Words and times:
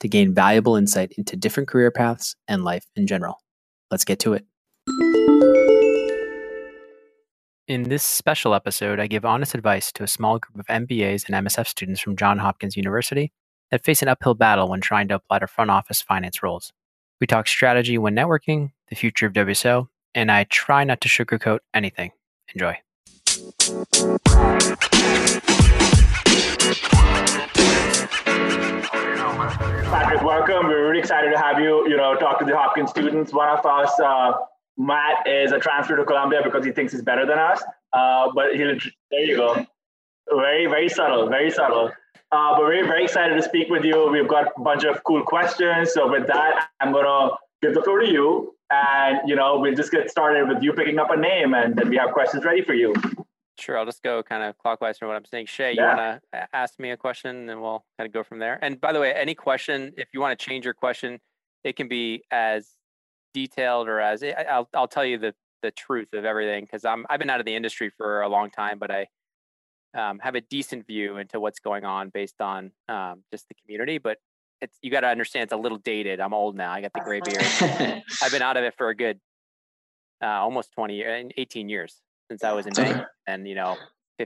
to 0.00 0.08
gain 0.08 0.34
valuable 0.34 0.76
insight 0.76 1.12
into 1.16 1.36
different 1.36 1.68
career 1.68 1.90
paths 1.90 2.36
and 2.48 2.64
life 2.64 2.86
in 2.96 3.06
general. 3.06 3.40
Let's 3.90 4.04
get 4.04 4.18
to 4.20 4.34
it. 4.34 4.44
In 7.68 7.84
this 7.84 8.04
special 8.04 8.54
episode, 8.54 9.00
I 9.00 9.08
give 9.08 9.24
honest 9.24 9.54
advice 9.54 9.90
to 9.92 10.04
a 10.04 10.06
small 10.08 10.38
group 10.38 10.58
of 10.60 10.66
MBAs 10.66 11.28
and 11.28 11.46
MSF 11.46 11.66
students 11.66 12.00
from 12.00 12.14
Johns 12.16 12.40
Hopkins 12.40 12.76
University 12.76 13.32
that 13.72 13.84
face 13.84 14.02
an 14.02 14.08
uphill 14.08 14.34
battle 14.34 14.68
when 14.68 14.80
trying 14.80 15.08
to 15.08 15.16
apply 15.16 15.40
to 15.40 15.48
front 15.48 15.70
office 15.70 16.00
finance 16.00 16.42
roles. 16.42 16.72
We 17.20 17.26
talk 17.26 17.48
strategy 17.48 17.98
when 17.98 18.14
networking, 18.14 18.70
the 18.88 18.94
future 18.94 19.26
of 19.26 19.32
WSO, 19.32 19.88
and 20.14 20.30
I 20.30 20.44
try 20.44 20.84
not 20.84 21.00
to 21.00 21.08
sugarcoat 21.08 21.58
anything. 21.74 22.12
Enjoy. 22.54 22.78
Patrick, 29.48 30.22
welcome. 30.22 30.66
We're 30.66 30.88
really 30.88 30.98
excited 30.98 31.30
to 31.30 31.38
have 31.38 31.60
you. 31.60 31.88
You 31.88 31.96
know, 31.96 32.16
talk 32.16 32.38
to 32.40 32.44
the 32.44 32.56
Hopkins 32.56 32.90
students. 32.90 33.32
One 33.32 33.48
of 33.48 33.64
us 33.64 33.98
uh, 34.00 34.32
Matt 34.76 35.26
is 35.26 35.52
a 35.52 35.58
transfer 35.58 35.96
to 35.96 36.04
Columbia 36.04 36.40
because 36.42 36.64
he 36.64 36.72
thinks 36.72 36.92
he's 36.92 37.02
better 37.02 37.24
than 37.24 37.38
us. 37.38 37.62
Uh, 37.92 38.30
but 38.34 38.56
he'll, 38.56 38.76
there 39.10 39.20
you 39.20 39.36
go. 39.36 39.64
Very, 40.34 40.66
very 40.66 40.88
subtle, 40.88 41.28
very 41.28 41.50
subtle. 41.50 41.92
Uh, 42.32 42.54
but 42.54 42.62
we're 42.62 42.84
very 42.86 43.04
excited 43.04 43.36
to 43.36 43.42
speak 43.42 43.68
with 43.70 43.84
you. 43.84 44.10
We've 44.10 44.26
got 44.26 44.48
a 44.56 44.60
bunch 44.60 44.84
of 44.84 45.02
cool 45.04 45.22
questions. 45.22 45.92
So 45.92 46.10
with 46.10 46.26
that, 46.26 46.68
I'm 46.80 46.92
gonna 46.92 47.36
give 47.62 47.74
the 47.74 47.82
floor 47.82 48.00
to 48.00 48.10
you, 48.10 48.54
and 48.70 49.20
you 49.26 49.36
know 49.36 49.60
we'll 49.60 49.76
just 49.76 49.92
get 49.92 50.10
started 50.10 50.48
with 50.48 50.62
you 50.62 50.72
picking 50.72 50.98
up 50.98 51.10
a 51.10 51.16
name, 51.16 51.54
and 51.54 51.76
then 51.76 51.88
we 51.88 51.96
have 51.96 52.10
questions 52.10 52.44
ready 52.44 52.62
for 52.62 52.74
you. 52.74 52.94
Sure, 53.58 53.78
I'll 53.78 53.86
just 53.86 54.02
go 54.02 54.22
kind 54.22 54.42
of 54.42 54.58
clockwise 54.58 54.98
from 54.98 55.08
what 55.08 55.16
I'm 55.16 55.24
saying. 55.24 55.46
Shay, 55.46 55.72
you 55.72 55.82
want 55.82 56.20
to 56.32 56.48
ask 56.54 56.78
me 56.78 56.90
a 56.90 56.96
question, 56.96 57.48
and 57.48 57.62
we'll 57.62 57.84
kind 57.98 58.06
of 58.06 58.12
go 58.12 58.22
from 58.22 58.38
there. 58.38 58.58
And 58.62 58.80
by 58.80 58.92
the 58.92 59.00
way, 59.00 59.12
any 59.14 59.34
question, 59.34 59.92
if 59.96 60.08
you 60.12 60.20
want 60.20 60.38
to 60.38 60.44
change 60.44 60.64
your 60.64 60.74
question, 60.74 61.18
it 61.64 61.76
can 61.76 61.88
be 61.88 62.22
as 62.30 62.76
detailed 63.34 63.88
or 63.88 64.00
as 64.00 64.22
I'll 64.22 64.68
I'll 64.72 64.88
tell 64.88 65.04
you 65.04 65.18
the 65.18 65.34
the 65.62 65.70
truth 65.70 66.12
of 66.12 66.24
everything 66.24 66.64
because 66.64 66.84
I'm 66.84 67.06
I've 67.10 67.18
been 67.18 67.30
out 67.30 67.40
of 67.40 67.46
the 67.46 67.56
industry 67.56 67.90
for 67.96 68.22
a 68.22 68.28
long 68.28 68.50
time, 68.50 68.78
but 68.78 68.90
I 68.90 69.06
um, 69.96 70.18
have 70.20 70.34
a 70.34 70.40
decent 70.40 70.86
view 70.86 71.16
into 71.16 71.40
what's 71.40 71.58
going 71.58 71.84
on 71.84 72.10
based 72.10 72.40
on 72.40 72.72
um, 72.88 73.24
just 73.30 73.48
the 73.48 73.54
community. 73.54 73.98
But 73.98 74.18
it's 74.60 74.78
you 74.82 74.90
got 74.90 75.00
to 75.00 75.08
understand 75.08 75.44
it's 75.44 75.52
a 75.52 75.56
little 75.56 75.78
dated. 75.78 76.20
I'm 76.20 76.34
old 76.34 76.56
now. 76.56 76.72
I 76.72 76.80
got 76.80 76.92
the 76.92 77.00
gray 77.00 77.20
beard. 77.20 77.42
I've 78.22 78.32
been 78.32 78.42
out 78.48 78.56
of 78.56 78.64
it 78.64 78.74
for 78.76 78.88
a 78.88 78.94
good 78.94 79.20
uh, 80.22 80.26
almost 80.26 80.72
20 80.72 80.94
years, 80.94 81.30
18 81.36 81.68
years 81.68 82.00
since 82.30 82.42
I 82.42 82.52
was 82.52 82.66
in 82.66 82.72
and 83.26 83.46
you 83.46 83.54
know 83.54 83.76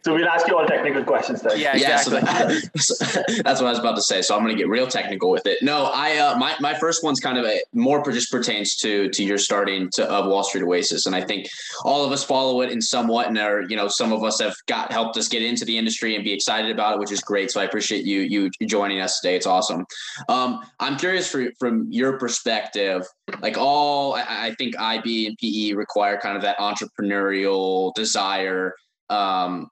So 0.04 0.14
we'll 0.14 0.28
ask 0.28 0.46
you 0.46 0.56
all 0.56 0.64
technical 0.66 1.02
questions 1.02 1.42
then. 1.42 1.58
Yeah, 1.58 1.74
exactly. 1.74 2.18
Yeah, 2.18 2.54
so 2.76 2.94
that, 2.94 3.42
that's 3.44 3.60
what 3.60 3.66
I 3.66 3.70
was 3.70 3.80
about 3.80 3.96
to 3.96 4.02
say. 4.02 4.22
So 4.22 4.36
I'm 4.36 4.44
going 4.44 4.56
to 4.56 4.58
get 4.58 4.68
real 4.68 4.86
technical 4.86 5.30
with 5.30 5.46
it. 5.46 5.58
No, 5.62 5.90
I 5.92 6.16
uh, 6.18 6.38
my 6.38 6.54
my 6.60 6.74
first 6.74 7.02
one's 7.02 7.18
kind 7.18 7.36
of 7.36 7.44
a 7.44 7.60
more 7.72 8.00
just 8.12 8.30
pertains 8.30 8.76
to 8.76 9.08
to 9.08 9.24
your 9.24 9.36
starting 9.36 9.90
to 9.94 10.08
of 10.08 10.26
Wall 10.26 10.44
Street 10.44 10.62
Oasis, 10.62 11.06
and 11.06 11.16
I 11.16 11.22
think 11.22 11.48
all 11.84 12.04
of 12.04 12.12
us 12.12 12.22
follow 12.22 12.60
it 12.60 12.70
in 12.70 12.80
somewhat, 12.80 13.26
and 13.26 13.36
are 13.36 13.62
you 13.62 13.74
know 13.74 13.88
some 13.88 14.12
of 14.12 14.22
us 14.22 14.40
have 14.40 14.54
got 14.68 14.92
helped 14.92 15.16
us 15.16 15.26
get 15.26 15.42
into 15.42 15.64
the 15.64 15.76
industry 15.76 16.14
and 16.14 16.22
be 16.22 16.32
excited 16.32 16.70
about 16.70 16.94
it, 16.94 17.00
which 17.00 17.10
is 17.10 17.20
great. 17.20 17.50
So 17.50 17.60
I 17.60 17.64
appreciate 17.64 18.04
you 18.04 18.20
you 18.20 18.50
joining 18.68 19.00
us 19.00 19.18
today. 19.18 19.34
It's 19.34 19.46
awesome. 19.46 19.86
Um, 20.28 20.60
I'm 20.78 20.98
curious 20.98 21.28
for 21.28 21.50
from 21.58 21.88
your 21.90 22.16
perspective, 22.16 23.08
like 23.40 23.58
all 23.58 24.14
I, 24.14 24.24
I 24.28 24.54
think 24.54 24.78
IB 24.78 25.26
and 25.26 25.36
PE 25.36 25.72
require 25.72 26.16
kind 26.16 26.36
of 26.36 26.42
that 26.42 26.58
entrepreneurial 26.58 27.92
desire 27.94 28.74
um, 29.10 29.68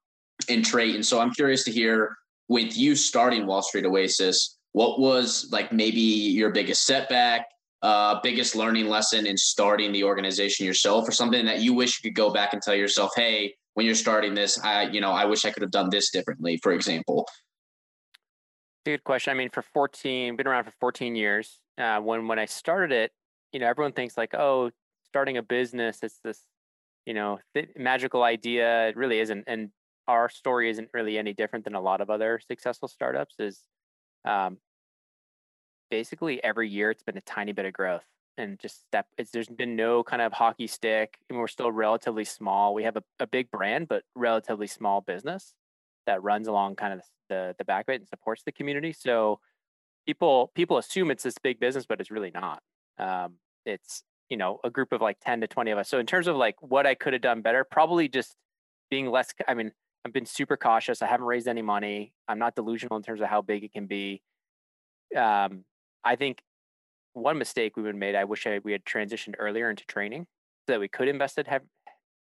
and 0.49 0.65
trait. 0.65 0.95
And 0.95 1.05
so 1.05 1.21
I'm 1.21 1.33
curious 1.33 1.65
to 1.65 1.71
hear 1.71 2.17
with 2.49 2.77
you 2.77 2.95
starting 2.95 3.47
Wall 3.47 3.63
Street 3.63 3.87
Oasis, 3.87 4.59
what 4.73 5.01
was 5.01 5.49
like 5.51 5.73
maybe 5.73 6.01
your 6.01 6.51
biggest 6.51 6.85
setback, 6.85 7.47
uh, 7.83 8.21
biggest 8.23 8.55
learning 8.55 8.89
lesson 8.89 9.27
in 9.27 9.37
starting 9.37 9.93
the 9.93 10.05
organization 10.05 10.67
yourself, 10.67 11.09
or 11.09 11.13
something 11.13 11.47
that 11.47 11.61
you 11.61 11.73
wish 11.73 11.99
you 12.03 12.11
could 12.11 12.17
go 12.17 12.31
back 12.31 12.53
and 12.53 12.61
tell 12.61 12.75
yourself, 12.75 13.13
hey, 13.17 13.55
when 13.75 13.87
you're 13.87 13.95
starting 13.95 14.35
this, 14.35 14.59
I, 14.63 14.85
you 14.85 15.01
know, 15.01 15.13
I 15.13 15.25
wish 15.25 15.45
I 15.45 15.51
could 15.51 15.63
have 15.63 15.71
done 15.71 15.89
this 15.91 16.11
differently, 16.11 16.59
for 16.63 16.73
example. 16.73 17.29
Good 18.85 19.05
question. 19.05 19.31
I 19.31 19.35
mean, 19.35 19.51
for 19.51 19.63
14, 19.63 20.37
been 20.37 20.47
around 20.47 20.65
for 20.65 20.73
14 20.81 21.15
years. 21.15 21.61
Uh, 21.77 22.01
when 22.01 22.27
when 22.27 22.39
I 22.39 22.47
started 22.47 22.91
it, 22.91 23.13
you 23.53 23.61
know, 23.61 23.69
everyone 23.69 23.93
thinks 23.93 24.17
like, 24.17 24.35
oh, 24.35 24.71
starting 25.07 25.37
a 25.37 25.43
business, 25.43 26.01
it's 26.03 26.19
this, 26.25 26.43
you 27.09 27.15
know, 27.15 27.39
th- 27.55 27.71
magical 27.75 28.23
idea. 28.23 28.89
It 28.89 28.97
really 28.97 29.19
isn't. 29.19 29.45
And 29.47 29.71
our 30.07 30.29
story 30.29 30.69
isn't 30.69 30.91
really 30.93 31.17
any 31.17 31.33
different 31.33 31.65
than 31.65 31.75
a 31.75 31.81
lot 31.81 32.03
of 32.03 32.11
other 32.11 32.39
successful 32.47 32.87
startups 32.87 33.37
is 33.39 33.63
um, 34.27 34.59
basically 35.91 36.45
every 36.45 36.69
year 36.69 36.91
it's 36.91 37.03
been 37.03 37.17
a 37.17 37.23
tiny 37.23 37.53
bit 37.53 37.65
of 37.65 37.73
growth 37.73 38.05
and 38.37 38.59
just 38.59 38.83
step 38.87 39.07
there's 39.33 39.49
been 39.49 39.75
no 39.75 40.03
kind 40.03 40.21
of 40.21 40.35
hockey 40.35 40.67
stick 40.67 41.17
and 41.31 41.39
we're 41.39 41.49
still 41.49 41.73
relatively 41.73 42.25
small 42.25 42.75
we 42.75 42.85
have 42.85 42.97
a, 42.97 43.03
a 43.21 43.27
big 43.27 43.51
brand 43.51 43.89
but 43.89 44.03
relatively 44.15 44.67
small 44.67 45.01
business 45.01 45.55
that 46.07 46.23
runs 46.23 46.47
along 46.47 46.77
kind 46.77 46.93
of 46.93 47.01
the 47.31 47.55
the 47.59 47.65
back 47.65 47.87
of 47.89 47.95
it 47.95 48.01
and 48.01 48.09
supports 48.09 48.43
the 48.45 48.53
community 48.53 48.93
so 48.93 49.41
people 50.07 50.53
people 50.55 50.77
assume 50.77 51.11
it's 51.11 51.23
this 51.23 51.39
big 51.43 51.59
business 51.59 51.87
but 51.87 52.01
it's 52.01 52.11
really 52.11 52.31
not 52.31 52.63
um, 52.99 53.35
it's 53.65 54.05
you 54.29 54.37
know 54.37 54.61
a 54.65 54.71
group 54.71 54.93
of 54.93 55.01
like 55.01 55.19
10 55.21 55.41
to 55.41 55.47
20 55.47 55.71
of 55.71 55.79
us 55.79 55.89
so 55.89 55.99
in 55.99 56.07
terms 56.07 56.27
of 56.27 56.37
like 56.37 56.57
what 56.61 56.87
i 56.87 56.95
could 56.95 57.13
have 57.13 57.23
done 57.23 57.41
better 57.41 57.65
probably 57.65 58.09
just 58.09 58.37
being 58.91 59.11
less 59.11 59.33
i 59.47 59.55
mean 59.55 59.73
I've 60.05 60.13
been 60.13 60.27
super 60.27 60.57
cautious. 60.57 61.03
I 61.03 61.07
haven't 61.07 61.27
raised 61.27 61.49
any 61.49 61.63
money. 61.63 62.13
I'm 62.29 62.39
not 62.39 62.55
delusional 62.55 62.97
in 62.97 63.03
terms 63.03 63.21
of 63.21 63.29
how 63.29 63.43
big 63.43 63.65
it 63.65 63.73
can 63.73 63.87
be. 63.87 64.23
Um, 65.15 65.65
I 66.05 66.17
think 66.17 66.41
one 67.13 67.39
mistake 67.39 67.77
we've 67.77 67.85
been 67.85 67.99
made. 67.99 68.15
I 68.15 68.25
wish 68.25 68.47
I, 68.47 68.61
we 68.63 68.73
had 68.73 68.85
transitioned 68.85 69.35
earlier 69.39 69.69
into 69.69 69.85
training 69.85 70.27
so 70.67 70.75
that 70.75 70.81
we 70.81 70.89
could 70.89 71.09
invest 71.09 71.39
it 71.39 71.47
hev- 71.47 71.69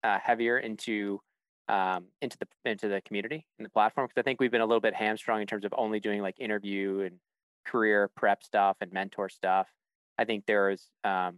uh, 0.04 0.20
heavier 0.20 0.58
into 0.58 1.22
um, 1.70 2.08
into 2.22 2.38
the 2.38 2.48
into 2.70 2.88
the 2.88 3.02
community 3.02 3.46
and 3.58 3.66
the 3.66 3.70
platform. 3.70 4.08
Because 4.08 4.20
I 4.20 4.24
think 4.24 4.40
we've 4.40 4.52
been 4.52 4.62
a 4.62 4.66
little 4.66 4.82
bit 4.82 4.94
hamstrung 4.94 5.42
in 5.42 5.48
terms 5.48 5.66
of 5.66 5.74
only 5.78 6.00
doing 6.00 6.22
like 6.22 6.40
interview 6.40 7.02
and 7.02 7.20
career 7.66 8.10
prep 8.16 8.44
stuff 8.44 8.78
and 8.82 8.92
mentor 8.92 9.30
stuff. 9.30 9.68
I 10.18 10.26
think 10.26 10.46
there 10.46 10.72
is 10.72 10.90
um, 11.04 11.38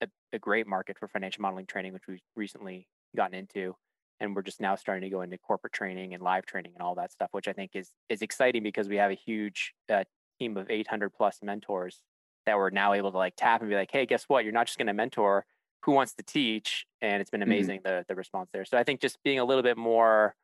a, 0.00 0.08
a 0.32 0.38
great 0.38 0.66
market 0.66 0.98
for 0.98 1.08
financial 1.08 1.42
modeling 1.42 1.66
training, 1.66 1.92
which 1.92 2.06
we've 2.08 2.20
recently 2.36 2.86
gotten 3.16 3.34
into 3.34 3.74
and 4.20 4.36
we're 4.36 4.42
just 4.42 4.60
now 4.60 4.76
starting 4.76 5.02
to 5.02 5.08
go 5.08 5.22
into 5.22 5.38
corporate 5.38 5.72
training 5.72 6.14
and 6.14 6.22
live 6.22 6.44
training 6.46 6.72
and 6.74 6.82
all 6.82 6.94
that 6.94 7.10
stuff 7.10 7.28
which 7.32 7.48
i 7.48 7.52
think 7.52 7.72
is 7.74 7.90
is 8.08 8.22
exciting 8.22 8.62
because 8.62 8.88
we 8.88 8.96
have 8.96 9.10
a 9.10 9.14
huge 9.14 9.72
uh, 9.92 10.04
team 10.38 10.56
of 10.56 10.70
800 10.70 11.10
plus 11.10 11.38
mentors 11.42 12.02
that 12.46 12.56
we're 12.56 12.70
now 12.70 12.92
able 12.92 13.10
to 13.10 13.18
like 13.18 13.34
tap 13.36 13.60
and 13.60 13.70
be 13.70 13.76
like 13.76 13.90
hey 13.90 14.06
guess 14.06 14.24
what 14.28 14.44
you're 14.44 14.52
not 14.52 14.66
just 14.66 14.78
going 14.78 14.86
to 14.86 14.92
mentor 14.92 15.44
who 15.82 15.92
wants 15.92 16.14
to 16.14 16.22
teach 16.22 16.86
and 17.00 17.20
it's 17.20 17.30
been 17.30 17.40
mm-hmm. 17.40 17.50
amazing 17.50 17.78
mm-hmm. 17.80 17.98
the 17.98 18.04
the 18.08 18.14
response 18.14 18.50
there 18.52 18.64
so 18.64 18.76
i 18.76 18.84
think 18.84 19.00
just 19.00 19.22
being 19.22 19.38
a 19.38 19.44
little 19.44 19.62
bit 19.62 19.76
more 19.76 20.34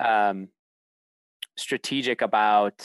um, 0.00 0.48
strategic 1.56 2.20
about 2.20 2.84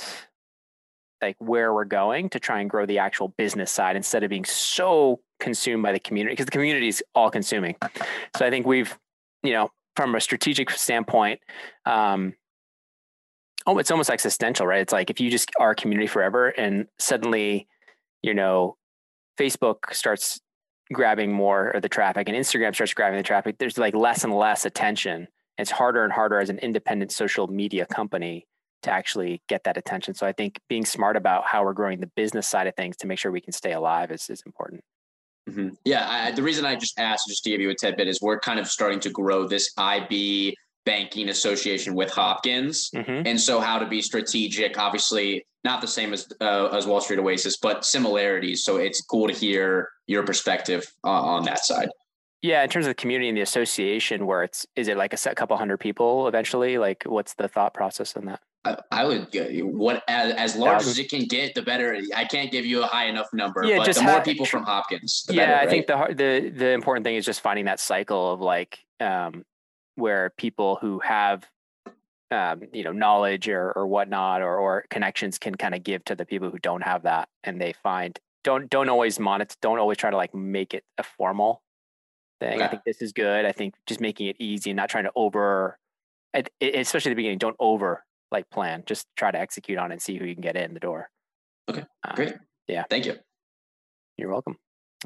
like 1.22 1.36
where 1.40 1.74
we're 1.74 1.86
going 1.86 2.30
to 2.30 2.40
try 2.40 2.62
and 2.62 2.70
grow 2.70 2.86
the 2.86 3.00
actual 3.00 3.30
business 3.30 3.72
side 3.72 3.96
instead 3.96 4.24
of 4.24 4.30
being 4.30 4.46
so 4.46 5.20
consumed 5.40 5.84
by 5.84 5.92
the 5.92 6.00
community 6.00 6.34
because 6.34 6.46
the 6.46 6.52
community 6.52 6.88
is 6.88 7.04
all 7.16 7.30
consuming 7.30 7.76
so 8.36 8.46
i 8.46 8.50
think 8.50 8.66
we've 8.66 8.98
you 9.44 9.54
know 9.54 9.70
from 10.00 10.16
a 10.16 10.22
strategic 10.22 10.70
standpoint, 10.70 11.42
um, 11.86 12.34
oh, 13.68 13.80
it's 13.80 13.92
almost 13.92 14.10
existential, 14.10 14.66
right? 14.66 14.80
It's 14.80 14.94
like 14.94 15.10
if 15.10 15.20
you 15.20 15.30
just 15.30 15.52
are 15.60 15.72
a 15.72 15.76
community 15.76 16.08
forever 16.08 16.48
and 16.48 16.88
suddenly, 16.98 17.68
you 18.22 18.34
know, 18.34 18.78
Facebook 19.38 19.92
starts 19.92 20.40
grabbing 20.94 21.34
more 21.34 21.72
of 21.72 21.82
the 21.82 21.90
traffic 21.90 22.30
and 22.30 22.38
Instagram 22.38 22.74
starts 22.74 22.94
grabbing 22.94 23.18
the 23.18 23.24
traffic, 23.24 23.58
there's 23.60 23.78
like 23.78 23.94
less 23.94 24.24
and 24.24 24.34
less 24.34 24.64
attention 24.64 25.28
it's 25.58 25.72
harder 25.72 26.06
and 26.06 26.14
harder 26.14 26.40
as 26.40 26.50
an 26.50 26.58
independent 26.60 27.12
social 27.12 27.48
media 27.48 27.86
company 27.86 28.48
to 28.84 28.92
actually 28.92 29.42
get 29.48 29.64
that 29.66 29.78
attention. 29.78 30.14
So 30.14 30.26
I 30.26 30.32
think 30.32 30.60
being 30.70 30.86
smart 30.86 31.18
about 31.18 31.46
how 31.46 31.64
we're 31.64 31.74
growing 31.74 32.00
the 32.00 32.12
business 32.16 32.48
side 32.48 32.68
of 32.68 32.76
things 32.76 32.98
to 32.98 33.08
make 33.08 33.20
sure 33.20 33.32
we 33.32 33.42
can 33.42 33.54
stay 33.54 33.74
alive 33.74 34.12
is, 34.12 34.30
is 34.30 34.42
important. 34.46 34.84
Mm-hmm. 35.50 35.70
Yeah, 35.86 36.08
I, 36.08 36.32
the 36.32 36.44
reason 36.44 36.66
I 36.66 36.76
just 36.76 37.00
asked, 37.00 37.28
just 37.28 37.44
to 37.44 37.50
give 37.50 37.62
you 37.62 37.70
a 37.70 37.76
tidbit, 37.76 38.08
is 38.08 38.22
we're 38.22 38.40
kind 38.40 38.60
of 38.60 38.68
starting 38.68 39.00
to 39.02 39.10
grow 39.10 39.48
this 39.48 39.72
IB 39.78 40.56
banking 40.86 41.30
association 41.30 41.96
with 41.96 42.12
Hopkins, 42.12 42.90
mm-hmm. 42.92 43.28
and 43.28 43.40
so 43.40 43.60
how 43.60 43.80
to 43.80 43.86
be 43.86 44.02
strategic. 44.02 44.78
Obviously, 44.78 45.46
not 45.64 45.82
the 45.82 45.88
same 45.88 46.14
as 46.14 46.28
uh, 46.42 46.68
as 46.68 46.86
Wall 46.86 47.02
Street 47.02 47.20
Oasis, 47.20 47.58
but 47.58 47.84
similarities. 47.84 48.64
So 48.64 48.78
it's 48.78 49.02
cool 49.02 49.28
to 49.28 49.34
hear 49.34 49.90
your 50.08 50.24
perspective 50.24 50.92
uh, 51.04 51.10
on 51.10 51.44
that 51.46 51.66
side. 51.66 51.90
Yeah, 52.42 52.64
in 52.64 52.70
terms 52.70 52.86
of 52.86 52.92
the 52.92 52.96
community 52.96 53.28
and 53.28 53.38
the 53.38 53.42
association, 53.42 54.26
where 54.26 54.44
it's 54.44 54.66
is 54.76 54.88
it 54.88 54.98
like 54.98 55.14
a 55.14 55.18
set 55.18 55.36
couple 55.36 55.58
hundred 55.58 55.80
people 55.80 56.28
eventually? 56.28 56.78
Like, 56.78 57.04
what's 57.06 57.34
the 57.34 57.48
thought 57.48 57.74
process 57.74 58.16
on 58.16 58.26
that? 58.26 58.40
I, 58.66 58.78
I 58.92 59.06
would 59.06 59.28
what 59.64 60.04
as, 60.08 60.34
as 60.34 60.56
large 60.58 60.82
as 60.82 61.00
it 61.00 61.10
can 61.10 61.26
get, 61.26 61.56
the 61.56 61.62
better. 61.62 61.98
I 62.16 62.26
can't 62.26 62.52
give 62.52 62.66
you 62.66 62.84
a 62.84 62.86
high 62.86 63.06
enough 63.06 63.28
number, 63.32 63.64
yeah, 63.64 63.78
but 63.78 63.86
just 63.86 64.00
the 64.00 64.06
more 64.06 64.22
people 64.22 64.46
from 64.46 64.64
Hopkins, 64.64 65.26
yeah, 65.30 65.46
better, 65.46 65.54
I 65.54 65.60
right? 65.60 65.70
think 65.70 65.88
the 65.88 66.14
the 66.14 66.50
the 66.50 66.70
important 66.72 67.06
thing 67.06 67.16
is 67.16 67.26
just 67.26 67.40
finding 67.40 67.66
that 67.66 67.80
cycle 67.80 68.34
of 68.34 68.42
like 68.42 68.80
um, 69.00 69.46
where 69.96 70.32
people 70.38 70.78
who 70.82 71.00
have 71.00 71.48
um, 72.32 72.64
you 72.74 72.84
know 72.84 72.92
knowledge 72.92 73.48
or 73.48 73.72
or 73.72 73.88
whatnot 73.88 74.42
or 74.42 74.58
or 74.58 74.86
connections 74.90 75.38
can 75.38 75.56
kind 75.56 75.74
of 75.74 75.84
give 75.84 76.04
to 76.06 76.16
the 76.16 76.26
people 76.26 76.50
who 76.50 76.60
don't 76.60 76.84
have 76.84 77.04
that, 77.04 77.30
and 77.46 77.62
they 77.62 77.74
find 77.82 78.20
don't 78.44 78.70
don't 78.70 78.90
always 78.90 79.22
monitor, 79.22 79.56
don't 79.62 79.80
always 79.80 79.98
try 79.98 80.10
to 80.10 80.18
like 80.18 80.36
make 80.36 80.74
it 80.74 80.84
a 80.98 81.04
formal 81.04 81.62
thing. 82.42 82.62
I 82.62 82.68
think 82.68 82.84
this 82.84 83.02
is 83.02 83.14
good. 83.14 83.46
I 83.46 83.54
think 83.54 83.76
just 83.86 84.02
making 84.02 84.28
it 84.28 84.36
easy 84.38 84.72
and 84.72 84.78
not 84.78 84.90
trying 84.90 85.06
to 85.06 85.12
over, 85.16 85.78
especially 86.34 87.12
at 87.12 87.14
the 87.14 87.16
beginning, 87.16 87.38
don't 87.38 87.56
over 87.58 88.04
like 88.32 88.50
plan. 88.50 88.84
Just 88.86 89.08
try 89.16 89.32
to 89.32 89.40
execute 89.40 89.78
on 89.78 89.92
it 89.92 89.96
and 89.96 90.02
see 90.02 90.18
who 90.18 90.26
you 90.26 90.36
can 90.36 90.42
get 90.42 90.56
in 90.56 90.74
the 90.74 90.80
door. 90.80 91.10
Okay, 91.70 91.84
uh, 92.08 92.16
great. 92.16 92.36
Yeah, 92.68 92.84
thank 92.90 93.06
you. 93.06 93.16
You're 94.18 94.30
welcome. 94.30 94.58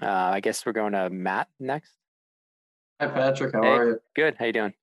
Uh, 0.02 0.08
I 0.08 0.40
guess 0.40 0.66
we're 0.66 0.72
going 0.72 0.94
to 0.94 1.10
Matt 1.10 1.48
next. 1.60 1.94
Hi, 3.00 3.08
Patrick. 3.08 3.54
How 3.54 3.62
hey, 3.62 3.68
are 3.70 3.90
you? 3.90 4.00
Good. 4.16 4.36
How 4.40 4.46
you 4.46 4.54
doing? 4.54 4.74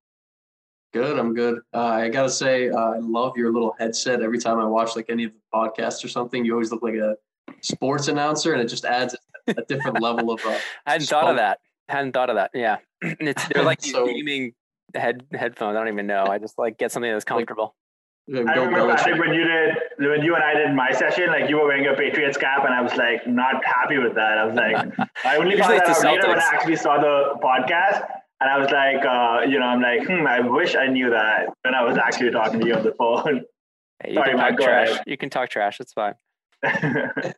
Good. 0.93 1.19
I'm 1.19 1.35
good. 1.35 1.61
Uh, 1.73 1.85
I 1.85 2.09
gotta 2.09 2.31
say, 2.31 2.69
uh, 2.69 2.77
I 2.77 2.99
love 2.99 3.37
your 3.37 3.53
little 3.53 3.75
headset. 3.79 4.23
Every 4.23 4.39
time 4.39 4.59
I 4.59 4.65
watch 4.65 4.97
like 4.97 5.07
any 5.09 5.25
of 5.25 5.33
the 5.33 5.39
podcasts 5.55 6.05
or 6.05 6.09
something, 6.09 6.45
you 6.45 6.53
always 6.53 6.73
look 6.73 6.83
like 6.83 6.95
a 6.95 7.17
sports 7.61 8.09
announcer, 8.09 8.53
and 8.53 8.61
it 8.61 8.67
just 8.67 8.85
adds 8.85 9.17
a 9.47 9.63
different 9.69 10.01
level 10.03 10.33
of. 10.33 10.45
Uh, 10.45 10.59
I 10.87 10.93
hadn't 10.93 11.07
thought 11.07 11.31
of 11.31 11.37
that. 11.37 11.61
Hadn't 11.89 12.13
thought 12.13 12.29
of 12.29 12.37
that. 12.37 12.51
Yeah, 12.55 12.79
it's 13.03 13.47
they're 13.49 13.63
like 13.65 13.83
so, 13.83 14.07
gaming 14.07 14.53
head 14.95 15.25
headphones. 15.33 15.77
I 15.77 15.79
don't 15.79 15.93
even 15.93 16.09
know. 16.09 16.25
I 16.25 16.39
just 16.39 16.59
like 16.59 16.77
get 16.77 16.91
something 16.91 17.11
that's 17.11 17.25
comfortable. 17.25 17.77
Like, 18.31 18.47
I 18.47 18.61
remember 18.61 18.95
Patrick 18.95 19.19
when 19.19 19.35
you 19.35 19.43
did 19.43 19.75
when 19.99 20.23
you 20.23 20.37
and 20.37 20.45
I 20.45 20.55
did 20.55 20.73
my 20.73 20.93
session, 20.93 21.27
like 21.29 21.51
you 21.51 21.57
were 21.57 21.67
wearing 21.67 21.89
a 21.89 21.95
Patriots 21.95 22.37
cap, 22.39 22.65
and 22.65 22.73
I 22.73 22.81
was 22.81 22.95
like 22.95 23.27
not 23.27 23.65
happy 23.65 23.99
with 23.99 24.15
that. 24.15 24.39
I 24.39 24.45
was 24.45 24.55
like, 24.55 24.77
I 25.25 25.37
only 25.37 25.59
found 25.59 25.81
that 25.81 25.89
out 25.89 26.05
later 26.05 26.29
when 26.29 26.39
I 26.39 26.49
actually 26.53 26.77
saw 26.77 27.01
the 27.01 27.35
podcast, 27.43 28.07
and 28.41 28.49
I 28.49 28.57
was 28.57 28.71
like, 28.71 29.05
uh, 29.05 29.51
you 29.51 29.59
know, 29.59 29.67
I'm 29.67 29.83
like, 29.83 30.07
hmm, 30.07 30.29
I 30.29 30.39
wish 30.41 30.77
I 30.77 30.87
knew 30.87 31.11
that 31.11 31.49
when 31.63 31.75
I 31.75 31.83
was 31.83 31.99
actually 31.99 32.31
talking 32.31 32.61
to 32.61 32.67
you 32.69 32.75
on 32.75 32.85
the 32.85 32.93
phone. 32.93 33.43
Hey, 34.01 34.13
you 34.13 34.15
Sorry, 34.15 34.31
can 34.31 34.39
talk 34.39 34.61
trash. 34.61 35.01
You 35.09 35.17
can 35.17 35.31
talk 35.31 35.51
trash. 35.51 35.81
It's 35.81 35.93
fine. 35.93 36.15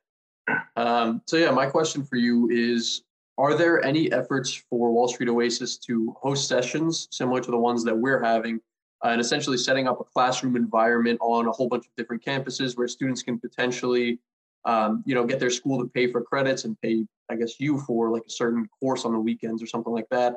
um, 0.76 1.22
so 1.26 1.38
yeah, 1.38 1.52
my 1.52 1.64
question 1.64 2.04
for 2.04 2.16
you 2.16 2.50
is: 2.50 3.02
Are 3.38 3.54
there 3.54 3.82
any 3.82 4.12
efforts 4.12 4.62
for 4.68 4.92
Wall 4.92 5.08
Street 5.08 5.30
Oasis 5.30 5.78
to 5.86 6.14
host 6.20 6.48
sessions 6.48 7.08
similar 7.10 7.40
to 7.40 7.50
the 7.50 7.58
ones 7.58 7.82
that 7.84 7.96
we're 7.96 8.22
having? 8.22 8.60
Uh, 9.04 9.08
and 9.08 9.20
essentially 9.20 9.56
setting 9.56 9.88
up 9.88 10.00
a 10.00 10.04
classroom 10.04 10.56
environment 10.56 11.18
on 11.20 11.46
a 11.46 11.52
whole 11.52 11.68
bunch 11.68 11.86
of 11.86 11.90
different 11.96 12.24
campuses 12.24 12.76
where 12.76 12.88
students 12.88 13.22
can 13.22 13.38
potentially 13.38 14.18
um, 14.64 15.02
you 15.06 15.14
know 15.14 15.24
get 15.24 15.40
their 15.40 15.50
school 15.50 15.78
to 15.82 15.88
pay 15.88 16.10
for 16.10 16.22
credits 16.22 16.64
and 16.64 16.80
pay 16.80 17.04
i 17.30 17.36
guess 17.36 17.58
you 17.58 17.80
for 17.80 18.10
like 18.10 18.22
a 18.26 18.30
certain 18.30 18.68
course 18.80 19.04
on 19.04 19.12
the 19.12 19.18
weekends 19.18 19.62
or 19.62 19.66
something 19.66 19.92
like 19.92 20.08
that 20.10 20.36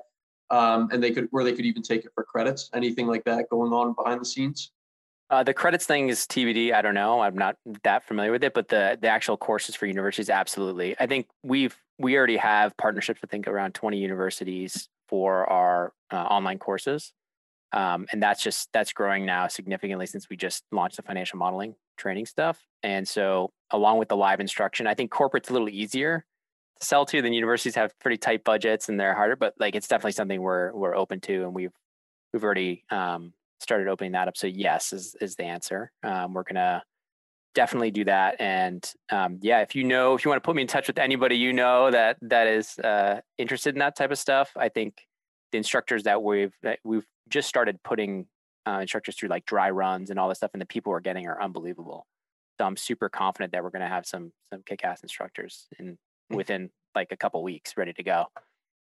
um, 0.49 0.89
and 0.91 1.03
they 1.03 1.11
could 1.11 1.27
where 1.31 1.43
they 1.43 1.53
could 1.53 1.65
even 1.65 1.83
take 1.83 2.05
it 2.05 2.11
for 2.15 2.23
credits 2.23 2.69
anything 2.73 3.07
like 3.07 3.23
that 3.23 3.49
going 3.49 3.71
on 3.71 3.93
behind 3.93 4.19
the 4.19 4.25
scenes 4.25 4.71
uh, 5.31 5.43
the 5.43 5.55
credits 5.55 5.87
thing 5.87 6.09
is 6.09 6.19
TBD. 6.27 6.71
I 6.71 6.83
don't 6.83 6.93
know. 6.93 7.21
I'm 7.21 7.35
not 7.35 7.57
that 7.83 8.03
familiar 8.03 8.31
with 8.31 8.43
it, 8.43 8.53
but 8.53 8.67
the 8.67 8.95
the 9.01 9.07
actual 9.07 9.37
courses 9.37 9.73
for 9.75 9.87
universities, 9.87 10.29
absolutely. 10.29 10.95
I 10.99 11.07
think 11.07 11.27
we've 11.41 11.75
we 11.97 12.15
already 12.15 12.37
have 12.37 12.77
partnerships. 12.77 13.21
I 13.23 13.27
think 13.27 13.47
around 13.47 13.73
20 13.73 13.97
universities 13.97 14.87
for 15.07 15.49
our 15.49 15.93
uh, 16.11 16.17
online 16.17 16.59
courses. 16.59 17.11
Um, 17.75 18.07
and 18.11 18.23
that's 18.23 18.41
just 18.41 18.69
that's 18.71 18.93
growing 18.93 19.25
now 19.25 19.47
significantly 19.47 20.05
since 20.05 20.29
we 20.29 20.37
just 20.37 20.63
launched 20.71 20.95
the 20.95 21.03
financial 21.03 21.37
modeling 21.37 21.75
training 21.97 22.25
stuff. 22.25 22.65
And 22.81 23.05
so, 23.05 23.51
along 23.69 23.99
with 23.99 24.07
the 24.07 24.15
live 24.15 24.39
instruction, 24.39 24.87
I 24.87 24.93
think 24.93 25.11
corporate's 25.11 25.49
a 25.49 25.53
little 25.53 25.69
easier 25.69 26.25
to 26.79 26.85
sell 26.85 27.05
to 27.05 27.21
than 27.21 27.33
universities 27.33 27.75
have 27.75 27.97
pretty 27.99 28.17
tight 28.17 28.45
budgets 28.45 28.87
and 28.87 28.97
they're 28.97 29.13
harder. 29.13 29.35
But 29.35 29.55
like, 29.59 29.75
it's 29.75 29.89
definitely 29.89 30.13
something 30.13 30.41
we're 30.41 30.73
we're 30.73 30.95
open 30.95 31.19
to, 31.21 31.43
and 31.43 31.53
we've 31.53 31.73
we've 32.31 32.43
already 32.45 32.85
um, 32.89 33.33
started 33.59 33.89
opening 33.89 34.13
that 34.13 34.29
up. 34.29 34.37
So 34.37 34.47
yes, 34.47 34.93
is 34.93 35.15
is 35.19 35.35
the 35.35 35.43
answer. 35.43 35.91
Um, 36.01 36.33
we're 36.33 36.43
gonna 36.43 36.81
definitely 37.55 37.91
do 37.91 38.05
that. 38.05 38.39
And 38.39 38.89
um, 39.11 39.39
yeah, 39.41 39.59
if 39.61 39.75
you 39.75 39.83
know, 39.83 40.13
if 40.13 40.23
you 40.23 40.29
want 40.29 40.41
to 40.41 40.45
put 40.45 40.55
me 40.55 40.61
in 40.61 40.67
touch 40.69 40.87
with 40.87 40.97
anybody 40.97 41.35
you 41.35 41.51
know 41.51 41.91
that 41.91 42.15
that 42.21 42.47
is 42.47 42.79
uh, 42.79 43.19
interested 43.37 43.75
in 43.75 43.79
that 43.79 43.97
type 43.97 44.11
of 44.11 44.17
stuff, 44.17 44.51
I 44.55 44.69
think 44.69 44.95
the 45.51 45.57
instructors 45.57 46.03
that 46.03 46.23
we've 46.23 46.53
that 46.63 46.79
we've 46.85 47.05
just 47.29 47.49
started 47.49 47.81
putting 47.83 48.27
uh, 48.67 48.79
instructors 48.81 49.15
through 49.15 49.29
like 49.29 49.45
dry 49.45 49.69
runs 49.69 50.09
and 50.09 50.19
all 50.19 50.29
this 50.29 50.39
stuff, 50.39 50.51
and 50.53 50.61
the 50.61 50.65
people 50.65 50.91
we're 50.91 50.99
getting 50.99 51.27
are 51.27 51.41
unbelievable. 51.41 52.05
So 52.59 52.65
I'm 52.65 52.77
super 52.77 53.09
confident 53.09 53.51
that 53.51 53.63
we're 53.63 53.69
going 53.69 53.81
to 53.81 53.87
have 53.87 54.05
some 54.05 54.31
some 54.49 54.63
kick-ass 54.65 55.01
instructors 55.01 55.67
in 55.77 55.97
hmm. 56.29 56.35
within 56.35 56.69
like 56.95 57.11
a 57.11 57.17
couple 57.17 57.43
weeks, 57.43 57.75
ready 57.77 57.93
to 57.93 58.03
go. 58.03 58.25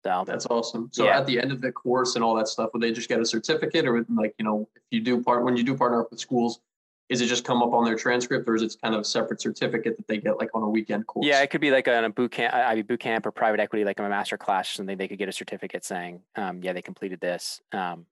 So 0.05 0.25
that's 0.27 0.47
awesome. 0.47 0.89
So 0.93 1.05
yeah. 1.05 1.19
at 1.19 1.27
the 1.27 1.41
end 1.41 1.53
of 1.53 1.61
the 1.61 1.71
course 1.71 2.17
and 2.17 2.25
all 2.25 2.35
that 2.35 2.49
stuff, 2.49 2.71
would 2.73 2.83
they 2.83 2.91
just 2.91 3.09
get 3.09 3.21
a 3.21 3.25
certificate, 3.25 3.87
or 3.87 4.05
like 4.15 4.35
you 4.39 4.45
know, 4.45 4.69
if 4.75 4.83
you 4.91 5.01
do 5.01 5.23
part 5.23 5.45
when 5.45 5.57
you 5.57 5.63
do 5.63 5.77
partner 5.77 6.03
up 6.03 6.11
with 6.11 6.19
schools, 6.19 6.61
is 7.09 7.21
it 7.21 7.27
just 7.27 7.45
come 7.45 7.63
up 7.63 7.73
on 7.73 7.85
their 7.85 7.97
transcript, 7.97 8.49
or 8.49 8.57
is 8.57 8.63
it 8.63 8.77
kind 8.83 8.95
of 8.95 9.03
a 9.03 9.05
separate 9.05 9.41
certificate 9.41 9.97
that 9.97 10.09
they 10.09 10.19
get 10.19 10.39
like 10.39 10.51
on 10.55 10.63
a 10.63 10.69
weekend 10.69 11.07
course? 11.07 11.27
Yeah, 11.27 11.41
it 11.43 11.51
could 11.51 11.61
be 11.61 11.71
like 11.71 11.87
on 11.87 12.05
a 12.05 12.11
boot 12.11 12.33
camp, 12.33 12.53
IB 12.53 12.83
boot 12.83 12.99
camp, 12.99 13.27
or 13.27 13.31
private 13.31 13.61
equity, 13.61 13.85
like 13.85 14.01
a 14.01 14.03
master 14.03 14.37
class 14.37 14.71
or 14.71 14.75
something. 14.75 14.99
They 14.99 15.09
could 15.09 15.19
get 15.19 15.29
a 15.29 15.33
certificate 15.33 15.85
saying, 15.85 16.23
um, 16.35 16.63
"Yeah, 16.63 16.73
they 16.73 16.83
completed 16.83 17.21
this." 17.21 17.61
Um, 17.71 18.07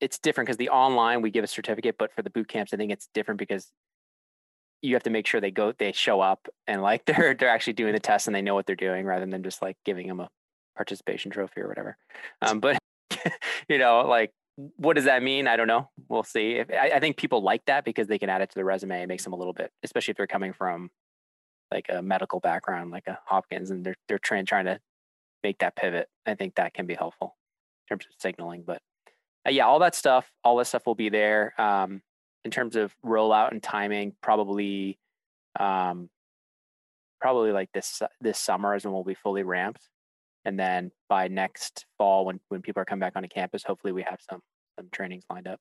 it's 0.00 0.18
different 0.18 0.46
because 0.46 0.58
the 0.58 0.70
online 0.70 1.22
we 1.22 1.30
give 1.30 1.44
a 1.44 1.48
certificate, 1.48 1.96
but 1.98 2.12
for 2.12 2.22
the 2.22 2.30
boot 2.30 2.48
camps, 2.48 2.72
I 2.72 2.76
think 2.76 2.92
it's 2.92 3.08
different 3.14 3.38
because 3.38 3.72
you 4.82 4.94
have 4.94 5.02
to 5.04 5.10
make 5.10 5.26
sure 5.26 5.40
they 5.40 5.50
go, 5.50 5.72
they 5.72 5.92
show 5.92 6.20
up 6.20 6.48
and 6.66 6.82
like 6.82 7.04
they're 7.06 7.34
they're 7.34 7.48
actually 7.48 7.72
doing 7.74 7.92
the 7.92 8.00
test 8.00 8.26
and 8.26 8.34
they 8.34 8.42
know 8.42 8.54
what 8.54 8.66
they're 8.66 8.76
doing 8.76 9.06
rather 9.06 9.26
than 9.26 9.42
just 9.42 9.62
like 9.62 9.76
giving 9.84 10.06
them 10.06 10.20
a 10.20 10.28
participation 10.76 11.30
trophy 11.30 11.60
or 11.60 11.68
whatever. 11.68 11.96
Um, 12.42 12.60
but 12.60 12.78
you 13.68 13.78
know, 13.78 14.02
like 14.02 14.32
what 14.76 14.94
does 14.94 15.04
that 15.04 15.22
mean? 15.22 15.46
I 15.46 15.56
don't 15.56 15.66
know. 15.66 15.90
We'll 16.08 16.22
see. 16.22 16.52
If, 16.52 16.70
I, 16.70 16.92
I, 16.94 17.00
think 17.00 17.18
people 17.18 17.42
like 17.42 17.62
that 17.66 17.84
because 17.84 18.06
they 18.06 18.18
can 18.18 18.30
add 18.30 18.40
it 18.40 18.48
to 18.50 18.54
the 18.54 18.64
resume. 18.64 19.02
It 19.02 19.06
makes 19.06 19.22
them 19.22 19.34
a 19.34 19.36
little 19.36 19.52
bit, 19.52 19.70
especially 19.82 20.12
if 20.12 20.16
they're 20.16 20.26
coming 20.26 20.54
from 20.54 20.90
like 21.70 21.86
a 21.90 22.00
medical 22.00 22.40
background, 22.40 22.90
like 22.90 23.06
a 23.06 23.18
Hopkins, 23.26 23.70
and 23.70 23.84
they're 23.84 23.96
they're 24.08 24.18
trying 24.18 24.46
trying 24.46 24.64
to 24.66 24.80
make 25.42 25.58
that 25.58 25.76
pivot. 25.76 26.08
I 26.24 26.34
think 26.34 26.54
that 26.54 26.72
can 26.72 26.86
be 26.86 26.94
helpful 26.94 27.36
in 27.84 27.96
terms 27.96 28.06
of 28.06 28.14
signaling. 28.18 28.64
But 28.66 28.80
uh, 29.46 29.50
yeah, 29.50 29.66
all 29.66 29.78
that 29.80 29.94
stuff, 29.94 30.30
all 30.42 30.56
that 30.56 30.66
stuff 30.66 30.86
will 30.86 30.94
be 30.94 31.08
there. 31.08 31.58
Um, 31.60 32.02
in 32.44 32.50
terms 32.50 32.76
of 32.76 32.94
rollout 33.04 33.50
and 33.50 33.62
timing, 33.62 34.14
probably, 34.22 34.98
um, 35.58 36.08
probably 37.20 37.52
like 37.52 37.70
this 37.72 38.02
this 38.20 38.38
summer 38.38 38.74
is 38.74 38.84
when 38.84 38.94
we'll 38.94 39.04
be 39.04 39.14
fully 39.14 39.42
ramped, 39.42 39.82
and 40.44 40.58
then 40.58 40.90
by 41.08 41.28
next 41.28 41.86
fall, 41.98 42.24
when 42.24 42.40
when 42.48 42.62
people 42.62 42.80
are 42.82 42.84
coming 42.84 43.00
back 43.00 43.14
onto 43.16 43.28
campus, 43.28 43.64
hopefully 43.64 43.92
we 43.92 44.02
have 44.02 44.20
some 44.28 44.40
some 44.78 44.88
trainings 44.92 45.24
lined 45.30 45.48
up. 45.48 45.58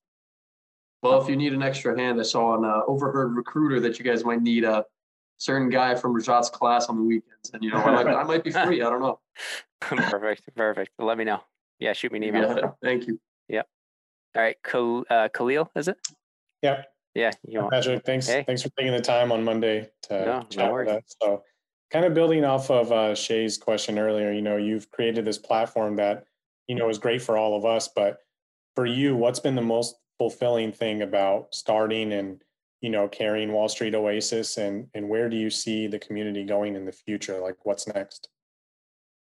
Well, 1.02 1.22
if 1.22 1.30
you 1.30 1.36
need 1.36 1.54
an 1.54 1.62
extra 1.62 1.98
hand, 1.98 2.20
I 2.20 2.24
saw 2.24 2.54
on 2.54 2.66
uh, 2.66 2.82
Overheard 2.88 3.36
Recruiter 3.36 3.80
that 3.82 4.00
you 4.00 4.06
guys 4.06 4.24
might 4.24 4.42
need 4.42 4.64
a 4.64 4.86
certain 5.38 5.70
guy 5.70 5.96
from 5.96 6.14
Rajat's 6.14 6.50
class 6.50 6.88
on 6.88 6.98
the 6.98 7.04
weekends, 7.04 7.52
and 7.54 7.64
you 7.64 7.72
know 7.72 7.78
I 7.78 8.04
might, 8.04 8.08
I 8.08 8.24
might 8.24 8.44
be 8.44 8.52
free. 8.66 8.82
I 8.82 8.90
don't 8.90 9.02
know. 9.02 9.20
perfect, 9.82 10.50
perfect. 10.56 10.92
Let 11.00 11.18
me 11.18 11.24
know. 11.24 11.42
Yeah, 11.80 11.94
shoot 11.94 12.12
me 12.12 12.20
an 12.20 12.24
email. 12.24 12.58
Yeah, 12.58 12.70
thank 12.84 13.08
you. 13.08 13.20
Yep. 13.50 13.68
All 14.36 14.42
right, 14.42 14.58
Khal- 14.64 15.06
uh, 15.10 15.30
Khalil, 15.30 15.72
is 15.76 15.88
it? 15.88 15.98
Yeah. 16.62 16.84
Yeah. 17.14 17.32
Patrick, 17.72 18.06
thanks. 18.06 18.28
Hey. 18.28 18.44
Thanks 18.46 18.62
for 18.62 18.70
taking 18.78 18.92
the 18.92 19.02
time 19.02 19.32
on 19.32 19.44
Monday 19.44 19.90
to 20.04 20.26
no, 20.26 20.42
chat 20.50 20.68
no 20.68 20.74
with 20.74 20.90
us. 20.90 21.16
So, 21.22 21.44
kind 21.90 22.04
of 22.04 22.14
building 22.14 22.44
off 22.44 22.70
of 22.70 22.92
uh, 22.92 23.16
Shay's 23.16 23.58
question 23.58 23.98
earlier, 23.98 24.34
you 24.34 24.42
know, 24.42 24.58
you've 24.58 24.92
created 24.92 25.24
this 25.24 25.38
platform 25.38 25.96
that 25.96 26.26
you 26.68 26.76
know 26.76 26.90
is 26.90 26.98
great 26.98 27.22
for 27.22 27.38
all 27.38 27.56
of 27.56 27.64
us, 27.64 27.88
but 27.88 28.18
for 28.76 28.86
you, 28.86 29.16
what's 29.16 29.40
been 29.40 29.56
the 29.56 29.62
most 29.62 29.96
fulfilling 30.18 30.74
thing 30.74 31.02
about 31.02 31.54
starting 31.54 32.12
and 32.12 32.42
you 32.82 32.90
know 32.90 33.08
carrying 33.08 33.54
Wall 33.54 33.70
Street 33.70 33.96
Oasis, 33.96 34.58
and 34.58 34.88
and 34.94 35.08
where 35.08 35.30
do 35.30 35.38
you 35.38 35.50
see 35.50 35.88
the 35.88 36.00
community 36.00 36.44
going 36.44 36.76
in 36.76 36.84
the 36.86 36.92
future? 36.92 37.40
Like, 37.40 37.66
what's 37.66 37.88
next? 37.88 38.28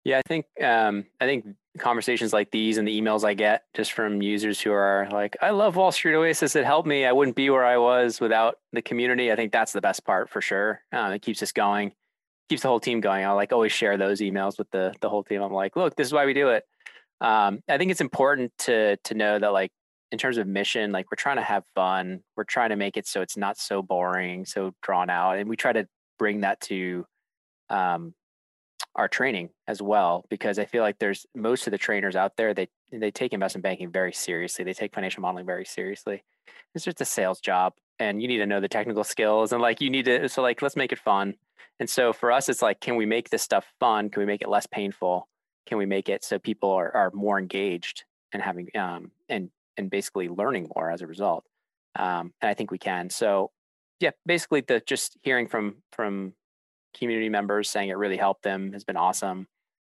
Yeah, 0.05 0.19
I 0.19 0.21
think 0.21 0.45
um, 0.63 1.05
I 1.19 1.25
think 1.25 1.45
conversations 1.79 2.33
like 2.33 2.51
these 2.51 2.77
and 2.77 2.87
the 2.87 2.99
emails 2.99 3.23
I 3.23 3.33
get 3.33 3.63
just 3.73 3.93
from 3.93 4.21
users 4.21 4.59
who 4.59 4.71
are 4.71 5.07
like, 5.11 5.37
I 5.41 5.51
love 5.51 5.75
Wall 5.75 5.91
Street 5.91 6.15
Oasis. 6.15 6.55
It 6.55 6.65
helped 6.65 6.87
me. 6.87 7.05
I 7.05 7.11
wouldn't 7.11 7.35
be 7.35 7.49
where 7.49 7.65
I 7.65 7.77
was 7.77 8.19
without 8.19 8.57
the 8.73 8.81
community. 8.81 9.31
I 9.31 9.35
think 9.35 9.51
that's 9.51 9.71
the 9.71 9.81
best 9.81 10.03
part 10.05 10.29
for 10.29 10.41
sure. 10.41 10.81
Um, 10.91 11.13
it 11.13 11.21
keeps 11.21 11.41
us 11.41 11.51
going, 11.51 11.93
keeps 12.49 12.63
the 12.63 12.67
whole 12.67 12.79
team 12.79 12.99
going. 12.99 13.25
I 13.25 13.31
like 13.31 13.53
always 13.53 13.71
share 13.71 13.97
those 13.97 14.19
emails 14.19 14.57
with 14.57 14.69
the 14.71 14.93
the 15.01 15.09
whole 15.09 15.23
team. 15.23 15.41
I'm 15.41 15.53
like, 15.53 15.75
look, 15.75 15.95
this 15.95 16.07
is 16.07 16.13
why 16.13 16.25
we 16.25 16.33
do 16.33 16.49
it. 16.49 16.65
Um, 17.21 17.61
I 17.69 17.77
think 17.77 17.91
it's 17.91 18.01
important 18.01 18.51
to 18.59 18.97
to 18.97 19.13
know 19.13 19.39
that 19.39 19.53
like 19.53 19.71
in 20.11 20.17
terms 20.17 20.37
of 20.37 20.47
mission, 20.47 20.91
like 20.91 21.09
we're 21.09 21.15
trying 21.15 21.37
to 21.37 21.43
have 21.43 21.63
fun. 21.73 22.21
We're 22.35 22.43
trying 22.43 22.69
to 22.71 22.75
make 22.75 22.97
it 22.97 23.07
so 23.07 23.21
it's 23.21 23.37
not 23.37 23.57
so 23.57 23.81
boring, 23.81 24.45
so 24.45 24.73
drawn 24.81 25.09
out, 25.09 25.37
and 25.37 25.49
we 25.49 25.55
try 25.55 25.71
to 25.71 25.87
bring 26.19 26.41
that 26.41 26.59
to 26.61 27.05
um, 27.69 28.13
our 28.95 29.07
training 29.07 29.49
as 29.67 29.81
well 29.81 30.25
because 30.29 30.59
I 30.59 30.65
feel 30.65 30.83
like 30.83 30.99
there's 30.99 31.25
most 31.33 31.65
of 31.65 31.71
the 31.71 31.77
trainers 31.77 32.15
out 32.15 32.35
there 32.35 32.53
they 32.53 32.67
they 32.91 33.11
take 33.11 33.31
investment 33.31 33.63
banking 33.63 33.89
very 33.89 34.11
seriously. 34.11 34.65
They 34.65 34.73
take 34.73 34.93
financial 34.93 35.21
modeling 35.21 35.45
very 35.45 35.65
seriously. 35.65 36.23
It's 36.75 36.85
just 36.85 37.01
a 37.01 37.05
sales 37.05 37.39
job 37.39 37.73
and 37.99 38.21
you 38.21 38.27
need 38.27 38.39
to 38.39 38.45
know 38.45 38.59
the 38.59 38.67
technical 38.67 39.03
skills 39.03 39.53
and 39.53 39.61
like 39.61 39.79
you 39.79 39.89
need 39.89 40.05
to 40.05 40.27
so 40.27 40.41
like 40.41 40.61
let's 40.61 40.75
make 40.75 40.91
it 40.91 40.99
fun. 40.99 41.35
And 41.79 41.89
so 41.89 42.11
for 42.11 42.31
us 42.31 42.49
it's 42.49 42.61
like 42.61 42.81
can 42.81 42.95
we 42.97 43.05
make 43.05 43.29
this 43.29 43.41
stuff 43.41 43.65
fun? 43.79 44.09
Can 44.09 44.21
we 44.21 44.25
make 44.25 44.41
it 44.41 44.49
less 44.49 44.67
painful? 44.67 45.27
Can 45.67 45.77
we 45.77 45.85
make 45.85 46.09
it 46.09 46.23
so 46.23 46.37
people 46.37 46.71
are 46.71 46.93
are 46.93 47.11
more 47.13 47.39
engaged 47.39 48.03
and 48.33 48.43
having 48.43 48.67
um 48.77 49.11
and 49.29 49.49
and 49.77 49.89
basically 49.89 50.27
learning 50.27 50.69
more 50.75 50.91
as 50.91 51.01
a 51.01 51.07
result? 51.07 51.45
Um 51.97 52.33
and 52.41 52.49
I 52.49 52.53
think 52.55 52.71
we 52.71 52.77
can. 52.77 53.09
So 53.09 53.51
yeah, 54.01 54.11
basically 54.25 54.61
the 54.61 54.81
just 54.85 55.17
hearing 55.23 55.47
from 55.47 55.77
from 55.93 56.33
community 56.97 57.29
members 57.29 57.69
saying 57.69 57.89
it 57.89 57.97
really 57.97 58.17
helped 58.17 58.43
them 58.43 58.73
has 58.73 58.83
been 58.83 58.97
awesome. 58.97 59.47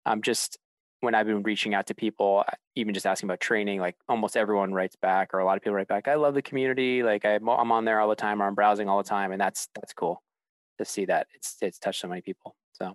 Um, 0.05 0.21
just 0.21 0.57
when 1.01 1.13
I've 1.13 1.27
been 1.27 1.43
reaching 1.43 1.73
out 1.73 1.87
to 1.87 1.95
people, 1.95 2.43
uh, 2.47 2.51
even 2.75 2.93
just 2.93 3.05
asking 3.05 3.27
about 3.29 3.39
training, 3.39 3.79
like 3.79 3.95
almost 4.09 4.35
everyone 4.35 4.73
writes 4.73 4.95
back, 4.95 5.33
or 5.33 5.39
a 5.39 5.45
lot 5.45 5.57
of 5.57 5.63
people 5.63 5.75
write 5.75 5.87
back, 5.87 6.07
"I 6.07 6.15
love 6.15 6.33
the 6.33 6.41
community. 6.41 7.03
Like 7.03 7.25
I'm, 7.25 7.47
I'm 7.47 7.71
on 7.71 7.85
there 7.85 7.99
all 7.99 8.09
the 8.09 8.15
time, 8.15 8.41
or 8.41 8.47
I'm 8.47 8.55
browsing 8.55 8.89
all 8.89 8.97
the 8.97 9.07
time," 9.07 9.31
and 9.31 9.39
that's 9.39 9.67
that's 9.75 9.93
cool 9.93 10.23
to 10.79 10.85
see 10.85 11.05
that 11.05 11.27
it's 11.33 11.57
it's 11.61 11.79
touched 11.79 12.01
so 12.01 12.07
many 12.07 12.21
people. 12.21 12.55
So 12.73 12.85
I 12.85 12.93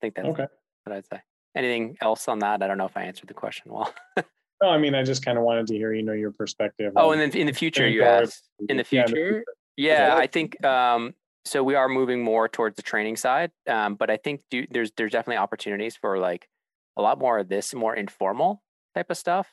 think 0.00 0.14
that's 0.14 0.28
okay. 0.28 0.46
what 0.84 0.96
I'd 0.96 1.06
say. 1.06 1.20
Anything 1.56 1.96
else 2.00 2.28
on 2.28 2.38
that? 2.40 2.62
I 2.62 2.68
don't 2.68 2.78
know 2.78 2.86
if 2.86 2.96
I 2.96 3.02
answered 3.02 3.28
the 3.28 3.34
question 3.34 3.72
well. 3.72 3.92
no, 4.62 4.68
I 4.68 4.78
mean 4.78 4.94
I 4.94 5.02
just 5.02 5.24
kind 5.24 5.36
of 5.36 5.44
wanted 5.44 5.66
to 5.68 5.74
hear 5.74 5.92
you 5.92 6.02
know 6.02 6.12
your 6.12 6.30
perspective. 6.30 6.92
Oh, 6.96 7.12
and 7.12 7.20
then 7.20 7.30
in 7.32 7.46
the 7.46 7.52
future, 7.52 7.88
you 7.88 8.04
asked 8.04 8.48
in 8.68 8.76
the 8.76 8.84
future. 8.84 9.44
Yeah, 9.76 10.08
yeah 10.08 10.16
I 10.16 10.26
think 10.26 10.62
um, 10.64 11.14
so 11.44 11.62
we 11.62 11.74
are 11.74 11.88
moving 11.88 12.22
more 12.22 12.48
towards 12.48 12.76
the 12.76 12.82
training 12.82 13.16
side 13.16 13.50
um, 13.68 13.94
but 13.94 14.10
i 14.10 14.16
think 14.16 14.42
do, 14.50 14.66
there's 14.70 14.90
there's 14.96 15.12
definitely 15.12 15.38
opportunities 15.38 15.96
for 15.96 16.18
like 16.18 16.48
a 16.96 17.02
lot 17.02 17.18
more 17.18 17.38
of 17.38 17.48
this 17.48 17.74
more 17.74 17.94
informal 17.94 18.62
type 18.94 19.10
of 19.10 19.16
stuff 19.16 19.48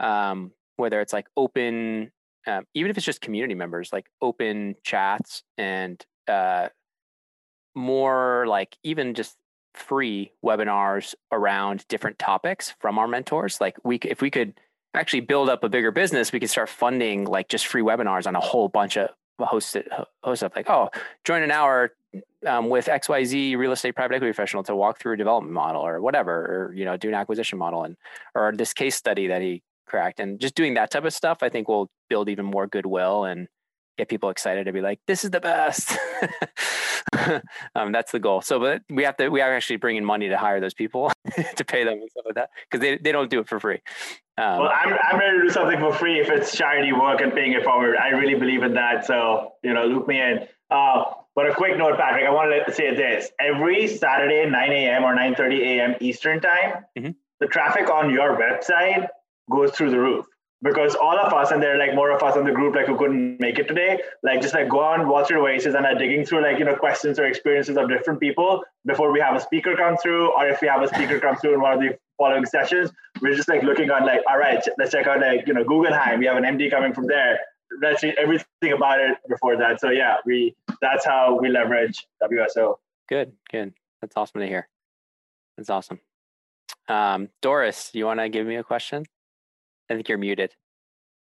um, 0.00 0.52
whether 0.76 1.00
it's 1.00 1.12
like 1.12 1.26
open 1.36 2.10
um, 2.46 2.64
even 2.74 2.90
if 2.90 2.96
it's 2.96 3.06
just 3.06 3.20
community 3.20 3.54
members 3.54 3.92
like 3.92 4.06
open 4.20 4.74
chats 4.84 5.42
and 5.58 6.04
uh, 6.28 6.68
more 7.74 8.46
like 8.48 8.76
even 8.82 9.14
just 9.14 9.36
free 9.74 10.32
webinars 10.44 11.14
around 11.30 11.86
different 11.88 12.18
topics 12.18 12.74
from 12.80 12.98
our 12.98 13.06
mentors. 13.06 13.60
Like 13.60 13.76
we 13.84 13.96
if 13.96 14.22
we 14.22 14.30
could 14.30 14.54
actually 14.94 15.20
build 15.20 15.50
up 15.50 15.62
a 15.62 15.68
bigger 15.68 15.90
business 15.90 16.32
we 16.32 16.40
could 16.40 16.48
start 16.48 16.70
funding 16.70 17.26
like 17.26 17.48
just 17.48 17.66
free 17.66 17.82
webinars 17.82 18.26
on 18.26 18.34
a 18.34 18.40
whole 18.40 18.66
bunch 18.66 18.96
of 18.96 19.10
host 19.38 19.76
it, 19.76 19.88
host 20.22 20.42
up 20.42 20.56
like, 20.56 20.70
oh, 20.70 20.90
join 21.24 21.42
an 21.42 21.50
hour 21.50 21.92
um, 22.46 22.68
with 22.68 22.86
XYZ 22.86 23.56
real 23.56 23.72
estate 23.72 23.94
private 23.94 24.14
equity 24.14 24.32
professional 24.32 24.62
to 24.64 24.74
walk 24.74 24.98
through 24.98 25.14
a 25.14 25.16
development 25.16 25.52
model 25.52 25.82
or 25.82 26.00
whatever, 26.00 26.32
or 26.32 26.74
you 26.74 26.84
know, 26.84 26.96
do 26.96 27.08
an 27.08 27.14
acquisition 27.14 27.58
model 27.58 27.84
and 27.84 27.96
or 28.34 28.52
this 28.52 28.72
case 28.72 28.96
study 28.96 29.26
that 29.28 29.42
he 29.42 29.62
cracked. 29.86 30.20
And 30.20 30.40
just 30.40 30.54
doing 30.54 30.74
that 30.74 30.90
type 30.90 31.04
of 31.04 31.12
stuff, 31.12 31.38
I 31.42 31.48
think 31.48 31.68
will 31.68 31.90
build 32.08 32.28
even 32.28 32.44
more 32.44 32.66
goodwill 32.66 33.24
and 33.24 33.48
get 33.96 34.08
people 34.08 34.30
excited 34.30 34.64
to 34.64 34.72
be 34.72 34.80
like, 34.80 35.00
this 35.06 35.24
is 35.24 35.30
the 35.30 35.40
best. 35.40 35.96
um, 37.74 37.92
that's 37.92 38.12
the 38.12 38.18
goal. 38.18 38.42
So, 38.42 38.60
but 38.60 38.82
we 38.90 39.04
have 39.04 39.16
to, 39.16 39.28
we 39.28 39.40
are 39.40 39.54
actually 39.54 39.76
bringing 39.76 40.04
money 40.04 40.28
to 40.28 40.36
hire 40.36 40.60
those 40.60 40.74
people 40.74 41.10
to 41.56 41.64
pay 41.64 41.84
them 41.84 41.94
and 41.94 42.10
stuff 42.10 42.24
like 42.26 42.34
that 42.34 42.50
because 42.70 42.80
they, 42.82 42.98
they 42.98 43.12
don't 43.12 43.30
do 43.30 43.40
it 43.40 43.48
for 43.48 43.58
free. 43.58 43.80
Um, 44.38 44.60
well, 44.60 44.72
I'm, 44.74 44.94
I'm 45.10 45.18
ready 45.18 45.38
to 45.38 45.44
do 45.44 45.50
something 45.50 45.78
for 45.78 45.94
free 45.94 46.20
if 46.20 46.28
it's 46.28 46.54
charity 46.54 46.92
work 46.92 47.20
and 47.20 47.32
paying 47.32 47.52
it 47.52 47.64
forward. 47.64 47.96
I 47.96 48.10
really 48.10 48.38
believe 48.38 48.62
in 48.62 48.74
that. 48.74 49.06
So, 49.06 49.52
you 49.62 49.72
know, 49.72 49.86
loop 49.86 50.06
me 50.06 50.20
in. 50.20 50.46
Uh, 50.70 51.04
but 51.34 51.48
a 51.48 51.54
quick 51.54 51.78
note, 51.78 51.96
Patrick, 51.96 52.24
I 52.26 52.30
wanted 52.30 52.64
to 52.64 52.72
say 52.72 52.94
this. 52.94 53.30
Every 53.40 53.86
Saturday, 53.86 54.48
9 54.48 54.72
a.m. 54.72 55.04
or 55.04 55.14
9.30 55.14 55.60
a.m. 55.60 55.94
Eastern 56.00 56.40
time, 56.40 56.84
mm-hmm. 56.98 57.10
the 57.40 57.46
traffic 57.46 57.90
on 57.90 58.10
your 58.10 58.36
website 58.36 59.06
goes 59.50 59.70
through 59.72 59.90
the 59.90 59.98
roof 59.98 60.26
because 60.62 60.94
all 60.94 61.18
of 61.18 61.32
us 61.32 61.50
and 61.50 61.62
there 61.62 61.74
are 61.74 61.78
like 61.78 61.94
more 61.94 62.10
of 62.10 62.22
us 62.22 62.36
in 62.36 62.44
the 62.44 62.52
group 62.52 62.74
like 62.74 62.86
who 62.86 62.96
couldn't 62.96 63.38
make 63.38 63.58
it 63.58 63.68
today 63.68 64.00
like 64.22 64.40
just 64.40 64.54
like 64.54 64.68
go 64.68 64.80
on 64.80 65.06
Wall 65.08 65.24
Street 65.24 65.38
Oasis 65.38 65.74
and 65.74 65.84
are 65.84 65.94
digging 65.94 66.24
through 66.24 66.42
like 66.42 66.58
you 66.58 66.64
know 66.64 66.74
questions 66.74 67.18
or 67.18 67.26
experiences 67.26 67.76
of 67.76 67.88
different 67.88 68.20
people 68.20 68.62
before 68.86 69.12
we 69.12 69.20
have 69.20 69.36
a 69.36 69.40
speaker 69.40 69.76
come 69.76 69.96
through 69.98 70.32
or 70.32 70.48
if 70.48 70.60
we 70.62 70.68
have 70.68 70.82
a 70.82 70.88
speaker 70.88 71.20
come 71.20 71.36
through 71.36 71.54
in 71.54 71.60
one 71.60 71.74
of 71.74 71.80
the 71.80 71.98
following 72.16 72.46
sessions. 72.46 72.90
We're 73.20 73.34
just 73.34 73.48
like 73.48 73.62
looking 73.62 73.90
on 73.90 74.06
like 74.06 74.20
all 74.28 74.38
right 74.38 74.62
let's 74.78 74.92
check 74.92 75.06
out 75.06 75.20
like 75.20 75.46
you 75.46 75.52
know 75.52 75.64
Guggenheim 75.64 76.20
we 76.20 76.26
have 76.26 76.36
an 76.36 76.44
MD 76.44 76.70
coming 76.70 76.94
from 76.94 77.06
there. 77.06 77.38
Let's 77.82 78.02
everything 78.02 78.72
about 78.74 79.00
it 79.00 79.18
before 79.28 79.56
that. 79.58 79.80
So 79.80 79.90
yeah 79.90 80.16
we 80.24 80.54
that's 80.80 81.04
how 81.04 81.38
we 81.38 81.50
leverage 81.50 82.06
WSO 82.22 82.76
good 83.08 83.32
good. 83.50 83.74
That's 84.00 84.16
awesome 84.16 84.40
to 84.40 84.46
hear. 84.46 84.68
That's 85.56 85.70
awesome. 85.70 86.00
Um, 86.88 87.28
Doris 87.42 87.90
you 87.92 88.06
want 88.06 88.20
to 88.20 88.28
give 88.30 88.46
me 88.46 88.56
a 88.56 88.62
question 88.62 89.04
I 89.88 89.94
think 89.94 90.08
you're 90.08 90.18
muted. 90.18 90.52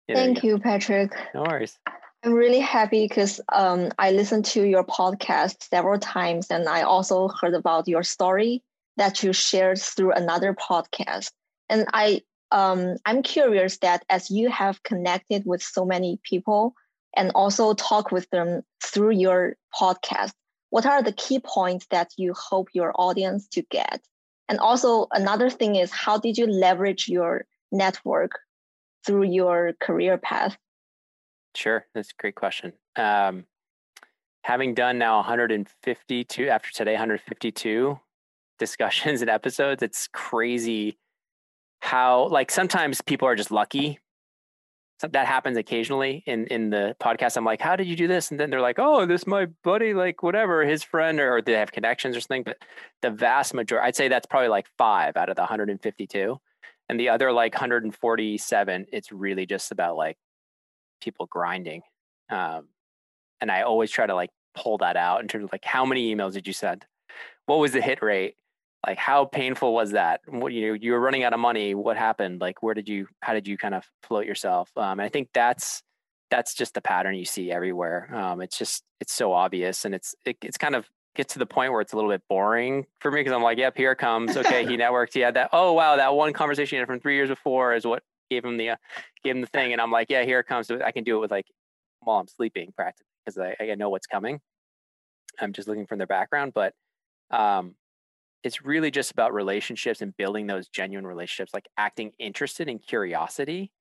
Yeah, 0.08 0.16
Thank 0.16 0.44
you, 0.44 0.52
you, 0.52 0.60
Patrick. 0.60 1.14
No 1.34 1.44
worries. 1.44 1.78
I'm 2.24 2.34
really 2.34 2.60
happy 2.60 3.08
because 3.08 3.40
um, 3.54 3.90
I 4.00 4.12
listened 4.12 4.46
to 4.46 4.64
your 4.64 4.84
podcast 4.84 5.64
several 5.64 6.00
times, 6.00 6.48
and 6.50 6.68
I 6.68 6.82
also 6.82 7.28
heard 7.28 7.54
about 7.54 7.88
your 7.88 8.04
story 8.04 8.64
that 8.98 9.22
you 9.24 9.34
shared 9.34 9.80
through 9.80 10.14
another 10.14 10.54
podcast. 10.54 11.32
And 11.70 11.86
I, 11.94 12.22
um, 12.52 12.96
I'm 13.06 13.22
curious 13.22 13.78
that 13.80 14.04
as 14.10 14.32
you 14.32 14.50
have 14.50 14.82
connected 14.84 15.44
with 15.46 15.62
so 15.62 15.86
many 15.86 16.20
people 16.24 16.74
and 17.16 17.32
also 17.36 17.74
talk 17.74 18.12
with 18.12 18.30
them 18.32 18.64
through 18.84 19.12
your 19.12 19.56
podcast, 19.80 20.32
what 20.70 20.86
are 20.86 21.04
the 21.04 21.12
key 21.12 21.40
points 21.40 21.86
that 21.92 22.12
you 22.18 22.34
hope 22.34 22.70
your 22.74 22.92
audience 22.96 23.48
to 23.50 23.62
get? 23.70 24.02
And 24.50 24.60
also 24.60 25.08
another 25.12 25.50
thing 25.50 25.76
is, 25.76 25.92
how 25.92 26.18
did 26.18 26.38
you 26.38 26.48
leverage 26.48 27.08
your 27.08 27.46
network 27.72 28.40
through 29.06 29.24
your 29.24 29.74
career 29.80 30.18
path? 30.18 30.58
Sure, 31.56 31.86
that's 31.96 32.10
a 32.10 32.22
great 32.22 32.36
question. 32.36 32.74
Um, 32.96 33.46
having 34.44 34.74
done 34.74 34.98
now 34.98 35.18
152 35.18 36.50
after 36.50 36.72
today, 36.72 36.94
152 36.94 38.00
discussions 38.60 39.22
and 39.22 39.30
episodes, 39.30 39.82
it's 39.82 40.08
crazy 40.08 40.98
how 41.82 42.28
like 42.28 42.52
sometimes 42.52 43.02
people 43.02 43.28
are 43.28 43.36
just 43.36 43.52
lucky. 43.52 44.00
So 45.00 45.08
that 45.10 45.28
happens 45.28 45.58
occasionally 45.58 46.24
in 46.26 46.48
in 46.48 46.72
the 46.72 46.96
podcast. 47.00 47.38
I'm 47.38 47.46
like, 47.46 47.62
how 47.62 47.76
did 47.76 47.88
you 47.88 47.96
do 47.96 48.08
this? 48.08 48.32
And 48.32 48.40
then 48.40 48.50
they're 48.50 48.62
like, 48.62 48.80
oh, 48.80 49.06
this 49.06 49.28
my 49.28 49.46
buddy, 49.64 49.94
like 49.94 50.24
whatever, 50.24 50.66
his 50.66 50.84
friend, 50.84 51.20
or, 51.20 51.36
or 51.36 51.42
they 51.42 51.54
have 51.54 51.72
connections 51.72 52.18
or 52.18 52.22
something. 52.22 52.44
But 52.44 52.58
the 53.04 53.12
vast 53.12 53.54
majority, 53.54 53.88
I'd 53.88 53.96
say 53.96 54.08
that's 54.08 54.26
probably 54.26 54.50
like 54.50 54.66
five 54.78 55.16
out 55.16 55.30
of 55.30 55.36
the 55.36 55.44
152 55.44 56.40
and 56.90 57.00
the 57.00 57.10
other 57.10 57.32
like 57.32 57.54
147 57.54 58.86
it's 58.92 59.12
really 59.12 59.46
just 59.46 59.72
about 59.72 59.96
like 59.96 60.18
people 61.02 61.26
grinding 61.28 61.82
um, 62.30 62.68
and 63.42 63.52
i 63.52 63.62
always 63.62 63.92
try 63.92 64.06
to 64.06 64.16
like 64.16 64.30
pull 64.58 64.80
that 64.80 64.98
out 64.98 65.22
in 65.22 65.28
terms 65.28 65.46
of 65.46 65.52
like 65.52 65.64
how 65.64 65.86
many 65.86 66.14
emails 66.14 66.34
did 66.34 66.48
you 66.48 66.54
send? 66.54 66.86
What 67.46 67.60
was 67.60 67.72
the 67.72 67.82
hit 67.82 68.02
rate? 68.02 68.36
Like 68.86 68.98
how 68.98 69.26
painful 69.26 69.74
was 69.74 69.92
that? 69.92 70.22
What 70.28 70.52
you 70.52 70.68
know 70.68 70.74
you 70.74 70.92
were 70.92 71.00
running 71.00 71.24
out 71.24 71.34
of 71.34 71.40
money 71.40 71.76
what 71.76 71.98
happened? 71.98 72.42
Like 72.42 72.64
where 72.64 72.74
did 72.74 72.90
you 72.90 73.08
how 73.22 73.34
did 73.34 73.48
you 73.48 73.58
kind 73.58 73.76
of 73.76 73.86
float 74.04 74.26
yourself? 74.26 74.70
Um, 74.76 75.00
and 75.00 75.02
i 75.02 75.10
think 75.10 75.30
that's 75.34 75.84
that's 76.30 76.54
just 76.54 76.74
the 76.74 76.82
pattern 76.82 77.16
you 77.16 77.24
see 77.24 77.52
everywhere. 77.52 78.14
Um, 78.14 78.42
it's 78.42 78.58
just 78.58 78.84
it's 79.00 79.14
so 79.14 79.32
obvious 79.32 79.86
and 79.86 79.96
it's 79.96 80.16
it, 80.26 80.38
it's 80.42 80.58
kind 80.58 80.76
of 80.76 80.90
gets 81.18 81.34
to 81.34 81.40
the 81.40 81.46
point 81.46 81.72
where 81.72 81.82
it's 81.82 81.92
a 81.92 81.96
little 81.96 82.12
bit 82.12 82.22
boring 82.30 82.86
for 83.00 83.12
me 83.12 83.20
because 83.20 83.34
I'm 83.34 83.44
like, 83.44 83.58
yep, 83.58 83.76
here 83.76 83.92
it 83.92 83.98
comes. 83.98 84.38
Okay, 84.38 84.66
he 84.66 84.78
networked. 84.78 85.14
He 85.14 85.20
had 85.20 85.34
that. 85.34 85.50
Oh 85.52 85.74
wow, 85.74 85.98
that 85.98 86.14
one 86.14 86.32
conversation 86.32 86.78
he 86.78 86.80
had 86.80 86.88
from 86.88 87.00
three 87.00 87.16
years 87.16 87.30
before 87.30 87.74
is 87.74 87.86
what 87.86 88.04
gave 88.30 88.46
him 88.46 88.58
the 88.58 88.70
uh, 88.70 88.76
gave 89.24 89.36
him 89.36 89.42
the 89.42 89.48
thing. 89.48 89.74
And 89.74 89.82
I'm 89.82 89.92
like, 89.92 90.10
yeah, 90.10 90.24
here 90.24 90.40
it 90.40 90.46
comes. 90.46 90.72
I 90.72 90.92
can 90.92 91.04
do 91.04 91.18
it 91.18 91.20
with 91.20 91.32
like 91.32 91.48
while 92.02 92.20
I'm 92.20 92.28
sleeping 92.28 92.72
practically 92.76 93.08
because 93.26 93.38
I, 93.38 93.72
I 93.72 93.76
know 93.76 93.90
what's 93.90 94.08
coming. 94.08 94.40
I'm 95.40 95.54
just 95.54 95.68
looking 95.68 95.86
from 95.86 95.98
their 95.98 96.08
background, 96.08 96.54
but 96.54 96.74
um, 97.32 97.76
it's 98.44 98.64
really 98.64 98.92
just 98.92 99.12
about 99.12 99.34
relationships 99.34 100.02
and 100.02 100.16
building 100.16 100.48
those 100.48 100.68
genuine 100.68 101.06
relationships, 101.06 101.54
like 101.54 101.68
acting 101.78 102.12
interested 102.18 102.70
in 102.70 102.80
curiosity 102.80 103.72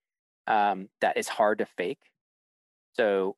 um, 0.46 0.88
that 1.00 1.16
is 1.16 1.28
hard 1.28 1.58
to 1.58 1.66
fake. 1.66 2.00
So 2.94 3.36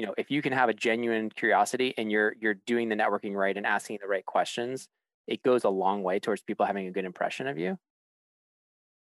you 0.00 0.06
know 0.06 0.14
if 0.18 0.30
you 0.32 0.42
can 0.42 0.54
have 0.54 0.70
a 0.70 0.74
genuine 0.74 1.30
curiosity 1.30 1.94
and 1.98 2.10
you're 2.10 2.34
you're 2.40 2.54
doing 2.66 2.88
the 2.88 2.96
networking 2.96 3.34
right 3.34 3.56
and 3.58 3.66
asking 3.66 3.98
the 4.02 4.08
right 4.08 4.26
questions 4.26 4.88
it 5.28 5.42
goes 5.42 5.64
a 5.64 5.70
long 5.70 6.02
way 6.02 6.18
towards 6.18 6.42
people 6.42 6.66
having 6.66 6.88
a 6.88 6.92
good 6.92 7.04
impression 7.04 7.46
of 7.46 7.58
you 7.58 7.78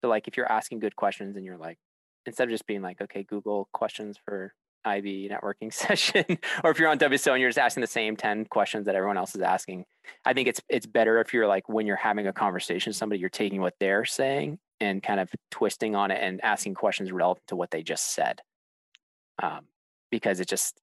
So 0.01 0.09
like 0.09 0.27
if 0.27 0.37
you're 0.37 0.51
asking 0.51 0.79
good 0.79 0.95
questions 0.95 1.35
and 1.35 1.45
you're 1.45 1.57
like, 1.57 1.77
instead 2.25 2.45
of 2.45 2.51
just 2.51 2.67
being 2.67 2.81
like, 2.81 3.01
okay, 3.01 3.23
Google 3.23 3.69
questions 3.73 4.17
for 4.25 4.53
IB 4.85 5.29
networking 5.31 5.73
session, 5.85 6.25
or 6.63 6.71
if 6.71 6.79
you're 6.79 6.89
on 6.89 6.99
WSO 6.99 7.33
and 7.33 7.41
you're 7.41 7.49
just 7.49 7.59
asking 7.59 7.81
the 7.81 7.87
same 7.87 8.15
10 8.17 8.45
questions 8.45 8.87
that 8.87 8.95
everyone 8.95 9.17
else 9.17 9.35
is 9.35 9.41
asking, 9.41 9.85
I 10.25 10.33
think 10.33 10.47
it's 10.47 10.61
it's 10.69 10.87
better 10.87 11.19
if 11.21 11.33
you're 11.33 11.47
like 11.47 11.69
when 11.69 11.87
you're 11.87 11.97
having 11.97 12.27
a 12.27 12.33
conversation 12.33 12.91
with 12.91 12.97
somebody, 12.97 13.19
you're 13.19 13.29
taking 13.29 13.61
what 13.61 13.75
they're 13.79 14.05
saying 14.05 14.59
and 14.79 15.03
kind 15.03 15.19
of 15.19 15.29
twisting 15.51 15.95
on 15.95 16.11
it 16.11 16.19
and 16.21 16.41
asking 16.43 16.75
questions 16.75 17.11
relevant 17.11 17.45
to 17.47 17.57
what 17.57 17.71
they 17.71 17.83
just 17.83 18.13
said. 18.13 18.41
Um, 19.43 19.65
because 20.11 20.39
it 20.39 20.47
just 20.47 20.81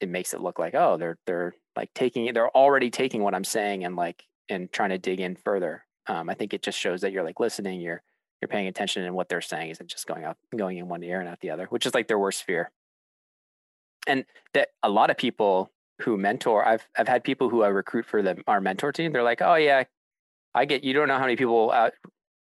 it 0.00 0.08
makes 0.08 0.32
it 0.34 0.40
look 0.40 0.58
like, 0.58 0.74
oh, 0.74 0.96
they're 0.96 1.18
they're 1.26 1.54
like 1.76 1.90
taking 1.94 2.26
it, 2.26 2.34
they're 2.34 2.54
already 2.56 2.90
taking 2.90 3.22
what 3.22 3.34
I'm 3.34 3.44
saying 3.44 3.84
and 3.84 3.96
like 3.96 4.24
and 4.48 4.70
trying 4.72 4.90
to 4.90 4.98
dig 4.98 5.20
in 5.20 5.36
further. 5.36 5.84
Um, 6.06 6.30
I 6.30 6.34
think 6.34 6.54
it 6.54 6.62
just 6.62 6.78
shows 6.78 7.02
that 7.02 7.12
you're 7.12 7.24
like 7.24 7.40
listening, 7.40 7.80
you're 7.80 8.02
you're 8.40 8.48
paying 8.48 8.68
attention 8.68 9.04
and 9.04 9.14
what 9.14 9.28
they're 9.28 9.40
saying 9.40 9.70
isn't 9.70 9.88
just 9.88 10.06
going 10.06 10.24
out 10.24 10.36
going 10.56 10.78
in 10.78 10.88
one 10.88 11.02
ear 11.02 11.20
and 11.20 11.28
out 11.28 11.40
the 11.40 11.50
other, 11.50 11.66
which 11.66 11.86
is 11.86 11.94
like 11.94 12.08
their 12.08 12.18
worst 12.18 12.44
fear. 12.44 12.70
And 14.06 14.24
that 14.54 14.68
a 14.82 14.88
lot 14.88 15.10
of 15.10 15.16
people 15.16 15.70
who 16.02 16.16
mentor, 16.16 16.66
I've 16.66 16.86
I've 16.96 17.08
had 17.08 17.24
people 17.24 17.48
who 17.48 17.62
I 17.62 17.68
recruit 17.68 18.06
for 18.06 18.22
them 18.22 18.42
our 18.46 18.60
mentor 18.60 18.92
team. 18.92 19.12
They're 19.12 19.22
like, 19.22 19.42
oh 19.42 19.56
yeah, 19.56 19.84
I 20.54 20.64
get. 20.64 20.84
You 20.84 20.92
don't 20.92 21.08
know 21.08 21.16
how 21.18 21.24
many 21.24 21.36
people 21.36 21.70
out, 21.72 21.92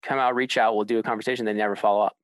come 0.03 0.19
out, 0.19 0.35
reach 0.35 0.57
out, 0.57 0.75
we'll 0.75 0.85
do 0.85 0.99
a 0.99 1.03
conversation, 1.03 1.45
they 1.45 1.53
never 1.53 1.75
follow 1.75 2.05
up. 2.05 2.15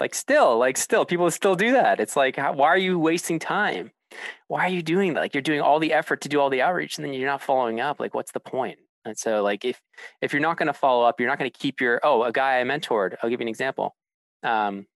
Like 0.00 0.14
still, 0.14 0.58
like 0.58 0.78
still, 0.78 1.04
people 1.04 1.30
still 1.30 1.54
do 1.54 1.72
that. 1.72 2.00
It's 2.00 2.16
like, 2.16 2.36
how, 2.36 2.54
why 2.54 2.68
are 2.68 2.78
you 2.78 2.98
wasting 2.98 3.38
time? 3.38 3.92
Why 4.48 4.64
are 4.66 4.70
you 4.70 4.82
doing 4.82 5.14
that? 5.14 5.20
Like 5.20 5.34
you're 5.34 5.42
doing 5.42 5.60
all 5.60 5.78
the 5.78 5.92
effort 5.92 6.22
to 6.22 6.28
do 6.28 6.40
all 6.40 6.50
the 6.50 6.62
outreach, 6.62 6.96
and 6.96 7.04
then 7.04 7.12
you're 7.12 7.28
not 7.28 7.42
following 7.42 7.80
up. 7.80 8.00
Like, 8.00 8.14
what's 8.14 8.32
the 8.32 8.40
point? 8.40 8.78
And 9.04 9.16
so, 9.16 9.42
like, 9.42 9.64
if 9.64 9.80
if 10.20 10.32
you're 10.32 10.42
not 10.42 10.56
going 10.56 10.66
to 10.66 10.72
follow 10.72 11.04
up, 11.04 11.20
you're 11.20 11.28
not 11.28 11.38
going 11.38 11.50
to 11.50 11.58
keep 11.58 11.80
your 11.80 12.00
oh, 12.02 12.22
a 12.22 12.32
guy 12.32 12.60
I 12.60 12.64
mentored. 12.64 13.14
I'll 13.22 13.30
give 13.30 13.40
you 13.40 13.44
an 13.44 13.48
example. 13.48 13.94
Um, 14.42 14.86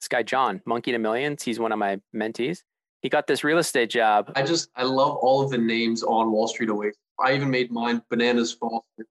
this 0.00 0.08
guy 0.08 0.22
John, 0.22 0.60
Monkey 0.66 0.92
to 0.92 0.98
Millions. 0.98 1.42
He's 1.42 1.58
one 1.58 1.72
of 1.72 1.78
my 1.78 2.00
mentees. 2.14 2.58
He 3.00 3.08
got 3.08 3.26
this 3.26 3.44
real 3.44 3.58
estate 3.58 3.90
job. 3.90 4.32
I 4.34 4.42
just 4.42 4.70
I 4.76 4.82
love 4.82 5.16
all 5.16 5.42
of 5.42 5.50
the 5.50 5.58
names 5.58 6.02
on 6.02 6.32
Wall 6.32 6.48
Street 6.48 6.70
Away. 6.70 6.92
I 7.24 7.34
even 7.34 7.50
made 7.50 7.70
mine 7.70 8.02
Bananas 8.10 8.52
Foster. 8.52 9.06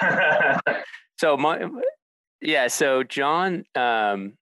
so 1.18 1.36
my, 1.36 1.68
yeah, 2.40 2.68
so 2.68 3.02
John, 3.02 3.64
um, 3.74 4.34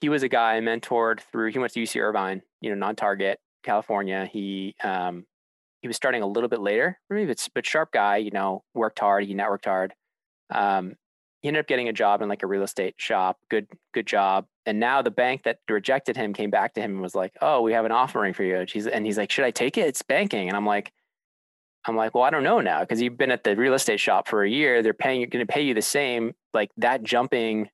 he 0.00 0.08
was 0.08 0.22
a 0.22 0.28
guy 0.28 0.56
I 0.56 0.60
mentored 0.60 1.20
through. 1.20 1.52
He 1.52 1.58
went 1.58 1.72
to 1.72 1.80
UC 1.80 2.00
Irvine, 2.00 2.42
you 2.60 2.70
know, 2.70 2.76
non-target 2.76 3.38
California. 3.62 4.28
He 4.30 4.74
um, 4.82 5.26
he 5.82 5.88
was 5.88 5.96
starting 5.96 6.22
a 6.22 6.26
little 6.26 6.48
bit 6.48 6.60
later, 6.60 6.98
but 7.08 7.66
sharp 7.66 7.92
guy. 7.92 8.18
You 8.18 8.30
know, 8.30 8.62
worked 8.74 8.98
hard. 8.98 9.24
He 9.24 9.34
networked 9.34 9.64
hard. 9.64 9.94
Um, 10.50 10.96
he 11.40 11.48
ended 11.48 11.60
up 11.60 11.66
getting 11.66 11.88
a 11.88 11.92
job 11.92 12.20
in 12.20 12.28
like 12.28 12.42
a 12.42 12.46
real 12.46 12.62
estate 12.62 12.94
shop. 12.98 13.38
Good, 13.48 13.66
good 13.94 14.06
job. 14.06 14.46
And 14.66 14.78
now 14.78 15.00
the 15.00 15.10
bank 15.10 15.44
that 15.44 15.58
rejected 15.70 16.16
him 16.16 16.34
came 16.34 16.50
back 16.50 16.74
to 16.74 16.82
him 16.82 16.92
and 16.92 17.00
was 17.00 17.14
like, 17.14 17.32
"Oh, 17.40 17.62
we 17.62 17.72
have 17.72 17.86
an 17.86 17.92
offering 17.92 18.34
for 18.34 18.42
you." 18.42 18.66
He's, 18.68 18.86
and 18.86 19.06
he's 19.06 19.16
like, 19.16 19.30
"Should 19.30 19.44
I 19.44 19.50
take 19.50 19.78
it? 19.78 19.86
It's 19.86 20.02
banking." 20.02 20.48
And 20.48 20.56
I'm 20.56 20.66
like, 20.66 20.92
I'm 21.86 21.96
like, 21.96 22.14
well, 22.14 22.24
I 22.24 22.30
don't 22.30 22.42
know 22.42 22.60
now 22.60 22.80
because 22.80 23.00
you've 23.00 23.16
been 23.16 23.30
at 23.30 23.44
the 23.44 23.56
real 23.56 23.74
estate 23.74 24.00
shop 24.00 24.28
for 24.28 24.44
a 24.44 24.50
year. 24.50 24.82
They're 24.82 24.92
paying, 24.92 25.28
going 25.28 25.46
to 25.46 25.50
pay 25.50 25.62
you 25.62 25.74
the 25.74 25.82
same. 25.82 26.32
Like 26.52 26.70
that 26.76 27.02
jumping, 27.02 27.68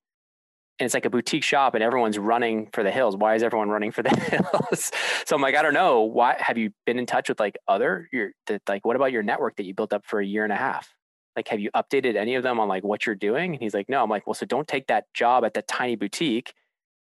and 0.78 0.84
it's 0.84 0.94
like 0.94 1.06
a 1.06 1.10
boutique 1.10 1.42
shop, 1.42 1.74
and 1.74 1.82
everyone's 1.82 2.18
running 2.18 2.68
for 2.72 2.84
the 2.84 2.90
hills. 2.90 3.16
Why 3.16 3.34
is 3.34 3.42
everyone 3.42 3.68
running 3.68 3.90
for 3.90 4.02
the 4.02 4.10
hills? 4.20 4.92
so 5.24 5.34
I'm 5.34 5.42
like, 5.42 5.56
I 5.56 5.62
don't 5.62 5.74
know. 5.74 6.02
Why 6.02 6.36
have 6.38 6.56
you 6.58 6.70
been 6.84 6.98
in 6.98 7.06
touch 7.06 7.28
with 7.28 7.40
like 7.40 7.56
other 7.66 8.08
your 8.12 8.30
that 8.46 8.62
like 8.68 8.84
what 8.84 8.96
about 8.96 9.12
your 9.12 9.22
network 9.22 9.56
that 9.56 9.64
you 9.64 9.74
built 9.74 9.92
up 9.92 10.04
for 10.06 10.20
a 10.20 10.26
year 10.26 10.44
and 10.44 10.52
a 10.52 10.56
half? 10.56 10.88
Like, 11.34 11.48
have 11.48 11.60
you 11.60 11.70
updated 11.76 12.16
any 12.16 12.34
of 12.34 12.42
them 12.42 12.60
on 12.60 12.68
like 12.68 12.84
what 12.84 13.06
you're 13.06 13.14
doing? 13.14 13.54
And 13.54 13.62
he's 13.62 13.74
like, 13.74 13.88
no. 13.88 14.02
I'm 14.02 14.08
like, 14.08 14.26
well, 14.26 14.34
so 14.34 14.46
don't 14.46 14.66
take 14.66 14.86
that 14.86 15.04
job 15.12 15.44
at 15.44 15.52
that 15.54 15.68
tiny 15.68 15.96
boutique. 15.96 16.54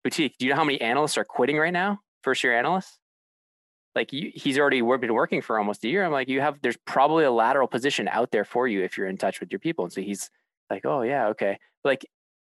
Boutique. 0.03 0.35
Do 0.38 0.45
you 0.45 0.51
know 0.51 0.57
how 0.57 0.65
many 0.65 0.81
analysts 0.81 1.17
are 1.17 1.24
quitting 1.24 1.57
right 1.57 1.71
now? 1.71 2.00
First 2.21 2.43
year 2.43 2.57
analysts 2.57 2.99
like 3.95 4.12
you, 4.12 4.31
he's 4.36 4.60
already 4.60 4.81
been 4.81 5.13
working 5.13 5.41
for 5.41 5.58
almost 5.58 5.84
a 5.86 5.88
year. 5.88 6.03
I'm 6.03 6.12
like, 6.12 6.27
you 6.27 6.41
have, 6.41 6.60
there's 6.62 6.77
probably 6.86 7.23
a 7.23 7.31
lateral 7.31 7.67
position 7.67 8.08
out 8.10 8.31
there 8.31 8.43
for 8.43 8.67
you 8.67 8.84
if 8.84 8.97
you're 8.97 9.08
in 9.08 9.17
touch 9.17 9.39
with 9.39 9.51
your 9.51 9.60
people. 9.60 9.86
And 9.86 9.93
so 9.93 10.01
he's 10.01 10.29
like, 10.69 10.86
oh 10.86 11.01
yeah, 11.01 11.27
okay. 11.27 11.58
like 11.84 12.05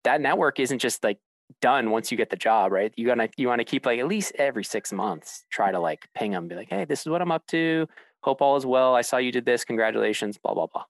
that 0.04 0.22
network 0.22 0.60
isn't 0.60 0.80
just 0.80 1.04
like 1.04 1.18
done 1.62 1.92
once 1.92 2.12
you 2.12 2.18
get 2.18 2.30
the 2.30 2.36
job, 2.36 2.72
right? 2.72 2.94
You 2.96 3.08
gotta, 3.08 3.30
you 3.38 3.48
want 3.48 3.60
to 3.60 3.66
keep 3.66 3.86
like 3.86 4.00
at 4.00 4.08
least 4.08 4.34
every 4.36 4.64
six 4.64 4.94
months, 4.94 5.46
try 5.50 5.72
to 5.72 5.80
like 5.80 6.08
ping 6.16 6.32
them, 6.32 6.48
be 6.48 6.56
like, 6.56 6.70
hey, 6.70 6.86
this 6.86 7.02
is 7.02 7.08
what 7.08 7.22
I'm 7.22 7.32
up 7.32 7.46
to. 7.48 7.88
Hope 8.24 8.42
all 8.42 8.56
is 8.56 8.66
well. 8.66 8.96
I 8.96 9.02
saw 9.02 9.18
you 9.18 9.32
did 9.32 9.46
this. 9.46 9.66
Congratulations. 9.66 10.38
Blah 10.38 10.54
blah 10.54 10.68
blah. 10.68 10.84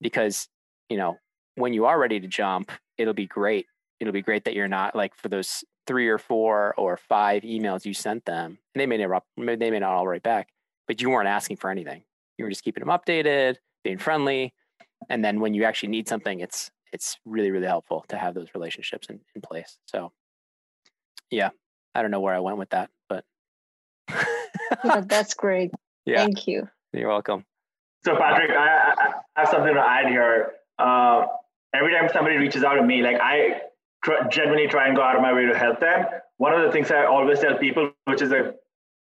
Because 0.00 0.48
you 0.88 0.96
know 0.96 1.18
when 1.56 1.72
you 1.72 1.86
are 1.86 1.98
ready 1.98 2.20
to 2.20 2.28
jump, 2.28 2.70
it'll 2.96 3.14
be 3.14 3.26
great. 3.26 3.66
It'll 4.00 4.12
be 4.12 4.22
great 4.22 4.44
that 4.44 4.54
you're 4.54 4.68
not 4.68 4.94
like 4.94 5.14
for 5.16 5.28
those 5.28 5.64
three 5.86 6.08
or 6.08 6.18
four 6.18 6.74
or 6.76 6.96
five 6.96 7.42
emails 7.42 7.84
you 7.84 7.94
sent 7.94 8.24
them, 8.24 8.58
and 8.74 8.80
they 8.80 8.86
may 8.86 8.96
never 8.96 9.20
they 9.36 9.70
may 9.70 9.78
not 9.78 9.92
all 9.92 10.06
write 10.06 10.22
back, 10.22 10.48
but 10.86 11.00
you 11.00 11.10
weren't 11.10 11.28
asking 11.28 11.56
for 11.56 11.70
anything. 11.70 12.04
You 12.36 12.44
were 12.44 12.50
just 12.50 12.62
keeping 12.62 12.84
them 12.84 12.96
updated, 12.96 13.56
being 13.82 13.98
friendly, 13.98 14.54
and 15.08 15.24
then 15.24 15.40
when 15.40 15.54
you 15.54 15.64
actually 15.64 15.88
need 15.90 16.08
something, 16.08 16.40
it's 16.40 16.70
it's 16.92 17.18
really 17.24 17.50
really 17.50 17.66
helpful 17.66 18.04
to 18.08 18.16
have 18.16 18.34
those 18.34 18.48
relationships 18.54 19.08
in, 19.08 19.20
in 19.34 19.40
place. 19.40 19.78
So, 19.86 20.12
yeah, 21.30 21.50
I 21.94 22.02
don't 22.02 22.10
know 22.10 22.20
where 22.20 22.34
I 22.34 22.40
went 22.40 22.58
with 22.58 22.70
that, 22.70 22.90
but 23.08 23.24
yeah, 24.84 25.00
that's 25.06 25.34
great. 25.34 25.72
Yeah. 26.04 26.24
Thank 26.24 26.46
you. 26.46 26.68
You're 26.92 27.08
welcome. 27.08 27.44
So, 28.04 28.16
Patrick, 28.16 28.50
I, 28.50 28.94
I 29.36 29.40
have 29.40 29.48
something 29.48 29.74
to 29.74 29.80
add 29.80 30.08
here. 30.08 30.52
Uh, 30.78 31.26
every 31.74 31.92
time 31.92 32.08
somebody 32.12 32.36
reaches 32.36 32.64
out 32.64 32.74
to 32.74 32.82
me, 32.82 33.02
like 33.02 33.18
I 33.20 33.60
tr- 34.04 34.28
genuinely 34.30 34.68
try 34.68 34.86
and 34.86 34.96
go 34.96 35.02
out 35.02 35.16
of 35.16 35.22
my 35.22 35.32
way 35.32 35.46
to 35.46 35.56
help 35.56 35.80
them. 35.80 36.04
One 36.36 36.52
of 36.52 36.62
the 36.64 36.72
things 36.72 36.90
I 36.90 37.04
always 37.04 37.40
tell 37.40 37.56
people, 37.58 37.90
which 38.04 38.22
is 38.22 38.32
a 38.32 38.54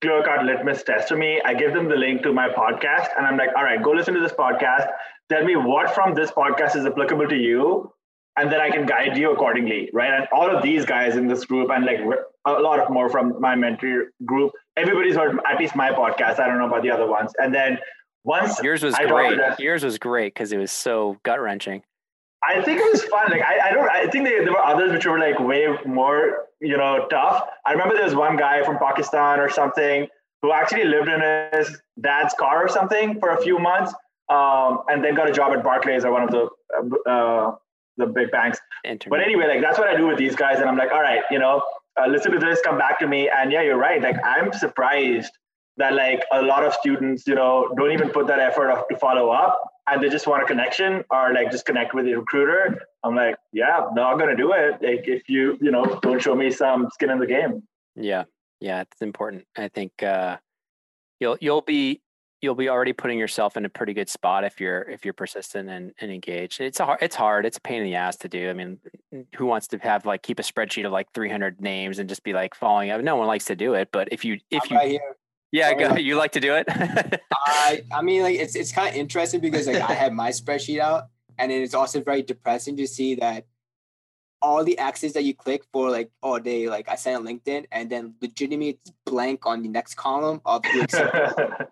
clear 0.02 0.24
cut 0.24 0.46
litmus 0.46 0.84
test 0.84 1.08
for 1.08 1.18
me, 1.18 1.42
I 1.44 1.54
give 1.54 1.74
them 1.74 1.90
the 1.90 1.96
link 1.96 2.24
to 2.24 2.34
my 2.34 2.50
podcast 2.50 3.10
and 3.18 3.26
I'm 3.26 3.38
like, 3.38 3.50
all 3.56 3.64
right, 3.64 3.82
go 3.82 3.92
listen 3.92 4.14
to 4.14 4.20
this 4.20 4.34
podcast. 4.34 4.88
Tell 5.30 5.44
me 5.44 5.56
what 5.56 5.96
from 5.96 6.14
this 6.14 6.32
podcast 6.32 6.76
is 6.76 6.86
applicable 6.86 7.28
to 7.28 7.36
you. 7.36 7.92
And 8.36 8.52
then 8.52 8.60
I 8.60 8.72
can 8.72 8.86
guide 8.86 9.16
you 9.16 9.32
accordingly, 9.32 9.90
right? 9.94 10.12
And 10.12 10.28
all 10.34 10.54
of 10.54 10.64
these 10.64 10.86
guys 10.86 11.16
in 11.16 11.28
this 11.28 11.46
group, 11.46 11.70
and 11.70 11.86
like 11.86 12.00
a 12.46 12.52
lot 12.52 12.80
of 12.80 12.90
more 12.90 13.08
from 13.08 13.40
my 13.40 13.56
mentor 13.56 14.12
group, 14.26 14.52
everybody's 14.76 15.16
heard 15.16 15.40
at 15.50 15.60
least 15.60 15.76
my 15.76 15.92
podcast. 15.92 16.40
I 16.40 16.48
don't 16.48 16.58
know 16.58 16.68
about 16.68 16.82
the 16.82 16.90
other 16.90 17.08
ones. 17.08 17.32
And 17.38 17.54
then 17.54 17.78
once 18.24 18.60
yours 18.64 18.84
was 18.84 18.96
I 18.96 19.06
great, 19.06 19.40
yours 19.60 19.84
was 19.84 20.00
great 20.00 20.34
because 20.34 20.52
it 20.52 20.58
was 20.58 20.72
so 20.72 21.18
gut 21.24 21.40
wrenching. 21.40 21.84
I 22.46 22.62
think 22.62 22.80
it 22.80 22.92
was 22.92 23.04
fun. 23.04 23.32
Like 23.32 23.42
I, 23.42 23.70
I 23.70 23.72
don't. 23.72 23.90
I 23.90 24.08
think 24.08 24.26
they, 24.26 24.40
there 24.44 24.52
were 24.52 24.64
others 24.64 24.92
which 24.92 25.06
were 25.06 25.20
like 25.20 25.40
way 25.40 25.68
more, 25.86 26.46
you 26.60 26.78
know, 26.78 27.08
tough. 27.10 27.48
I 27.66 27.72
remember 27.72 27.96
there 27.96 28.04
was 28.04 28.16
one 28.16 28.36
guy 28.36 28.64
from 28.64 28.78
Pakistan 28.78 29.40
or 29.40 29.50
something 29.50 30.08
who 30.42 30.52
actually 30.52 30.84
lived 30.86 31.08
in 31.08 31.22
his 31.54 31.80
dad's 32.02 32.34
car 32.38 32.66
or 32.66 32.68
something 32.68 33.20
for 33.20 33.30
a 33.30 33.42
few 33.42 33.60
months, 33.60 33.94
um, 34.30 34.80
and 34.90 35.04
then 35.04 35.16
got 35.16 35.30
a 35.30 35.32
job 35.32 35.54
at 35.54 35.64
Barclays 35.64 36.04
or 36.04 36.12
one 36.12 36.24
of 36.24 36.32
the 36.32 37.10
uh, 37.10 37.56
the 37.98 38.08
big 38.08 38.32
banks. 38.32 38.60
Internet. 38.84 39.10
But 39.10 39.22
anyway, 39.22 39.48
like 39.48 39.62
that's 39.62 39.80
what 39.80 39.88
I 39.88 39.96
do 39.96 40.08
with 40.08 40.18
these 40.18 40.36
guys, 40.36 40.60
and 40.60 40.68
I'm 40.70 40.78
like, 40.78 40.92
all 40.92 41.02
right, 41.02 41.22
you 41.32 41.40
know, 41.40 41.62
uh, 42.00 42.08
listen 42.08 42.32
to 42.32 42.40
this, 42.40 42.60
come 42.64 42.78
back 42.78 43.00
to 43.00 43.08
me, 43.08 43.30
and 43.30 43.52
yeah, 43.52 43.62
you're 43.62 43.78
right. 43.78 44.02
Like 44.02 44.18
I'm 44.24 44.52
surprised 44.52 45.32
that 45.78 45.94
like 45.94 46.24
a 46.32 46.42
lot 46.42 46.66
of 46.66 46.74
students, 46.74 47.26
you 47.26 47.36
know, 47.36 47.74
don't 47.78 47.92
even 47.92 48.10
put 48.10 48.28
that 48.28 48.40
effort 48.40 48.84
to 48.90 48.98
follow 48.98 49.30
up 49.30 49.58
and 49.88 50.02
they 50.02 50.10
just 50.10 50.28
want 50.28 50.44
a 50.44 50.46
connection 50.46 51.04
or 51.10 51.34
like 51.34 51.52
just 51.52 51.66
connect 51.66 51.94
with 51.94 52.06
the 52.06 52.16
recruiter. 52.16 52.82
I'm 53.04 53.16
like, 53.16 53.36
yeah, 53.52 53.88
no, 53.94 54.04
I'm 54.04 54.18
gonna 54.18 54.36
do 54.36 54.54
it. 54.54 54.82
Like 54.82 55.08
if 55.08 55.30
you, 55.30 55.58
you 55.62 55.72
know, 55.72 56.00
don't 56.02 56.22
show 56.22 56.36
me 56.36 56.52
some 56.52 56.90
skin 56.94 57.10
in 57.10 57.20
the 57.20 57.28
game. 57.28 57.64
Yeah. 57.96 58.24
Yeah. 58.60 58.82
It's 58.82 59.02
important. 59.02 59.46
I 59.58 59.68
think 59.68 60.02
uh 60.02 60.38
you'll 61.20 61.38
you'll 61.42 61.62
be 61.62 62.02
you'll 62.42 62.56
be 62.56 62.70
already 62.70 62.94
putting 62.94 63.18
yourself 63.18 63.56
in 63.56 63.66
a 63.66 63.70
pretty 63.70 63.94
good 63.94 64.10
spot 64.10 64.44
if 64.44 64.60
you're 64.60 64.84
if 64.84 65.04
you're 65.04 65.14
persistent 65.14 65.70
and, 65.70 65.94
and 66.00 66.12
engaged. 66.12 66.62
It's 66.62 66.80
a 66.80 66.86
hard 66.86 67.00
it's 67.02 67.16
hard. 67.16 67.46
It's 67.46 67.58
a 67.58 67.62
pain 67.62 67.80
in 67.80 67.86
the 67.86 67.96
ass 67.96 68.16
to 68.18 68.30
do. 68.30 68.50
I 68.50 68.54
mean, 68.54 68.80
who 69.36 69.46
wants 69.46 69.68
to 69.70 69.78
have 69.80 70.06
like 70.06 70.24
keep 70.24 70.40
a 70.40 70.44
spreadsheet 70.44 70.86
of 70.86 70.94
like 70.94 71.08
300 71.14 71.62
names 71.62 72.00
and 72.00 72.08
just 72.08 72.24
be 72.24 72.32
like 72.32 72.56
following 72.56 72.90
up? 72.90 73.02
No 73.02 73.18
one 73.18 73.28
likes 73.28 73.46
to 73.46 73.56
do 73.56 73.74
it. 73.74 73.90
But 73.92 74.10
if 74.12 74.24
you 74.24 74.40
if 74.50 74.70
you 74.72 74.78
right 74.78 75.00
yeah, 75.54 75.72
go, 75.76 75.90
um, 75.92 75.98
you 76.00 76.16
like 76.16 76.32
to 76.32 76.40
do 76.40 76.56
it? 76.56 76.66
I 77.32 77.84
I 77.94 78.02
mean, 78.02 78.24
like 78.24 78.36
it's 78.36 78.56
it's 78.56 78.72
kind 78.72 78.90
of 78.90 78.96
interesting 78.96 79.40
because 79.40 79.68
like 79.68 79.82
I 79.82 79.94
have 79.94 80.12
my 80.12 80.30
spreadsheet 80.42 80.80
out, 80.80 81.10
and 81.38 81.52
it's 81.52 81.76
also 81.76 82.02
very 82.02 82.24
depressing 82.24 82.76
to 82.78 82.88
see 82.88 83.16
that 83.16 83.46
all 84.42 84.64
the 84.64 84.78
axes 84.80 85.14
that 85.14 85.24
you 85.24 85.34
click 85.34 85.64
for 85.72 85.90
like 85.92 86.12
all 86.24 86.40
day, 86.40 86.68
like 86.68 86.90
I 86.90 86.96
sent 86.96 87.24
a 87.24 87.26
LinkedIn, 87.26 87.68
and 87.72 87.90
then 87.90 88.16
legitimately 88.20 88.80
blank 89.06 89.46
on 89.46 89.62
the 89.62 89.70
next 89.70 89.94
column 89.94 90.42
of 90.44 90.66
who 90.66 90.82
accepted, 90.82 91.68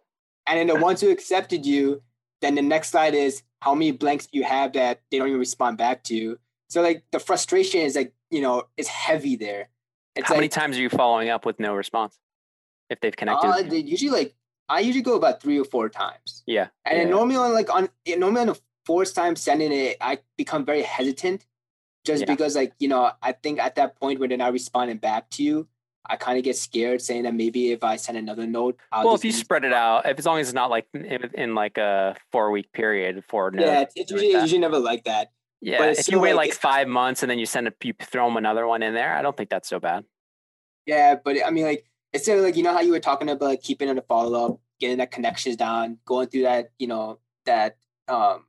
and 0.47 0.59
then 0.59 0.67
the 0.67 0.75
ones 0.75 1.01
who 1.01 1.09
accepted 1.09 1.65
you, 1.65 2.03
then 2.41 2.53
the 2.53 2.61
next 2.61 2.91
slide 2.91 3.15
is 3.15 3.41
how 3.61 3.73
many 3.73 3.91
blanks 3.91 4.27
you 4.31 4.43
have 4.43 4.73
that 4.73 5.01
they 5.09 5.17
don't 5.17 5.27
even 5.27 5.39
respond 5.39 5.79
back 5.79 6.03
to. 6.03 6.37
So 6.69 6.83
like 6.83 7.03
the 7.11 7.19
frustration 7.19 7.81
is 7.81 7.95
like 7.95 8.13
you 8.29 8.41
know 8.41 8.65
is 8.77 8.87
heavy 8.87 9.37
there. 9.37 9.69
It's 10.15 10.27
how 10.27 10.35
like, 10.35 10.41
many 10.41 10.49
times 10.49 10.77
are 10.77 10.81
you 10.81 10.89
following 10.89 11.29
up 11.29 11.47
with 11.47 11.59
no 11.59 11.73
response? 11.73 12.19
If 12.91 12.99
they've 13.01 13.15
connected? 13.15 13.47
Uh, 13.47 13.61
they 13.63 13.77
usually 13.79 14.11
like 14.11 14.35
I 14.69 14.79
usually 14.81 15.01
go 15.01 15.15
about 15.15 15.41
three 15.41 15.59
or 15.59 15.65
four 15.65 15.89
times. 15.89 16.43
Yeah, 16.45 16.67
and 16.85 16.97
yeah. 16.99 17.09
normally 17.09 17.37
on 17.37 17.53
like 17.53 17.73
on 17.73 17.89
normally 18.17 18.41
on 18.41 18.47
the 18.47 18.59
fourth 18.85 19.13
time 19.15 19.35
sending 19.35 19.71
it, 19.71 19.97
I 20.01 20.19
become 20.37 20.65
very 20.65 20.83
hesitant 20.83 21.45
just 22.05 22.21
Yeah. 22.21 22.25
because 22.33 22.55
like, 22.55 22.73
you 22.79 22.87
know, 22.87 23.11
I 23.21 23.31
think 23.31 23.59
at 23.59 23.75
that 23.75 23.95
point 23.99 24.19
when 24.19 24.29
they're 24.29 24.37
not 24.37 24.53
responding 24.53 24.97
back 24.97 25.29
to 25.31 25.43
you, 25.43 25.67
I 26.09 26.15
kind 26.15 26.37
of 26.39 26.43
get 26.43 26.57
scared 26.57 26.99
saying 27.01 27.23
that 27.23 27.35
maybe 27.35 27.71
if 27.71 27.83
I 27.83 27.95
send 27.97 28.17
another 28.17 28.47
note, 28.47 28.79
I'll 28.91 29.05
well, 29.05 29.15
if 29.15 29.23
you 29.23 29.31
spread 29.31 29.63
it 29.65 29.73
out, 29.73 30.07
if 30.09 30.17
as 30.17 30.25
long 30.25 30.39
as 30.39 30.47
it's 30.47 30.55
not 30.55 30.71
like 30.71 30.87
in, 30.95 31.29
in 31.35 31.53
like 31.55 31.77
a 31.77 32.15
four 32.31 32.49
week 32.51 32.71
period, 32.73 33.23
four 33.29 33.51
Yeah, 33.53 33.59
notes, 33.81 33.93
it's, 33.95 34.01
it's 34.03 34.11
usually, 34.11 34.33
that. 34.33 34.41
usually 34.41 34.59
never 34.61 34.79
like 34.79 35.03
that. 35.03 35.31
yeah. 35.61 35.77
but 35.77 35.99
If 35.99 36.09
you 36.09 36.19
wait 36.19 36.33
like- 36.33 36.49
like 36.49 36.57
five 36.57 36.87
months 36.87 37.21
and 37.21 37.29
then 37.29 37.37
you 37.37 37.45
send 37.45 37.67
a, 37.67 37.73
you 37.83 37.93
throw 38.01 38.25
them 38.27 38.37
another 38.37 38.65
one 38.65 38.81
in 38.81 38.95
there, 38.95 39.13
I 39.15 39.21
don't 39.21 39.37
think 39.37 39.49
that's 39.51 39.69
so 39.69 39.79
bad. 39.79 40.05
Yeah, 40.87 41.15
but 41.23 41.37
I 41.45 41.51
mean, 41.51 41.65
like, 41.65 41.85
it's 42.13 42.23
still 42.25 42.41
like, 42.41 42.55
you 42.57 42.63
know 42.63 42.73
how 42.73 42.81
you 42.81 42.91
were 42.91 42.99
talking 42.99 43.29
about 43.29 43.45
like, 43.45 43.61
keeping 43.61 43.89
in 43.89 43.95
the 43.95 44.01
follow 44.01 44.53
up, 44.53 44.61
getting 44.79 44.97
that 44.97 45.11
connections 45.11 45.55
down, 45.55 45.99
going 46.05 46.27
through 46.27 46.43
that, 46.43 46.71
you 46.79 46.87
know, 46.87 47.19
that, 47.45 47.77
um, 48.07 48.47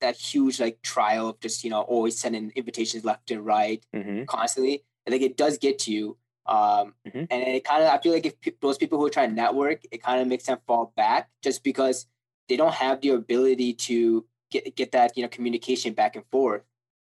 that 0.00 0.16
huge 0.16 0.60
like 0.60 0.82
trial 0.82 1.30
of 1.30 1.40
just, 1.40 1.64
you 1.64 1.70
know, 1.70 1.80
always 1.82 2.18
sending 2.18 2.52
invitations 2.56 3.04
left 3.04 3.30
and 3.30 3.44
right. 3.44 3.84
hmm 3.94 4.24
constantly. 4.26 4.84
And 5.06 5.12
like 5.12 5.22
it 5.22 5.36
does 5.36 5.58
get 5.58 5.78
to 5.80 5.92
you. 5.92 6.18
Um, 6.46 6.94
Mhm. 7.06 7.26
And 7.30 7.42
it 7.42 7.64
kind 7.64 7.82
of, 7.82 7.88
I 7.88 8.00
feel 8.00 8.12
like 8.12 8.26
if 8.26 8.40
pe- 8.40 8.52
those 8.60 8.76
people 8.78 8.98
who 8.98 9.06
are 9.06 9.10
trying 9.10 9.30
to 9.30 9.34
network, 9.34 9.82
it 9.90 10.02
kind 10.02 10.20
of 10.20 10.28
makes 10.28 10.44
them 10.46 10.58
fall 10.66 10.92
back 10.96 11.30
just 11.42 11.64
because 11.64 12.06
they 12.48 12.56
don't 12.56 12.74
have 12.74 13.00
the 13.00 13.10
ability 13.10 13.74
to 13.74 14.26
get 14.50 14.76
get 14.76 14.92
that 14.92 15.16
you 15.16 15.22
know 15.22 15.28
communication 15.28 15.94
back 15.94 16.16
and 16.16 16.26
forth. 16.30 16.62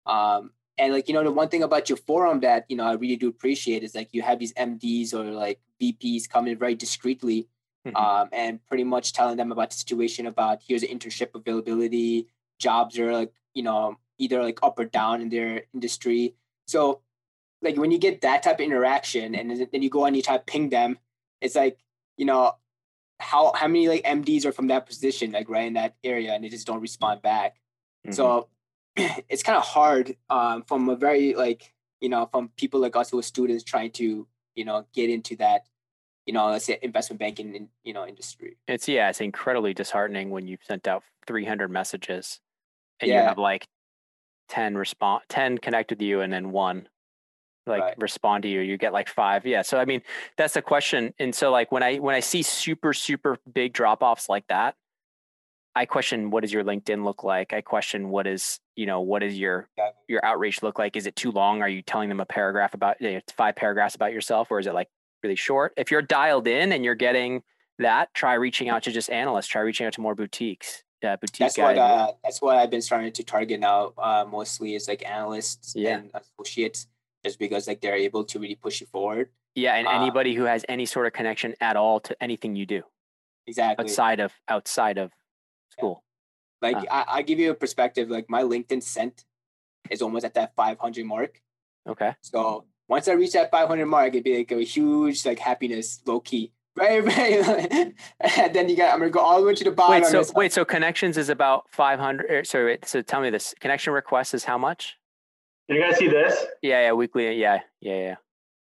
Um, 0.05 0.53
and 0.77 0.93
like 0.93 1.07
you 1.07 1.13
know, 1.13 1.23
the 1.23 1.31
one 1.31 1.49
thing 1.49 1.63
about 1.63 1.89
your 1.89 1.97
forum 1.97 2.41
that 2.41 2.65
you 2.69 2.75
know 2.77 2.85
I 2.85 2.93
really 2.93 3.15
do 3.15 3.27
appreciate 3.29 3.83
is 3.83 3.95
like 3.95 4.09
you 4.13 4.21
have 4.21 4.39
these 4.39 4.53
MDs 4.53 5.13
or 5.13 5.25
like 5.31 5.61
VPs 5.81 6.29
come 6.29 6.47
in 6.47 6.57
very 6.57 6.75
discreetly 6.75 7.47
Mhm. 7.85 7.95
um, 7.95 8.29
and 8.31 8.65
pretty 8.65 8.83
much 8.83 9.13
telling 9.13 9.37
them 9.37 9.51
about 9.51 9.69
the 9.69 9.75
situation 9.75 10.25
about 10.25 10.61
here's 10.67 10.81
an 10.83 10.89
internship 10.89 11.35
availability 11.35 12.27
jobs 12.59 12.97
are 12.97 13.13
like 13.13 13.31
you 13.53 13.61
know 13.63 13.97
either 14.17 14.41
like 14.41 14.59
up 14.63 14.79
or 14.79 14.85
down 14.85 15.21
in 15.21 15.29
their 15.29 15.63
industry 15.73 16.33
so 16.67 17.01
like 17.61 17.77
when 17.77 17.91
you 17.91 17.97
get 17.97 18.21
that 18.21 18.41
type 18.43 18.55
of 18.55 18.61
interaction 18.65 19.35
and 19.35 19.67
then 19.71 19.81
you 19.81 19.89
go 19.89 20.05
and 20.05 20.15
you 20.15 20.21
try 20.21 20.37
to 20.37 20.43
ping 20.43 20.69
them 20.69 20.97
it's 21.41 21.55
like 21.55 21.77
you 22.17 22.25
know 22.25 22.53
how 23.19 23.53
how 23.53 23.67
many 23.67 23.87
like 23.87 24.03
mds 24.03 24.45
are 24.45 24.51
from 24.51 24.67
that 24.67 24.85
position 24.85 25.31
like 25.31 25.49
right 25.49 25.67
in 25.67 25.73
that 25.73 25.95
area 26.03 26.33
and 26.33 26.43
they 26.43 26.49
just 26.49 26.65
don't 26.67 26.81
respond 26.81 27.21
back 27.21 27.57
Mhm. 28.07 28.13
so 28.15 28.49
it's 29.29 29.43
kind 29.43 29.57
of 29.57 29.63
hard 29.63 30.15
um, 30.29 30.63
from 30.63 30.89
a 30.89 30.95
very 30.95 31.33
like 31.35 31.73
you 32.01 32.09
know 32.09 32.25
from 32.31 32.49
people 32.57 32.79
like 32.79 32.95
us 32.95 33.09
who 33.11 33.19
are 33.19 33.23
students 33.23 33.63
trying 33.63 33.91
to 33.91 34.27
you 34.55 34.65
know 34.65 34.85
get 34.93 35.09
into 35.09 35.35
that 35.37 35.61
you 36.25 36.33
know 36.33 36.47
let's 36.47 36.65
say 36.65 36.79
investment 36.81 37.19
banking 37.19 37.55
in, 37.55 37.69
you 37.83 37.93
know 37.93 38.05
industry. 38.05 38.57
It's 38.67 38.87
yeah, 38.87 39.09
it's 39.09 39.21
incredibly 39.21 39.73
disheartening 39.73 40.29
when 40.29 40.47
you've 40.47 40.63
sent 40.63 40.87
out 40.87 41.03
300 41.27 41.69
messages 41.69 42.39
and 42.99 43.09
you 43.09 43.17
have 43.17 43.37
like 43.37 43.67
10 44.49 44.77
respond 44.77 45.23
10 45.29 45.57
connect 45.57 45.89
with 45.89 46.01
you 46.01 46.21
and 46.21 46.31
then 46.31 46.51
one 46.51 46.87
like 47.67 47.81
Right. 47.81 47.95
respond 47.97 48.43
to 48.43 48.49
you. 48.49 48.61
You 48.61 48.77
get 48.77 48.93
like 48.93 49.09
five. 49.09 49.45
Yeah 49.45 49.63
so 49.63 49.79
i 49.79 49.85
mean 49.85 50.01
that's 50.37 50.53
the 50.53 50.61
question. 50.61 51.13
And 51.19 51.33
so 51.33 51.51
like 51.51 51.71
when 51.71 51.83
i 51.83 51.97
when 51.97 52.15
i 52.15 52.19
see 52.19 52.41
super 52.43 52.93
super 52.93 53.37
big 53.51 53.73
drop 53.73 54.01
offs 54.03 54.29
like 54.29 54.47
that 54.47 54.75
i 55.75 55.85
question 55.85 56.29
what 56.31 56.41
does 56.41 56.51
your 56.53 56.63
linkedin 56.63 57.03
look 57.03 57.23
like 57.23 57.53
i 57.53 57.61
question 57.61 58.09
what 58.09 58.25
is 58.27 58.59
you 58.75 58.85
know 58.85 59.01
what 59.01 59.21
is 59.23 59.37
your 59.37 59.67
Yeah. 59.77 59.89
your 60.07 60.25
outreach 60.25 60.63
look 60.63 60.79
like 60.79 60.95
is 60.95 61.05
it 61.07 61.15
too 61.15 61.31
long 61.31 61.61
are 61.61 61.69
you 61.69 61.81
telling 61.81 62.09
them 62.09 62.19
a 62.19 62.25
paragraph 62.25 62.73
about 62.73 62.99
you 63.01 63.13
know, 63.13 63.19
five 63.35 63.55
paragraphs 63.55 63.95
about 63.95 64.13
yourself 64.13 64.49
or 64.51 64.59
is 64.59 64.67
it 64.67 64.73
like 64.73 64.87
really 65.23 65.35
short 65.35 65.73
if 65.77 65.91
you're 65.91 66.01
dialed 66.01 66.47
in 66.47 66.71
and 66.71 66.83
you're 66.85 66.95
getting 66.95 67.41
that 67.79 68.13
try 68.13 68.33
reaching 68.35 68.69
out 68.69 68.83
to 68.83 68.91
just 68.91 69.09
analysts 69.09 69.47
try 69.47 69.61
reaching 69.61 69.85
out 69.85 69.93
to 69.93 70.01
more 70.01 70.15
boutiques 70.15 70.83
uh, 71.03 71.17
boutique 71.17 71.39
that's 71.39 71.57
what 71.57 71.77
uh, 71.77 72.11
that's 72.23 72.41
what 72.41 72.57
I've 72.57 72.71
been 72.71 72.81
starting 72.81 73.11
to 73.11 73.23
target 73.23 73.59
now. 73.59 73.93
Uh, 73.95 74.25
mostly 74.27 74.73
is 74.73 74.87
like 74.87 75.07
analysts 75.07 75.73
Yeah. 75.75 75.97
and 75.97 76.09
associates, 76.15 76.87
just 77.23 77.37
because 77.37 77.67
like 77.67 77.79
they're 77.81 77.95
able 77.95 78.23
to 78.23 78.39
really 78.39 78.55
push 78.55 78.81
you 78.81 78.87
forward. 78.87 79.29
yeah 79.53 79.75
and 79.75 79.87
uh, 79.87 79.91
anybody 79.91 80.33
who 80.33 80.45
has 80.45 80.65
any 80.67 80.85
sort 80.87 81.05
of 81.05 81.13
connection 81.13 81.53
at 81.61 81.75
all 81.75 81.99
to 81.99 82.15
anything 82.23 82.55
you 82.55 82.65
do 82.65 82.81
Exactly. 83.45 83.83
outside 83.83 84.19
of 84.19 84.31
outside 84.47 84.97
of 84.97 85.11
school 85.69 86.03
Like 86.61 86.77
uh. 86.77 86.85
I, 86.91 87.05
I 87.17 87.21
give 87.21 87.39
you 87.39 87.51
a 87.51 87.55
perspective. 87.55 88.09
Like 88.09 88.29
my 88.29 88.43
LinkedIn 88.43 88.81
sent 88.83 89.25
is 89.89 90.01
almost 90.01 90.25
at 90.25 90.33
that 90.35 90.55
500 90.55 91.05
mark. 91.05 91.41
okay 91.87 92.15
So 92.21 92.65
once 92.87 93.07
I 93.07 93.13
reach 93.13 93.33
that 93.33 93.51
500 93.51 93.85
mark, 93.85 94.09
it'd 94.09 94.23
be 94.23 94.37
like 94.37 94.51
a 94.51 94.61
huge 94.63 95.25
like 95.25 95.39
happiness, 95.39 96.01
low 96.05 96.19
key. 96.19 96.51
Very, 96.77 96.99
very. 97.01 97.93
and 98.19 98.53
then 98.53 98.67
you 98.69 98.75
got. 98.75 98.93
I'm 98.93 98.99
gonna 98.99 99.09
go 99.09 99.19
all 99.21 99.39
the 99.41 99.47
way 99.47 99.55
to 99.55 99.63
the 99.63 99.71
bottom. 99.71 100.01
wait 100.01 100.05
so 100.11 100.19
It's 100.19 100.29
like- 100.29 100.37
wait 100.37 100.53
so 100.53 100.65
connections 100.65 101.17
is 101.17 101.29
about 101.29 101.63
500 101.71 102.29
er, 102.31 102.43
so 102.43 102.65
wait, 102.65 102.85
so 102.85 103.01
tell 103.01 103.21
me 103.21 103.29
this 103.29 103.53
connection 103.61 103.93
request 103.93 104.33
is 104.33 104.43
how 104.43 104.57
much 104.57 104.97
Can 105.67 105.77
you 105.77 105.81
guys 105.83 105.97
see 105.97 106.07
this? 106.09 106.33
yeah 106.61 106.81
yeah 106.81 106.91
weekly 106.91 107.33
yeah 107.39 107.59
yeah 107.81 107.97
yeah 108.07 108.15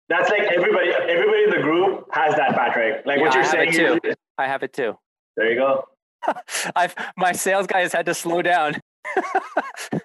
That's 0.09 0.31
like 0.31 0.43
everybody. 0.43 0.90
Everybody 0.90 1.43
in 1.45 1.51
the 1.51 1.62
group 1.62 2.07
has 2.12 2.35
that, 2.37 2.55
Patrick. 2.55 3.05
Like 3.07 3.19
Yeah, 3.19 3.23
what 3.25 3.33
I 3.33 3.35
you're 3.35 3.43
have 3.43 3.51
saying. 3.53 3.69
it 3.69 4.01
too. 4.03 4.09
is- 4.11 4.17
i 4.38 4.47
have 4.47 4.62
it 4.62 4.73
too 4.73 4.93
There 5.37 5.51
you 5.51 5.59
go. 5.59 5.85
I've 6.77 6.95
my 7.17 7.33
sales 7.33 7.67
guy 7.67 7.81
has 7.81 7.93
had 7.93 8.07
to 8.07 8.15
slow 8.15 8.43
down. 8.43 8.81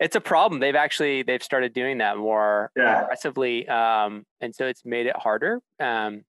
it's 0.00 0.16
a 0.16 0.20
problem. 0.20 0.60
They've 0.60 0.74
actually 0.76 1.22
they've 1.22 1.42
started 1.42 1.72
doing 1.72 1.98
that 1.98 2.16
more 2.16 2.70
Yeah. 2.76 3.02
aggressively, 3.02 3.68
um, 3.68 4.24
and 4.40 4.54
so 4.54 4.66
it's 4.66 4.84
made 4.84 5.06
it 5.06 5.16
harder. 5.16 5.60
Um, 5.80 6.24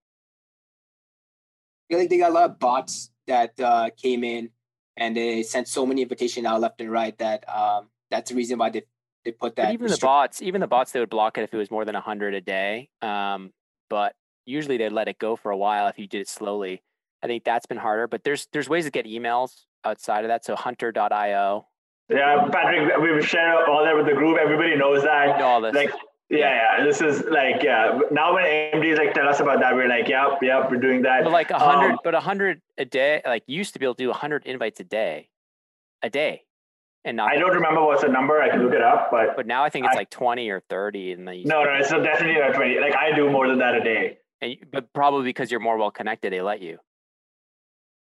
I 1.92 1.96
think 1.96 2.10
they 2.10 2.18
got 2.20 2.32
a 2.32 2.34
lot 2.34 2.50
of 2.52 2.60
bots 2.60 3.12
that 3.28 3.60
uh, 3.60 3.90
came 3.98 4.24
in 4.24 4.50
and 4.98 5.16
they 5.16 5.42
sent 5.44 5.68
so 5.68 5.86
many 5.86 6.02
invitations 6.04 6.46
out 6.46 6.62
left 6.62 6.80
and 6.82 6.92
right 6.92 7.18
that 7.18 7.44
um, 7.50 7.90
that's 8.12 8.30
the 8.30 8.36
reason 8.36 8.60
why 8.60 8.70
they 8.70 8.84
they 9.26 9.32
put 9.32 9.56
that. 9.56 9.66
but 9.66 9.74
even 9.74 9.88
the 9.88 9.98
bots, 9.98 10.42
even 10.42 10.62
the 10.62 10.68
bots, 10.68 10.92
they 10.92 11.00
would 11.00 11.10
block 11.10 11.38
it 11.38 11.44
if 11.44 11.54
it 11.54 11.58
was 11.58 11.72
more 11.72 11.86
than 11.86 11.96
hundred 11.96 12.34
a 12.36 12.42
day. 12.42 12.90
Um, 13.02 13.52
but 13.90 14.14
usually 14.46 14.78
they 14.78 14.90
let 14.90 15.08
it 15.08 15.18
go 15.20 15.36
for 15.36 15.52
a 15.52 15.58
while 15.58 15.88
if 15.88 15.98
you 16.00 16.08
did 16.08 16.22
it 16.22 16.30
slowly. 16.30 16.82
I 17.24 17.28
think 17.28 17.44
that's 17.44 17.66
been 17.66 17.78
harder. 17.78 18.08
But 18.08 18.24
there's 18.24 18.48
there's 18.54 18.70
ways 18.70 18.86
to 18.86 18.92
get 18.92 19.06
emails 19.06 19.52
outside 19.86 20.24
of 20.26 20.30
that. 20.30 20.46
So 20.46 20.56
hunter.io. 20.56 21.68
Yeah, 22.10 22.48
Patrick, 22.52 22.98
we've 22.98 23.28
shared 23.28 23.70
all 23.70 23.84
that 23.86 23.96
with 23.96 24.08
the 24.08 24.14
group. 24.14 24.38
Everybody 24.40 24.76
knows 24.76 25.04
that. 25.04 25.38
know 25.40 25.46
all 25.46 25.62
this. 25.62 25.76
Like, 25.76 25.92
yeah, 26.32 26.78
yeah. 26.80 26.84
This 26.84 27.02
is 27.02 27.24
like, 27.30 27.62
yeah. 27.62 28.00
Now 28.12 28.34
when 28.34 28.46
AMDs 28.46 28.98
like 28.98 29.14
tell 29.14 29.28
us 29.30 29.40
about 29.40 29.60
that, 29.60 29.76
we're 29.76 29.88
like, 29.88 30.08
yep, 30.08 30.40
yep, 30.42 30.72
we're 30.72 30.78
doing 30.80 31.04
that. 31.04 31.24
But 31.24 31.32
like 31.34 31.52
a 31.52 31.60
hundred, 31.60 31.92
Um, 31.92 31.98
but 32.04 32.16
a 32.16 32.20
hundred 32.20 32.62
a 32.80 32.86
day, 32.86 33.22
like 33.26 33.44
you 33.46 33.58
used 33.58 33.74
to 33.74 33.80
be 33.80 33.86
able 33.86 33.94
to 33.96 34.04
do 34.06 34.10
a 34.10 34.14
hundred 34.14 34.46
invites 34.48 34.80
a 34.80 34.84
day, 34.84 35.30
a 36.02 36.10
day, 36.10 36.46
and 37.06 37.18
not. 37.18 37.32
I 37.32 37.38
don't 37.38 37.54
remember 37.54 37.84
what's 37.84 38.02
the 38.02 38.10
number. 38.10 38.42
I 38.42 38.50
can 38.50 38.64
look 38.64 38.74
it 38.74 38.82
up, 38.82 39.10
but 39.12 39.36
But 39.36 39.46
now 39.46 39.64
I 39.64 39.70
think 39.70 39.86
it's 39.86 39.94
I- 39.96 40.00
like 40.00 40.10
twenty 40.10 40.50
or 40.50 40.62
thirty, 40.68 41.12
and 41.12 41.28
then 41.28 41.44
no, 41.46 41.64
no, 41.64 41.74
it's 41.74 41.90
definitely 41.90 42.40
not 42.42 42.56
twenty. 42.56 42.80
Like 42.80 42.96
I 42.96 43.12
do 43.16 43.30
more 43.30 43.48
than 43.48 43.60
that 43.60 43.76
a 43.76 43.84
day. 43.84 44.18
and 44.42 44.52
you- 44.54 44.58
but 44.72 44.92
probably 44.94 45.26
because 45.26 45.52
you're 45.52 45.60
more 45.60 45.78
well 45.78 45.92
connected, 45.92 46.34
they 46.34 46.42
let 46.42 46.62
you. 46.62 46.80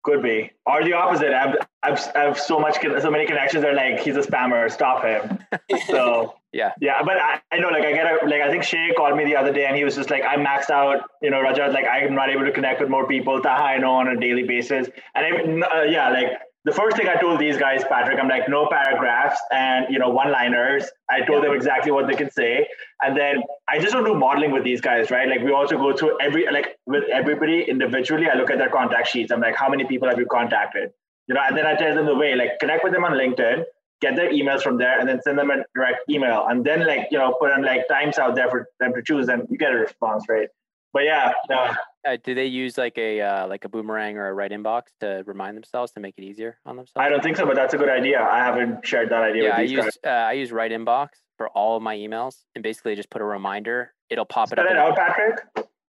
Could 0.06 0.22
be, 0.22 0.52
or 0.68 0.84
the 0.84 0.94
opposite. 0.94 1.34
I've, 1.34 1.56
I've, 1.82 2.00
I 2.16 2.20
have 2.26 2.40
so 2.40 2.60
much, 2.60 2.78
so 2.80 3.10
many 3.10 3.26
connections. 3.26 3.64
They're 3.64 3.74
like, 3.74 4.00
he's 4.02 4.16
a 4.16 4.22
spammer. 4.22 4.72
Stop 4.72 5.04
him. 5.04 5.40
So 5.88 6.36
Yeah. 6.54 6.74
yeah. 6.80 7.02
But 7.04 7.18
I, 7.18 7.42
I 7.52 7.58
know, 7.58 7.70
like, 7.70 7.84
I 7.84 7.92
get 7.92 8.06
a, 8.06 8.26
like, 8.28 8.42
I 8.42 8.52
think 8.52 8.64
Shay 8.64 8.94
called 8.96 9.18
me 9.18 9.26
the 9.26 9.36
other 9.36 9.52
day, 9.52 9.66
and 9.66 9.76
he 9.76 9.84
was 9.84 9.96
just 9.96 10.12
like, 10.12 10.22
I'm 10.24 10.46
maxed 10.46 10.70
out. 10.70 11.10
You 11.24 11.32
know, 11.32 11.38
Rajat, 11.38 11.74
like, 11.74 11.86
I'm 11.92 12.14
not 12.14 12.30
able 12.30 12.46
to 12.46 12.52
connect 12.52 12.82
with 12.82 12.90
more 12.90 13.08
people. 13.08 13.42
Taha, 13.42 13.64
I 13.64 13.78
know 13.80 13.94
on 13.94 14.08
a 14.08 14.20
daily 14.20 14.44
basis, 14.44 14.88
and 15.16 15.64
I, 15.66 15.80
uh, 15.80 15.84
yeah, 15.84 16.10
like. 16.12 16.28
The 16.66 16.72
first 16.74 16.98
thing 16.98 17.08
I 17.08 17.16
told 17.22 17.40
these 17.40 17.58
guys, 17.58 17.84
Patrick, 17.88 18.20
I'm 18.20 18.28
like, 18.28 18.50
no 18.50 18.68
paragraphs 18.68 19.40
and 19.52 19.86
you 19.88 20.00
know 20.00 20.10
one-liners. 20.10 20.90
I 21.12 21.22
told 21.22 21.44
them 21.44 21.54
exactly 21.54 21.92
what 21.92 22.08
they 22.08 22.16
could 22.16 22.34
say, 22.34 22.68
and 23.04 23.16
then 23.16 23.44
I 23.70 23.78
just 23.78 23.94
don't 23.94 24.04
do 24.04 24.16
modeling 24.16 24.52
with 24.52 24.64
these 24.64 24.82
guys, 24.82 25.12
right? 25.12 25.30
Like 25.30 25.42
we 25.42 25.52
also 25.52 25.78
go 25.78 25.96
through 25.96 26.20
every 26.20 26.48
like 26.52 26.76
with 26.88 27.04
everybody 27.14 27.62
individually. 27.70 28.28
I 28.28 28.34
look 28.34 28.50
at 28.50 28.58
their 28.58 28.70
contact 28.70 29.10
sheets. 29.10 29.32
I'm 29.32 29.42
like, 29.42 29.56
how 29.56 29.70
many 29.70 29.86
people 29.86 30.10
have 30.10 30.18
you 30.18 30.26
contacted? 30.26 30.90
You 31.28 31.36
know, 31.36 31.42
and 31.48 31.56
then 31.56 31.68
I 31.68 31.76
tell 31.76 31.94
them 31.94 32.08
the 32.08 32.16
way, 32.16 32.34
like 32.34 32.58
connect 32.60 32.84
with 32.84 32.94
them 32.94 33.04
on 33.04 33.12
LinkedIn, 33.12 33.64
get 34.02 34.16
their 34.16 34.32
emails 34.32 34.64
from 34.64 34.80
there, 34.80 35.00
and 35.00 35.08
then 35.08 35.22
send 35.22 35.38
them 35.38 35.52
a 35.52 35.58
direct 35.76 36.00
email, 36.10 36.48
and 36.50 36.66
then 36.66 36.88
like 36.88 37.10
you 37.12 37.20
know 37.20 37.36
put 37.40 37.52
on 37.52 37.64
like 37.64 37.88
times 37.88 38.18
out 38.18 38.34
there 38.34 38.50
for 38.50 38.68
them 38.80 38.92
to 38.96 39.04
choose, 39.04 39.30
and 39.30 39.48
you 39.52 39.60
get 39.60 39.72
a 39.72 39.78
response, 39.78 40.26
right? 40.28 40.50
But 40.96 41.04
yeah, 41.04 41.34
no, 41.50 41.74
Uh, 42.08 42.16
do 42.24 42.34
they 42.34 42.46
use 42.46 42.78
like 42.78 42.98
a 42.98 43.20
uh, 43.20 43.48
like 43.48 43.66
a 43.66 43.70
boomerang 43.70 44.16
or 44.18 44.30
a 44.30 44.34
right 44.34 44.50
inbox 44.50 44.84
to 45.02 45.24
remind 45.26 45.58
themselves 45.58 45.92
to 45.92 46.00
make 46.00 46.14
it 46.18 46.24
easier 46.24 46.58
on 46.66 46.78
themselves? 46.78 47.06
I 47.06 47.10
don't 47.10 47.22
think 47.22 47.36
so, 47.36 47.46
but 47.46 47.56
that's 47.56 47.74
a 47.74 47.78
good 47.78 47.90
idea. 47.90 48.22
I 48.24 48.38
haven't 48.38 48.88
shared 48.88 49.10
that 49.10 49.22
idea 49.22 49.50
yeah, 49.50 49.58
I 49.58 49.62
use 49.62 49.98
uh, 50.06 50.10
I 50.10 50.32
use 50.32 50.54
right 50.54 50.72
inbox 50.72 51.10
for 51.38 51.50
all 51.50 51.76
of 51.76 51.84
my 51.84 51.98
emails, 51.98 52.44
and 52.56 52.64
basically 52.64 52.96
just 52.96 53.10
put 53.10 53.22
a 53.22 53.26
reminder. 53.26 53.94
It'll 54.10 54.24
pop 54.24 54.54
it 54.54 54.60
up. 54.60 54.68
it 54.68 54.78
out, 54.78 54.96
Patrick. 54.96 55.42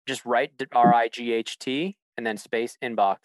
just 0.09 0.25
write 0.25 0.53
R 0.75 0.95
I 0.95 1.09
G 1.09 1.31
H 1.31 1.59
T 1.59 1.99
and 2.17 2.27
then 2.27 2.39
space 2.39 2.79
inbox. 2.83 3.17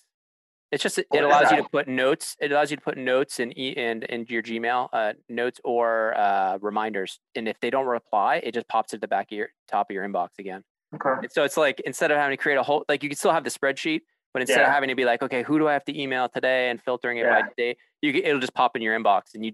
It's 0.73 0.83
just 0.83 0.97
it 0.97 1.05
What 1.09 1.23
allows 1.23 1.51
you 1.51 1.57
to 1.63 1.69
put 1.69 1.87
notes. 1.87 2.35
It 2.41 2.51
allows 2.51 2.71
you 2.71 2.75
to 2.75 2.83
put 2.83 2.97
notes 2.97 3.39
in 3.39 3.57
e 3.57 3.75
and 3.77 4.03
into 4.03 4.33
your 4.33 4.43
Gmail, 4.43 4.89
uh, 4.91 5.13
notes 5.29 5.61
or 5.63 6.17
uh, 6.17 6.57
reminders. 6.59 7.21
And 7.33 7.47
if 7.47 7.61
they 7.61 7.69
don't 7.69 7.85
reply, 7.85 8.41
it 8.43 8.53
just 8.53 8.67
pops 8.67 8.93
at 8.93 8.99
the 8.99 9.07
back 9.07 9.31
of 9.31 9.37
your 9.37 9.49
top 9.69 9.89
of 9.89 9.93
your 9.93 10.05
inbox 10.05 10.31
again. 10.37 10.63
Okay. 10.95 11.27
So 11.31 11.43
it's 11.43 11.57
like 11.57 11.79
instead 11.81 12.11
of 12.11 12.17
having 12.17 12.35
to 12.37 12.41
create 12.41 12.57
a 12.57 12.63
whole 12.63 12.83
like 12.89 13.03
you 13.03 13.09
can 13.09 13.17
still 13.17 13.31
have 13.31 13.43
the 13.43 13.49
spreadsheet, 13.49 14.01
But 14.33 14.41
instead 14.43 14.61
Yeah. 14.61 14.67
of 14.67 14.73
having 14.73 14.87
to 14.87 14.95
be 14.95 15.03
like, 15.03 15.21
okay, 15.23 15.43
who 15.43 15.59
do 15.59 15.67
I 15.67 15.73
have 15.73 15.83
to 15.85 16.01
email 16.01 16.29
today 16.29 16.69
and 16.69 16.81
filtering 16.81 17.17
it 17.17 17.25
by 17.25 17.39
Yeah. 17.39 17.47
date, 17.57 17.77
you 18.01 18.13
can- 18.13 18.23
it'll 18.23 18.39
just 18.39 18.53
pop 18.53 18.77
in 18.77 18.81
your 18.81 18.97
inbox, 18.97 19.33
and 19.35 19.43
you. 19.45 19.51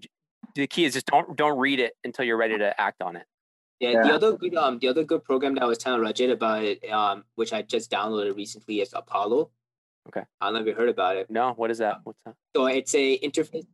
The 0.54 0.66
key 0.68 0.84
is 0.84 0.92
just 0.94 1.06
don't 1.06 1.36
don't 1.36 1.58
read 1.58 1.80
it 1.80 1.94
until 2.04 2.24
you're 2.24 2.36
ready 2.36 2.56
to 2.58 2.80
act 2.80 3.02
on 3.02 3.16
it. 3.16 3.26
Yeah, 3.80 4.02
the 4.04 4.14
other 4.14 4.36
good 4.36 4.54
um 4.54 4.78
the 4.78 4.86
other 4.88 5.02
good 5.04 5.24
program 5.24 5.54
that 5.54 5.62
I 5.64 5.66
was 5.66 5.78
telling 5.78 6.00
Rajat 6.00 6.30
about 6.30 6.62
it, 6.64 6.88
um, 6.90 7.24
which 7.34 7.52
I 7.52 7.62
just 7.62 7.90
downloaded 7.90 8.36
recently 8.36 8.80
is 8.80 8.92
Apollo. 8.94 9.50
Okay. 10.08 10.22
I 10.40 10.46
don't 10.46 10.54
know 10.54 10.60
if 10.60 10.66
you 10.66 10.74
heard 10.74 10.88
about 10.88 11.16
it. 11.16 11.28
No, 11.28 11.52
what 11.54 11.70
is 11.72 11.78
that? 11.78 11.98
What's 12.04 12.18
that? 12.24 12.34
So 12.56 12.66
it's 12.66 12.94
a 12.94 13.18
interface. 13.18 13.66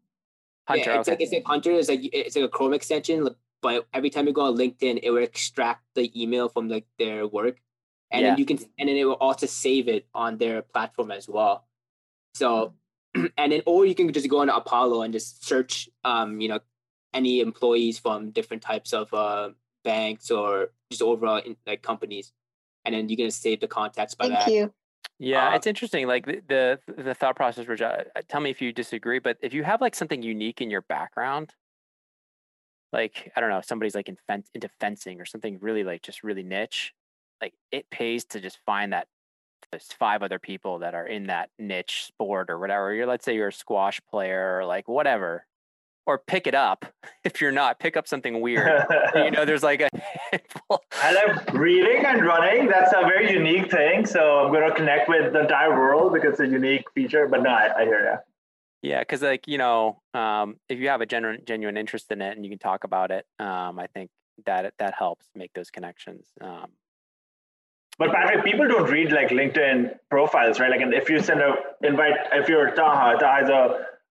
Hunter. 0.67 0.91
yeah, 0.91 0.99
it's 1.01 1.09
okay. 1.09 1.13
like 1.13 1.21
it's 1.21 1.33
like 1.33 1.45
Hunter 1.45 1.73
is 1.73 1.89
like 1.91 2.01
it's 2.03 2.35
like 2.35 2.45
a 2.47 2.49
Chrome 2.49 2.73
extension, 2.73 3.25
like, 3.25 3.37
but 3.65 3.89
every 3.95 4.11
time 4.11 4.27
you 4.27 4.35
go 4.35 4.43
on 4.43 4.59
LinkedIn, 4.59 5.01
it 5.03 5.11
will 5.11 5.23
extract 5.25 5.83
the 5.95 6.13
email 6.15 6.51
from 6.51 6.69
like 6.69 6.85
their 6.99 7.27
work, 7.27 7.57
and 8.11 8.21
Yeah. 8.23 8.31
then 8.31 8.39
you 8.39 8.45
can 8.45 8.59
and 8.79 8.91
then 8.91 8.97
it 8.97 9.05
will 9.07 9.23
also 9.29 9.47
save 9.47 9.89
it 9.89 10.07
on 10.15 10.37
their 10.37 10.61
platform 10.61 11.11
as 11.11 11.27
well. 11.27 11.67
So, 12.35 12.75
and 13.39 13.51
then 13.53 13.63
or 13.65 13.87
you 13.87 13.95
can 13.95 14.13
just 14.13 14.29
go 14.29 14.41
on 14.41 14.51
Apollo 14.51 15.01
and 15.01 15.15
just 15.15 15.47
search, 15.47 15.89
um, 16.05 16.43
you 16.43 16.49
know, 16.49 16.61
any 17.15 17.41
employees 17.41 17.99
from 17.99 18.33
different 18.33 18.63
types 18.63 18.93
of 18.93 19.13
uh 19.15 19.49
banks 19.83 20.31
or 20.31 20.69
just 20.91 21.01
overall 21.01 21.39
in, 21.39 21.57
like 21.67 21.81
companies, 21.81 22.35
and 22.85 22.95
then 22.95 23.09
you 23.09 23.17
can 23.17 23.31
save 23.31 23.61
the 23.61 23.69
contacts 23.69 24.15
by 24.15 24.29
Thank 24.29 24.41
that. 24.41 24.53
you. 24.53 24.75
Yeah, 25.19 25.49
Uh, 25.49 25.57
it's 25.57 25.67
interesting. 25.67 26.07
Like 26.07 26.27
the, 26.27 26.43
the 26.53 27.03
the 27.03 27.15
thought 27.15 27.37
process, 27.37 27.67
Raj. 27.67 27.81
uh, 27.81 28.05
Tell 28.29 28.43
me 28.43 28.51
if 28.51 28.61
you 28.61 28.75
disagree, 28.75 29.21
but 29.21 29.39
if 29.41 29.55
you 29.55 29.65
have 29.65 29.81
like 29.81 29.95
something 29.95 30.23
unique 30.23 30.61
in 30.61 30.69
your 30.69 30.83
background, 30.83 31.55
like 32.95 33.33
I 33.37 33.41
don't 33.41 33.51
know, 33.51 33.61
somebody's 33.61 33.95
like 33.95 34.09
in 34.09 34.17
fen- 34.27 34.45
into 34.55 34.71
fencing 34.81 35.21
or 35.21 35.27
something 35.27 35.59
really 35.61 35.85
like 35.85 36.03
just 36.03 36.23
really 36.23 36.45
niche, 36.45 36.95
like 37.43 37.53
it 37.73 37.91
pays 37.91 38.25
to 38.27 38.41
just 38.41 38.59
find 38.65 38.93
that 38.93 39.09
there's 39.71 39.93
five 39.99 40.23
other 40.23 40.39
people 40.39 40.79
that 40.79 40.95
are 40.95 41.07
in 41.07 41.27
that 41.27 41.51
niche 41.59 42.05
sport 42.07 42.49
or 42.49 42.59
whatever. 42.59 42.95
You're 42.95 43.07
let's 43.07 43.25
say 43.25 43.35
you're 43.35 43.49
a 43.49 43.53
squash 43.53 44.01
player 44.09 44.59
or 44.59 44.65
like 44.65 44.89
whatever, 44.89 45.45
or 46.07 46.19
pick 46.19 46.47
it 46.47 46.55
up. 46.55 46.87
If 47.25 47.41
you're 47.41 47.53
not, 47.53 47.79
pick 47.79 47.97
up 47.97 48.07
something 48.07 48.43
weird. 48.43 48.85
you 49.15 49.31
know, 49.31 49.45
there's 49.47 49.63
like 49.63 49.81
a. 49.81 49.89
I 51.03 51.13
love 51.13 51.55
reading 51.55 52.05
and 52.05 52.23
running. 52.23 52.69
That's 52.69 52.93
a 52.93 53.01
very 53.01 53.33
unique 53.33 53.71
thing. 53.71 54.05
So 54.05 54.41
I'm 54.41 54.53
going 54.53 54.69
to 54.69 54.77
connect 54.77 55.09
with 55.09 55.33
the 55.33 55.41
entire 55.41 55.71
world 55.71 56.13
because 56.13 56.33
it's 56.33 56.41
a 56.41 56.47
unique 56.47 56.85
feature. 56.95 57.27
But 57.27 57.43
no, 57.43 57.49
I, 57.49 57.71
I 57.79 57.85
hear. 57.87 58.23
Yeah, 58.85 59.01
because 59.01 59.23
like 59.23 59.49
you 59.49 59.57
know, 59.57 60.03
um, 60.13 60.57
if 60.69 60.79
you 60.79 60.89
have 60.89 61.01
a 61.01 61.07
genuine 61.07 61.41
genuine 61.47 61.79
interest 61.79 62.13
in 62.13 62.21
it 62.21 62.37
and 62.37 62.45
you 62.45 62.51
can 62.51 62.59
talk 62.59 62.85
about 62.85 63.11
it, 63.11 63.25
um, 63.39 63.79
I 63.79 63.87
think 63.87 64.11
that 64.45 64.75
that 64.79 64.93
helps 64.93 65.27
make 65.35 65.55
those 65.55 65.71
connections. 65.71 66.27
Um, 66.43 66.67
But 67.97 68.13
Patrick, 68.13 68.45
people 68.45 68.69
don't 68.69 68.91
read 68.91 69.11
like 69.11 69.31
LinkedIn 69.31 69.99
profiles, 70.11 70.61
right? 70.61 70.71
Like, 70.71 70.83
and 70.83 70.93
if 70.93 71.09
you 71.09 71.19
send 71.21 71.41
a 71.41 71.55
invite, 71.83 72.13
if 72.33 72.51
you're 72.51 72.73
Taha, 72.73 73.17
Taha 73.19 73.45
is 73.45 73.49
a 73.49 73.63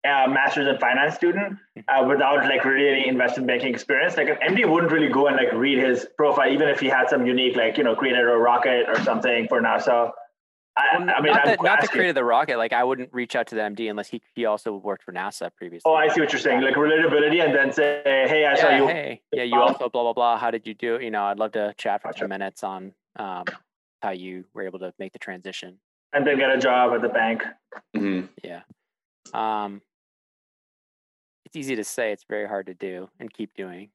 uh, 0.09 0.27
master's 0.29 0.67
in 0.67 0.77
finance 0.79 1.15
student 1.15 1.57
uh, 1.89 2.05
without 2.07 2.45
like 2.45 2.63
really 2.63 2.87
any 2.87 3.09
investment 3.09 3.47
banking 3.47 3.73
experience, 3.73 4.15
like 4.15 4.29
an 4.29 4.55
MD 4.55 4.71
wouldn't 4.71 4.93
really 4.93 5.09
go 5.09 5.27
and 5.27 5.35
like 5.35 5.51
read 5.51 5.79
his 5.79 6.07
profile, 6.17 6.49
even 6.49 6.69
if 6.69 6.79
he 6.79 6.87
had 6.87 7.09
some 7.09 7.25
unique, 7.25 7.57
like 7.57 7.77
you 7.77 7.83
know, 7.83 7.95
created 7.95 8.21
a 8.21 8.37
rocket 8.37 8.87
or 8.87 9.03
something 9.03 9.49
for 9.49 9.61
NASA. 9.61 10.11
I, 10.77 10.97
well, 10.97 11.09
I 11.09 11.21
mean, 11.21 11.33
not 11.33 11.47
I'm 11.47 11.57
not 11.63 11.81
the 11.81 11.87
creator 11.87 12.09
of 12.09 12.15
the 12.15 12.23
rocket. 12.23 12.57
Like 12.57 12.71
I 12.71 12.83
wouldn't 12.83 13.13
reach 13.13 13.35
out 13.35 13.47
to 13.47 13.55
the 13.55 13.61
MD 13.61 13.89
unless 13.89 14.07
he 14.07 14.21
he 14.35 14.45
also 14.45 14.73
worked 14.75 15.03
for 15.03 15.11
NASA 15.11 15.53
previously. 15.55 15.83
Oh, 15.85 15.95
I 15.95 16.07
see 16.07 16.21
what 16.21 16.31
you're 16.31 16.39
saying. 16.39 16.61
Like 16.61 16.75
relatability, 16.75 17.43
and 17.43 17.53
then 17.53 17.73
say, 17.73 18.01
"Hey, 18.05 18.45
I 18.45 18.55
saw 18.55 18.69
you." 18.75 18.87
hey, 18.87 19.21
yeah, 19.33 19.43
you 19.43 19.59
also 19.59 19.89
blah 19.89 20.03
blah 20.03 20.13
blah. 20.13 20.37
How 20.37 20.49
did 20.49 20.65
you 20.65 20.73
do? 20.73 20.97
You 21.01 21.11
know, 21.11 21.23
I'd 21.25 21.39
love 21.39 21.51
to 21.53 21.73
chat 21.77 22.01
for 22.01 22.07
Gotcha. 22.09 22.21
ten 22.21 22.29
minutes 22.29 22.63
on 22.63 22.93
um, 23.17 23.43
how 24.01 24.11
you 24.11 24.45
were 24.53 24.63
able 24.63 24.79
to 24.79 24.93
make 24.97 25.11
the 25.13 25.19
transition. 25.19 25.77
and 26.13 26.25
then 26.25 26.37
get 26.37 26.51
a 26.51 26.57
job 26.57 26.93
at 26.93 27.01
the 27.01 27.09
bank. 27.09 27.43
Mhm. 27.95 28.29
Yeah. 28.43 28.61
Um, 29.33 29.81
it's 31.45 31.55
easy 31.55 31.75
to 31.75 31.83
say. 31.83 32.11
It's 32.13 32.23
very 32.29 32.47
hard 32.47 32.67
to 32.67 32.73
do 32.73 33.09
and 33.19 33.31
keep 33.31 33.53
doing. 33.55 33.89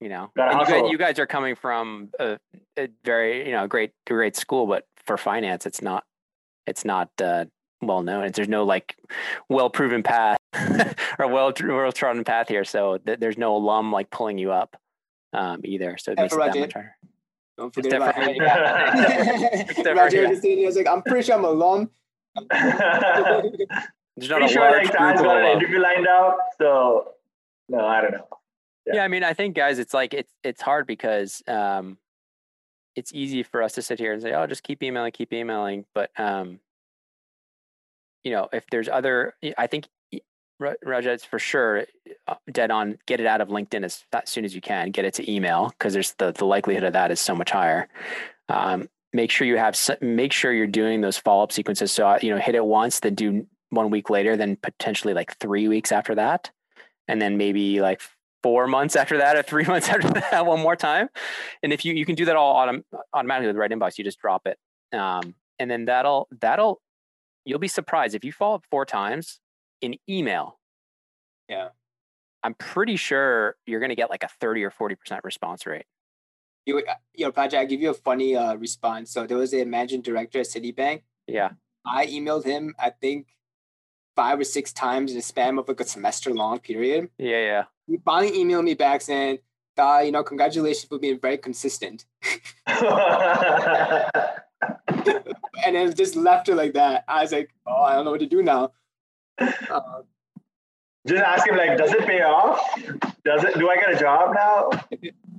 You 0.00 0.10
know, 0.10 0.30
and 0.36 0.60
you 0.60 0.66
guys, 0.66 0.90
you 0.90 0.98
guys 0.98 1.18
are 1.18 1.26
coming 1.26 1.54
from 1.54 2.10
a, 2.20 2.38
a 2.78 2.88
very, 3.04 3.46
you 3.46 3.52
know, 3.52 3.66
great, 3.66 3.92
great 4.06 4.36
school, 4.36 4.66
but 4.66 4.86
for 5.06 5.16
finance, 5.16 5.66
it's 5.66 5.82
not, 5.82 6.04
it's 6.66 6.84
not 6.84 7.10
uh, 7.22 7.44
well 7.82 8.02
known. 8.02 8.30
There's 8.32 8.48
no 8.48 8.64
like 8.64 8.96
well 9.48 9.70
proven 9.70 10.02
path 10.02 10.38
or 11.18 11.26
well 11.28 11.52
well 11.62 11.92
trodden 11.92 12.24
path 12.24 12.48
here. 12.48 12.64
So 12.64 12.98
th- 12.98 13.18
there's 13.18 13.38
no 13.38 13.56
alum 13.56 13.92
like 13.92 14.10
pulling 14.10 14.38
you 14.38 14.52
up 14.52 14.76
um, 15.32 15.60
either. 15.64 15.96
So 15.98 16.12
it 16.12 16.18
makes 16.18 16.32
it 16.32 16.36
that 16.38 16.46
Roger. 16.46 16.60
much 16.60 16.72
harder. 16.72 16.96
Don't 17.56 17.76
It's 17.76 17.86
forget 17.86 18.02
about 18.02 18.16
different. 18.16 19.86
Roger 19.96 20.22
yeah. 20.22 20.28
was 20.30 20.42
saying, 20.42 20.74
like, 20.74 20.88
I'm 20.88 21.02
pretty 21.02 21.24
sure 21.26 21.36
I'm 21.36 21.44
alum. 21.44 21.90
There's 22.50 24.30
not 24.30 24.38
Pretty 24.38 24.44
a 24.44 24.48
sure 24.48 24.62
large 24.62 24.84
like 24.84 24.96
group 24.96 24.98
Dan's 24.98 25.20
of 25.20 25.26
got 25.26 25.36
an 25.36 25.44
alum. 25.44 25.56
interview 25.58 25.80
lined 25.80 26.06
up. 26.08 26.38
So 26.58 27.12
no, 27.68 27.84
I 27.86 28.00
don't 28.00 28.12
know. 28.12 28.28
Yeah. 28.86 29.02
I 29.04 29.08
mean, 29.08 29.24
I 29.24 29.34
think 29.34 29.54
guys, 29.56 29.78
it's 29.78 29.94
like 29.94 30.14
it's 30.14 30.32
it's 30.42 30.60
hard 30.62 30.86
because 30.86 31.42
um, 31.48 31.98
it's 32.96 33.12
easy 33.12 33.42
for 33.42 33.62
us 33.62 33.72
to 33.74 33.82
sit 33.82 33.98
here 33.98 34.12
and 34.12 34.22
say, 34.22 34.32
"Oh, 34.32 34.46
just 34.46 34.62
keep 34.62 34.82
emailing, 34.82 35.12
keep 35.12 35.32
emailing," 35.32 35.84
but 35.94 36.10
um, 36.18 36.60
you 38.22 38.32
know, 38.32 38.48
if 38.52 38.64
there's 38.70 38.88
other, 38.88 39.34
I 39.58 39.66
think 39.66 39.86
y- 40.12 40.20
Ra- 40.58 40.74
Raja, 40.82 41.12
it's 41.12 41.24
for 41.24 41.38
sure 41.38 41.86
uh, 42.26 42.34
dead 42.50 42.70
on. 42.70 42.98
Get 43.06 43.20
it 43.20 43.26
out 43.26 43.40
of 43.40 43.48
LinkedIn 43.48 43.84
as, 43.84 44.04
as 44.12 44.30
soon 44.30 44.44
as 44.44 44.54
you 44.54 44.60
can. 44.60 44.90
Get 44.90 45.04
it 45.04 45.14
to 45.14 45.30
email 45.30 45.68
because 45.70 45.92
there's 45.92 46.12
the 46.14 46.32
the 46.32 46.46
likelihood 46.46 46.84
of 46.84 46.92
that 46.94 47.10
is 47.10 47.20
so 47.20 47.34
much 47.34 47.50
higher. 47.50 47.88
Um, 48.48 48.88
make 49.12 49.30
sure 49.30 49.46
you 49.46 49.56
have 49.58 49.78
make 50.00 50.32
sure 50.32 50.52
you're 50.52 50.66
doing 50.66 51.00
those 51.00 51.18
follow 51.18 51.44
up 51.44 51.52
sequences. 51.52 51.92
So 51.92 52.18
you 52.20 52.30
know, 52.30 52.38
hit 52.38 52.54
it 52.54 52.64
once, 52.64 53.00
then 53.00 53.14
do 53.14 53.46
one 53.70 53.90
week 53.90 54.10
later, 54.10 54.36
then 54.36 54.56
potentially 54.56 55.14
like 55.14 55.36
three 55.38 55.68
weeks 55.68 55.92
after 55.92 56.14
that, 56.14 56.50
and 57.08 57.20
then 57.20 57.36
maybe 57.36 57.80
like 57.80 58.00
four 58.44 58.66
months 58.66 58.94
after 58.94 59.16
that 59.16 59.36
or 59.36 59.42
three 59.42 59.64
months 59.72 59.88
after 59.88 60.08
that 60.08 60.44
one 60.44 60.60
more 60.60 60.76
time. 60.76 61.08
And 61.62 61.72
if 61.72 61.82
you 61.84 61.94
you 61.94 62.04
can 62.04 62.14
do 62.14 62.26
that 62.26 62.36
all 62.36 62.54
autom- 62.54 62.84
automatically 63.14 63.46
with 63.46 63.56
the 63.56 63.60
right 63.60 63.70
inbox, 63.70 63.96
you 63.96 64.04
just 64.04 64.20
drop 64.20 64.46
it, 64.46 64.58
um, 64.96 65.34
and 65.58 65.70
then 65.70 65.86
that'll 65.86 66.28
that'll 66.40 66.82
you'll 67.46 67.58
be 67.58 67.68
surprised 67.68 68.14
if 68.14 68.22
you 68.22 68.32
follow 68.32 68.56
up 68.56 68.64
four 68.70 68.84
times 68.84 69.40
in 69.80 69.96
email. 70.08 70.58
Yeah. 71.48 71.68
I'm 72.42 72.54
pretty 72.54 72.96
sure 72.96 73.56
you're 73.66 73.80
going 73.80 73.90
to 73.90 73.96
get 73.96 74.10
like 74.10 74.22
a 74.22 74.28
30 74.28 74.64
or 74.64 74.70
40% 74.70 75.20
response 75.24 75.66
rate. 75.66 75.86
You, 76.66 76.78
uh, 76.78 76.94
yo, 77.14 77.32
Patrick, 77.32 77.60
I 77.60 77.64
give 77.64 77.80
you 77.80 77.90
a 77.90 77.94
funny 77.94 78.36
uh, 78.36 78.54
response. 78.56 79.10
So 79.10 79.26
there 79.26 79.36
was 79.36 79.54
a 79.54 79.64
managing 79.64 80.02
director 80.02 80.40
at 80.40 80.46
Citibank. 80.46 81.02
Yeah. 81.26 81.50
I 81.86 82.06
emailed 82.06 82.44
him, 82.44 82.74
I 82.78 82.90
think, 82.90 83.28
five 84.16 84.38
or 84.40 84.44
six 84.44 84.72
times 84.72 85.12
in 85.12 85.18
a 85.18 85.22
span 85.22 85.58
of 85.58 85.68
like 85.68 85.80
a 85.80 85.84
semester 85.84 86.30
long 86.32 86.58
period. 86.58 87.10
Yeah. 87.18 87.40
Yeah. 87.40 87.64
He 87.86 87.98
finally 88.04 88.38
emailed 88.38 88.64
me 88.64 88.74
back 88.74 89.02
saying, 89.02 89.38
uh, 89.76 90.02
you 90.04 90.12
know, 90.12 90.22
congratulations 90.22 90.84
for 90.88 90.98
being 90.98 91.18
very 91.20 91.38
consistent. 91.38 92.04
And 95.66 95.76
then 95.76 95.94
just 95.94 96.16
left 96.16 96.48
it 96.48 96.54
like 96.56 96.74
that. 96.74 97.04
I 97.08 97.22
was 97.22 97.32
like, 97.32 97.50
oh, 97.66 97.82
I 97.82 97.94
don't 97.94 98.04
know 98.04 98.10
what 98.10 98.20
to 98.20 98.26
do 98.26 98.42
now. 98.42 98.72
Uh, 99.38 99.80
Just 101.06 101.22
ask 101.22 101.46
him 101.46 101.56
like, 101.56 101.76
does 101.76 101.92
it 101.92 102.06
pay 102.06 102.22
off? 102.22 102.58
Does 103.26 103.44
it? 103.44 103.58
Do 103.58 103.68
I 103.68 103.76
get 103.76 103.92
a 103.92 103.98
job 103.98 104.34
now? 104.34 104.70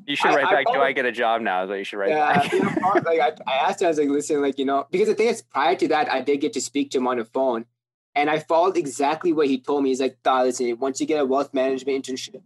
You 0.06 0.16
should 0.16 0.28
write 0.28 0.46
I 0.46 0.52
back, 0.52 0.66
do 0.68 0.74
probably- 0.74 0.90
I 0.90 0.92
get 0.92 1.06
a 1.06 1.12
job 1.12 1.42
now? 1.42 1.64
Is 1.64 1.70
what 1.70 1.80
you 1.80 1.84
should 1.84 1.98
write 1.98 2.10
yeah, 2.12 2.36
back. 2.36 2.54
you 2.54 2.64
know, 2.64 2.72
like 3.04 3.20
I, 3.20 3.32
I 3.48 3.56
asked 3.68 3.82
him, 3.82 3.88
I 3.88 3.90
was 3.90 3.98
like, 3.98 4.10
listen, 4.10 4.42
like, 4.44 4.60
you 4.60 4.66
know, 4.66 4.86
because 4.92 5.08
the 5.08 5.16
thing 5.16 5.30
is, 5.30 5.42
prior 5.42 5.76
to 5.76 5.88
that, 5.88 6.12
I 6.12 6.22
did 6.22 6.40
get 6.42 6.54
to 6.54 6.62
speak 6.62 6.92
to 6.92 7.00
him 7.00 7.08
on 7.08 7.18
the 7.18 7.26
phone. 7.26 7.66
And 8.16 8.30
I 8.30 8.40
followed 8.40 8.78
exactly 8.78 9.34
what 9.34 9.48
he 9.48 9.60
told 9.60 9.84
me. 9.84 9.90
He's 9.90 10.00
like, 10.00 10.18
"Dawg, 10.24 10.46
listen, 10.46 10.80
once 10.80 11.02
you 11.02 11.06
get 11.06 11.20
a 11.20 11.26
wealth 11.26 11.54
management 11.54 12.06
internship 12.06 12.42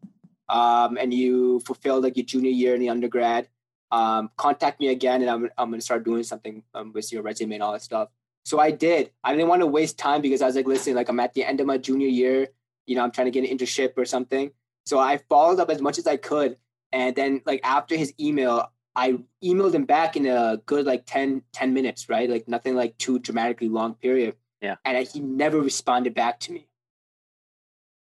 um, 0.50 0.98
and 0.98 1.14
you 1.14 1.60
fulfill 1.62 2.02
like 2.02 2.18
your 2.18 2.26
junior 2.26 2.50
year 2.52 2.74
in 2.74 2.82
the 2.82 2.90
undergrad, 2.90 3.48
um, 3.92 4.30
contact 4.38 4.80
me 4.80 4.90
again 4.90 5.22
and 5.22 5.30
I'm, 5.30 5.50
I'm 5.58 5.70
going 5.70 5.80
to 5.80 5.86
start 5.86 6.04
doing 6.04 6.24
something 6.24 6.64
um, 6.74 6.92
with 6.94 7.12
your 7.12 7.22
resume 7.22 7.56
and 7.56 7.64
all 7.64 7.74
that 7.74 7.82
stuff. 7.82 8.10
So 8.46 8.60
I 8.60 8.72
did. 8.72 9.12
I 9.24 9.32
didn't 9.34 9.48
want 9.48 9.62
to 9.62 9.68
waste 9.68 9.98
time 9.98 10.22
because 10.22 10.42
I 10.42 10.48
was 10.48 10.56
like, 10.56 10.68
listen, 10.68 10.96
like 10.96 11.10
I'm 11.10 11.20
at 11.20 11.34
the 11.34 11.44
end 11.44 11.60
of 11.60 11.68
my 11.68 11.78
junior 11.78 12.08
year. 12.08 12.48
You 12.88 12.96
know, 12.96 13.04
I'm 13.04 13.12
trying 13.12 13.26
to 13.26 13.32
get 13.32 13.48
an 13.48 13.56
internship 13.56 13.94
or 13.98 14.06
something. 14.06 14.52
So 14.86 14.98
I 14.98 15.18
followed 15.30 15.60
up 15.60 15.70
as 15.70 15.82
much 15.82 16.00
as 16.00 16.08
I 16.08 16.18
could. 16.18 16.58
And 16.92 17.16
then 17.16 17.42
like 17.46 17.62
after 17.64 17.96
his 17.96 18.14
email, 18.20 18.72
I 18.96 19.20
emailed 19.44 19.74
him 19.74 19.86
back 19.86 20.16
in 20.16 20.26
a 20.26 20.60
good 20.66 20.86
like 20.86 21.06
10, 21.06 21.44
10 21.54 21.74
minutes, 21.74 22.10
right? 22.10 22.30
Like 22.30 22.48
nothing 22.48 22.76
like 22.76 22.98
too 22.98 23.20
dramatically 23.20 23.70
long 23.70 23.94
period. 23.94 24.36
Yeah. 24.62 24.76
And 24.86 25.08
he 25.08 25.20
never 25.20 25.60
responded 25.60 26.14
back 26.14 26.40
to 26.42 26.52
me. 26.52 26.68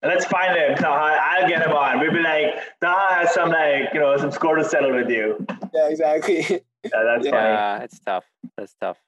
Let's 0.03 0.25
find 0.25 0.55
him. 0.57 0.75
Taha. 0.77 1.19
I'll 1.21 1.49
get 1.49 1.63
him 1.65 1.71
on. 1.73 1.99
We'll 1.99 2.11
be 2.13 2.19
like, 2.19 2.53
Taha 2.81 3.13
has 3.15 3.33
some 3.33 3.49
like, 3.49 3.93
you 3.93 3.99
know, 3.99 4.15
some 4.17 4.31
score 4.31 4.55
to 4.55 4.63
settle 4.63 4.93
with 4.93 5.09
you. 5.09 5.45
Yeah, 5.73 5.89
exactly. 5.89 6.61
Yeah, 6.85 7.01
that's 7.03 7.25
Yeah. 7.25 7.31
funny. 7.31 7.47
Yeah, 7.49 7.79
it's 7.79 7.97
tough. 7.99 8.25
That's 8.55 8.75
tough. 8.79 8.99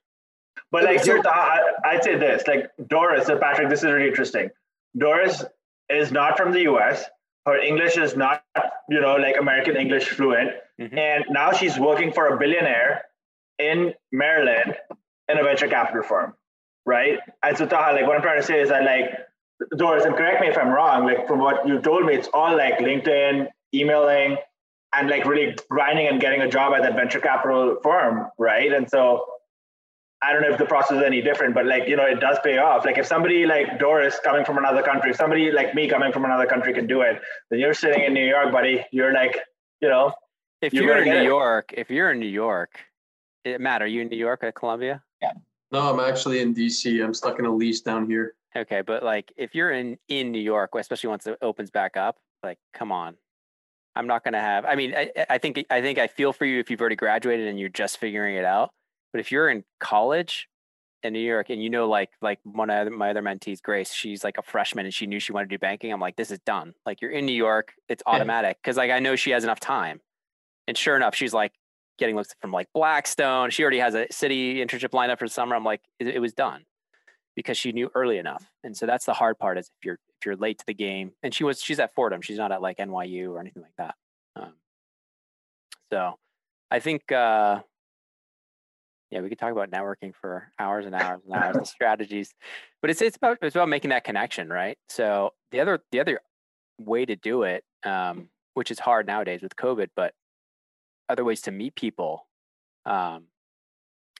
But 0.71 0.83
like 0.85 1.03
here, 1.03 1.21
Taha, 1.21 1.61
I- 1.85 1.89
I'd 1.91 2.03
say 2.03 2.15
this, 2.17 2.47
like 2.47 2.71
Doris, 2.87 3.27
so 3.27 3.37
Patrick, 3.37 3.69
this 3.69 3.83
is 3.83 3.91
really 3.91 4.07
interesting. 4.07 4.49
Doris 4.97 5.45
is 5.87 6.11
not 6.11 6.37
from 6.37 6.53
the 6.53 6.61
US. 6.61 7.05
Her 7.45 7.55
English 7.55 7.95
is 7.97 8.15
not, 8.17 8.43
you 8.89 8.99
know, 8.99 9.15
like 9.17 9.37
American 9.39 9.75
English 9.77 10.09
fluent. 10.09 10.53
Mhm. 10.81 10.97
And 10.97 11.25
now 11.29 11.51
she's 11.51 11.77
working 11.77 12.11
for 12.11 12.29
a 12.33 12.37
billionaire 12.39 13.05
in 13.59 13.93
Maryland 14.11 14.75
in 15.29 15.37
a 15.37 15.43
venture 15.43 15.67
capital 15.67 16.01
firm. 16.01 16.33
Right? 16.87 17.19
And 17.43 17.55
so 17.55 17.67
Taha, 17.67 17.93
like 17.93 18.07
what 18.07 18.15
I'm 18.15 18.23
trying 18.23 18.41
to 18.41 18.47
say 18.47 18.61
is 18.61 18.69
that 18.69 18.83
like 18.83 19.11
Doris, 19.77 20.05
and 20.05 20.15
correct 20.15 20.41
me 20.41 20.47
if 20.47 20.57
I'm 20.57 20.69
wrong, 20.69 21.05
like 21.05 21.27
from 21.27 21.39
what 21.39 21.67
you 21.67 21.79
told 21.81 22.05
me, 22.05 22.15
it's 22.15 22.29
all 22.33 22.55
like 22.57 22.79
LinkedIn, 22.79 23.47
emailing, 23.75 24.37
and 24.95 25.09
like 25.09 25.25
really 25.25 25.55
grinding 25.69 26.07
and 26.07 26.19
getting 26.19 26.41
a 26.41 26.49
job 26.49 26.73
at 26.73 26.81
that 26.83 26.95
venture 26.95 27.19
capital 27.19 27.77
firm, 27.83 28.27
right? 28.39 28.71
And 28.71 28.89
so 28.89 29.25
I 30.21 30.31
don't 30.31 30.41
know 30.41 30.49
if 30.49 30.57
the 30.57 30.65
process 30.65 30.97
is 30.97 31.03
any 31.03 31.21
different, 31.21 31.53
but 31.53 31.65
like, 31.65 31.87
you 31.87 31.95
know, 31.95 32.05
it 32.05 32.19
does 32.19 32.37
pay 32.43 32.57
off. 32.57 32.85
Like 32.85 32.97
if 32.97 33.05
somebody 33.05 33.45
like 33.45 33.77
Doris 33.77 34.19
coming 34.23 34.45
from 34.45 34.57
another 34.57 34.81
country, 34.81 35.11
if 35.11 35.17
somebody 35.17 35.51
like 35.51 35.75
me 35.75 35.89
coming 35.89 36.11
from 36.13 36.23
another 36.23 36.45
country 36.47 36.73
can 36.73 36.87
do 36.87 37.01
it, 37.01 37.21
then 37.51 37.59
you're 37.59 37.73
sitting 37.73 38.03
in 38.03 38.13
New 38.13 38.25
York, 38.25 38.51
buddy. 38.51 38.83
You're 38.91 39.13
like, 39.13 39.37
you 39.81 39.89
know. 39.89 40.13
If 40.61 40.73
you're, 40.73 40.85
you're 40.85 41.03
in 41.03 41.09
New 41.09 41.19
it. 41.19 41.25
York, 41.25 41.73
if 41.77 41.91
you're 41.91 42.11
in 42.11 42.19
New 42.19 42.25
York, 42.25 42.79
it 43.43 43.61
Matt, 43.61 43.81
are 43.81 43.87
you 43.87 44.01
in 44.01 44.07
New 44.07 44.17
York 44.17 44.43
at 44.43 44.55
Columbia? 44.55 45.03
Yeah. 45.21 45.33
No, 45.71 45.79
I'm 45.81 45.99
actually 45.99 46.39
in 46.39 46.53
DC. 46.53 47.03
I'm 47.03 47.13
stuck 47.13 47.39
in 47.39 47.45
a 47.45 47.53
lease 47.53 47.81
down 47.81 48.07
here. 48.07 48.35
Okay, 48.55 48.81
but 48.81 49.03
like 49.03 49.31
if 49.37 49.53
you're 49.53 49.71
in 49.71 49.97
in 50.07 50.31
New 50.31 50.39
York, 50.39 50.71
especially 50.75 51.09
once 51.09 51.27
it 51.27 51.37
opens 51.41 51.71
back 51.71 51.97
up, 51.97 52.17
like 52.43 52.57
come 52.73 52.91
on. 52.91 53.15
I'm 53.95 54.05
not 54.05 54.23
gonna 54.23 54.39
have 54.39 54.63
I 54.63 54.75
mean, 54.75 54.93
I, 54.95 55.11
I 55.29 55.37
think 55.39 55.65
I 55.69 55.81
think 55.81 55.97
I 55.97 56.07
feel 56.07 56.31
for 56.31 56.45
you 56.45 56.59
if 56.59 56.69
you've 56.69 56.79
already 56.79 56.95
graduated 56.95 57.47
and 57.47 57.59
you're 57.59 57.69
just 57.69 57.97
figuring 57.97 58.35
it 58.35 58.45
out 58.45 58.71
but 59.17 59.21
if 59.21 59.31
you're 59.31 59.49
in 59.49 59.63
college 59.79 60.47
in 61.03 61.13
New 61.13 61.19
York 61.19 61.49
and 61.49 61.63
you 61.63 61.69
know, 61.69 61.87
like 61.87 62.11
like 62.21 62.39
one 62.43 62.69
of 62.69 62.91
my 62.91 63.09
other 63.09 63.21
mentees, 63.21 63.61
Grace, 63.61 63.91
she's 63.91 64.23
like 64.23 64.37
a 64.37 64.43
freshman 64.43 64.85
and 64.85 64.93
she 64.93 65.07
knew 65.07 65.19
she 65.19 65.31
wanted 65.31 65.49
to 65.49 65.55
do 65.55 65.59
banking. 65.59 65.91
I'm 65.91 65.99
like, 65.99 66.15
this 66.15 66.31
is 66.31 66.39
done. 66.39 66.73
Like 66.85 67.01
you're 67.01 67.11
in 67.11 67.25
New 67.25 67.33
York, 67.33 67.73
it's 67.89 68.03
automatic 68.05 68.57
because 68.61 68.77
like 68.77 68.91
I 68.91 68.99
know 68.99 69.15
she 69.15 69.31
has 69.31 69.43
enough 69.43 69.59
time. 69.59 70.01
And 70.67 70.77
sure 70.77 70.95
enough, 70.95 71.15
she's 71.15 71.33
like 71.33 71.53
getting 71.97 72.15
looks 72.15 72.33
from 72.39 72.51
like 72.51 72.67
Blackstone. 72.73 73.49
She 73.49 73.63
already 73.63 73.79
has 73.79 73.95
a 73.95 74.05
Citi 74.07 74.57
internship 74.57 74.93
lined 74.93 75.11
up 75.11 75.19
for 75.19 75.25
the 75.25 75.33
summer. 75.33 75.55
I'm 75.55 75.63
like, 75.63 75.81
it, 75.99 76.07
it 76.07 76.19
was 76.19 76.33
done 76.33 76.65
because 77.35 77.57
she 77.57 77.71
knew 77.71 77.89
early 77.95 78.17
enough. 78.17 78.49
And 78.63 78.75
so 78.75 78.85
that's 78.85 79.05
the 79.05 79.13
hard 79.13 79.37
part 79.37 79.57
is 79.57 79.69
if 79.79 79.85
you're 79.85 79.99
if 80.19 80.25
you're 80.25 80.35
late 80.35 80.59
to 80.59 80.65
the 80.65 80.73
game. 80.73 81.11
And 81.23 81.33
she 81.33 81.43
was 81.43 81.61
she's 81.61 81.79
at 81.79 81.93
Fordham. 81.93 82.21
She's 82.21 82.37
not 82.37 82.51
at 82.51 82.61
like 82.61 82.77
NYU 82.77 83.31
or 83.31 83.39
anything 83.39 83.63
like 83.63 83.75
that. 83.77 83.95
Um, 84.35 84.53
so 85.91 86.15
I 86.71 86.79
think 86.79 87.11
uh, 87.11 87.61
yeah, 89.11 89.21
we 89.21 89.29
could 89.29 89.39
talk 89.39 89.51
about 89.51 89.71
networking 89.71 90.13
for 90.13 90.51
hours 90.59 90.85
and 90.85 90.93
hours 90.93 91.21
and 91.25 91.33
hours 91.33 91.55
and 91.55 91.67
strategies, 91.77 92.33
but 92.81 92.89
it's 92.89 93.01
it's 93.01 93.17
about 93.17 93.37
it's 93.41 93.55
about 93.55 93.69
making 93.69 93.89
that 93.91 94.03
connection, 94.03 94.49
right? 94.49 94.77
So 94.89 95.33
the 95.51 95.59
other 95.59 95.79
the 95.91 95.99
other 95.99 96.19
way 96.79 97.05
to 97.05 97.15
do 97.15 97.43
it, 97.43 97.63
um, 97.83 98.29
which 98.53 98.71
is 98.71 98.79
hard 98.79 99.07
nowadays 99.07 99.41
with 99.41 99.55
COVID, 99.55 99.89
but 99.95 100.13
other 101.09 101.23
ways 101.23 101.41
to 101.41 101.51
meet 101.51 101.75
people 101.75 102.27
um, 102.85 103.25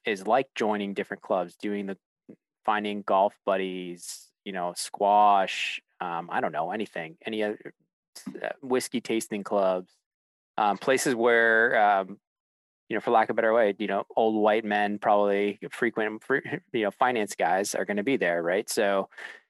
is 0.06 0.26
like 0.26 0.47
joining 0.56 0.93
different 0.93 1.21
clubs, 1.23 1.56
doing 1.56 1.86
the 1.86 1.97
finding 2.65 3.02
golf 3.02 3.38
buddies, 3.45 4.28
you 4.43 4.52
know, 4.52 4.73
squash. 4.76 5.82
Um, 6.00 6.30
I 6.32 6.41
don't 6.41 6.52
know 6.52 6.71
anything, 6.71 7.17
any 7.26 7.43
other 7.43 7.73
uh, 8.43 8.50
whiskey 8.62 9.02
tasting 9.02 9.43
clubs, 9.43 9.91
um, 10.58 10.78
places 10.78 11.15
where 11.15 11.80
um, 11.80 12.19
you 12.89 12.95
know, 12.95 13.02
for 13.02 13.12
lack 13.12 13.30
of 13.30 13.34
a 13.34 13.36
better 13.36 13.54
way, 13.54 13.76
you 13.80 13.88
know, 13.88 14.06
old 14.15 14.41
white 14.41 14.63
men, 14.63 14.97
probably 14.97 15.60
frequent, 15.71 16.21
you 16.73 16.84
know, 16.84 16.91
finance 16.91 17.36
guys 17.36 17.76
are 17.76 17.86
going 17.86 17.97
to 17.97 18.04
be 18.04 18.17
there, 18.17 18.41
right? 18.41 18.69
So 18.69 19.10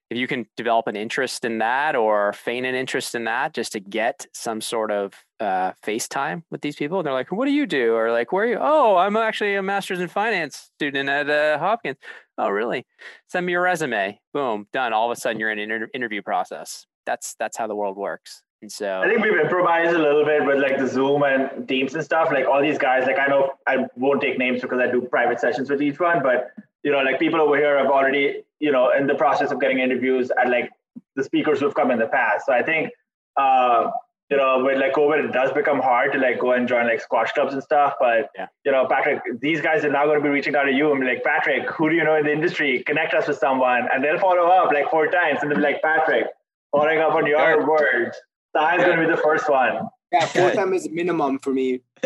if 0.10 0.18
you 0.18 0.28
can 0.28 0.46
develop 0.56 0.88
an 0.88 0.96
interest 0.96 1.44
in 1.44 1.58
that 1.58 1.96
or 1.96 2.34
feign 2.34 2.66
an 2.66 2.76
interest 2.76 3.14
in 3.14 3.26
that 3.26 3.54
just 3.54 3.74
to 3.74 3.80
get 3.80 4.26
some 4.34 4.62
sort 4.62 4.92
of 4.92 5.14
uh, 5.40 5.74
FaceTime 5.86 6.44
with 6.50 6.62
these 6.62 6.76
people, 6.76 7.00
and 7.00 7.06
they're 7.06 7.14
like, 7.14 7.32
what 7.32 7.46
do 7.46 7.52
you 7.52 7.66
do? 7.66 7.94
Or 7.94 8.12
like, 8.12 8.32
where 8.32 8.46
are 8.46 8.48
you? 8.48 8.58
Oh, 8.60 8.96
I'm 8.96 9.18
actually 9.18 9.56
a 9.56 9.62
master's 9.62 10.00
in 10.00 10.08
finance 10.08 10.72
student 10.76 11.10
at 11.10 11.30
uh, 11.30 11.60
Hopkins. 11.60 11.98
Oh, 12.38 12.50
really? 12.50 12.86
Send 13.28 13.46
me 13.46 13.52
your 13.52 13.62
resume. 13.62 14.20
Boom, 14.34 14.68
done. 14.72 14.94
All 14.94 15.12
of 15.12 15.18
a 15.18 15.20
sudden, 15.20 15.40
you're 15.40 15.52
in 15.52 15.60
an 15.60 15.72
inter- 15.72 15.90
interview 15.94 16.22
process. 16.22 16.86
That's 17.06 17.36
that's 17.40 17.58
how 17.58 17.68
the 17.68 17.76
world 17.76 17.98
works. 17.98 18.44
And 18.62 18.72
so 18.72 19.02
I 19.02 19.08
think 19.08 19.22
we've 19.22 19.38
improvised 19.38 19.94
a 19.96 20.00
little 20.00 20.26
bit 20.26 20.44
with 20.46 20.58
like 20.58 20.78
the 20.80 20.88
Zoom 20.88 21.24
and 21.24 21.68
Teams 21.68 21.94
and 21.94 22.04
stuff. 22.04 22.30
Like 22.32 22.48
all 22.48 22.62
these 22.62 22.78
guys, 22.78 23.06
like 23.06 23.20
I 23.20 23.28
know 23.28 23.52
I 23.68 23.86
won't 23.96 24.20
take 24.20 24.38
names 24.40 24.62
because 24.62 24.80
I 24.80 24.90
do 24.90 25.02
private 25.02 25.40
sessions 25.40 25.70
with 25.70 25.82
each 25.82 26.00
one, 26.00 26.24
but 26.24 26.52
you 26.84 26.92
know, 26.92 27.00
like 27.00 27.20
people 27.20 27.40
over 27.40 27.56
here 27.58 27.78
have 27.78 27.88
already, 27.88 28.44
you 28.60 28.72
know, 28.72 28.92
in 28.98 29.08
the 29.08 29.16
process 29.16 29.52
of 29.52 29.60
getting 29.60 29.80
interviews 29.80 30.32
at 30.42 30.50
like 30.50 30.70
the 31.16 31.24
speakers 31.24 31.60
who've 31.60 31.76
come 31.76 31.92
in 31.92 32.00
the 32.00 32.08
past. 32.08 32.46
So 32.46 32.54
I 32.54 32.64
think 32.64 32.92
uh, 33.38 33.92
you 34.30 34.36
know, 34.36 34.62
with 34.64 34.78
like 34.78 34.94
COVID, 34.94 35.30
it 35.30 35.32
does 35.32 35.54
become 35.54 35.80
hard 35.80 36.12
to 36.12 36.20
like 36.20 36.40
go 36.40 36.52
and 36.52 36.68
join 36.68 36.86
like 36.86 37.00
squash 37.00 37.32
clubs 37.32 37.54
and 37.54 37.64
stuff. 37.64 37.94
But 38.00 38.30
yeah. 38.36 38.48
you 38.66 38.72
know, 38.74 38.86
Patrick, 38.90 39.22
these 39.40 39.62
guys 39.62 39.86
are 39.86 39.92
now 39.92 40.06
going 40.06 40.18
to 40.20 40.24
be 40.24 40.30
reaching 40.30 40.56
out 40.56 40.64
to 40.64 40.72
you 40.72 40.92
and 40.92 41.00
be 41.00 41.08
like, 41.08 41.24
Patrick, 41.24 41.70
who 41.70 41.90
do 41.90 41.96
you 41.96 42.04
know 42.04 42.16
in 42.16 42.26
the 42.26 42.32
industry? 42.32 42.84
Connect 42.86 43.14
us 43.14 43.28
with 43.28 43.38
someone, 43.38 43.88
and 43.94 44.04
they'll 44.04 44.20
follow 44.20 44.48
up 44.48 44.74
like 44.74 44.90
four 44.90 45.08
times, 45.08 45.40
and 45.42 45.50
they'll 45.50 45.58
be 45.58 45.64
like, 45.64 45.82
Patrick, 45.82 46.26
following 46.72 47.00
up 47.00 47.14
on 47.14 47.26
your 47.26 47.66
words. 47.68 48.18
Sai's 48.54 48.82
gonna 48.82 49.02
be 49.02 49.10
the 49.10 49.22
first 49.22 49.50
one. 49.50 49.88
Yeah, 50.12 50.26
four 50.26 50.52
time 50.52 50.74
is 50.74 50.90
minimum 50.90 51.40
for 51.40 51.54
me. 51.54 51.82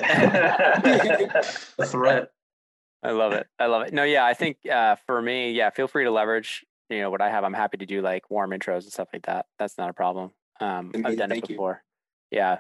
threat. 1.86 2.30
I 3.04 3.12
love 3.12 3.34
it. 3.34 3.48
I 3.60 3.66
love 3.66 3.84
it. 3.84 3.94
No, 3.94 4.04
yeah, 4.04 4.26
I 4.26 4.34
think 4.34 4.58
uh, 4.72 4.96
for 5.08 5.22
me, 5.22 5.52
yeah, 5.52 5.70
feel 5.70 5.88
free 5.88 6.04
to 6.04 6.12
leverage. 6.12 6.66
You 6.90 7.02
know 7.02 7.10
what 7.10 7.22
I 7.22 7.30
have. 7.30 7.44
I'm 7.44 7.54
happy 7.54 7.78
to 7.78 7.86
do 7.86 8.02
like 8.02 8.30
warm 8.30 8.52
intros 8.52 8.84
and 8.84 8.92
stuff 8.92 9.10
like 9.14 9.26
that. 9.26 9.46
That's 9.58 9.78
not 9.78 9.90
a 9.90 9.94
problem. 9.94 10.32
Um, 10.60 10.92
I've 11.04 11.18
done 11.18 11.32
it 11.32 11.48
before. 11.48 11.82
You. 12.32 12.38
Yeah, 12.38 12.58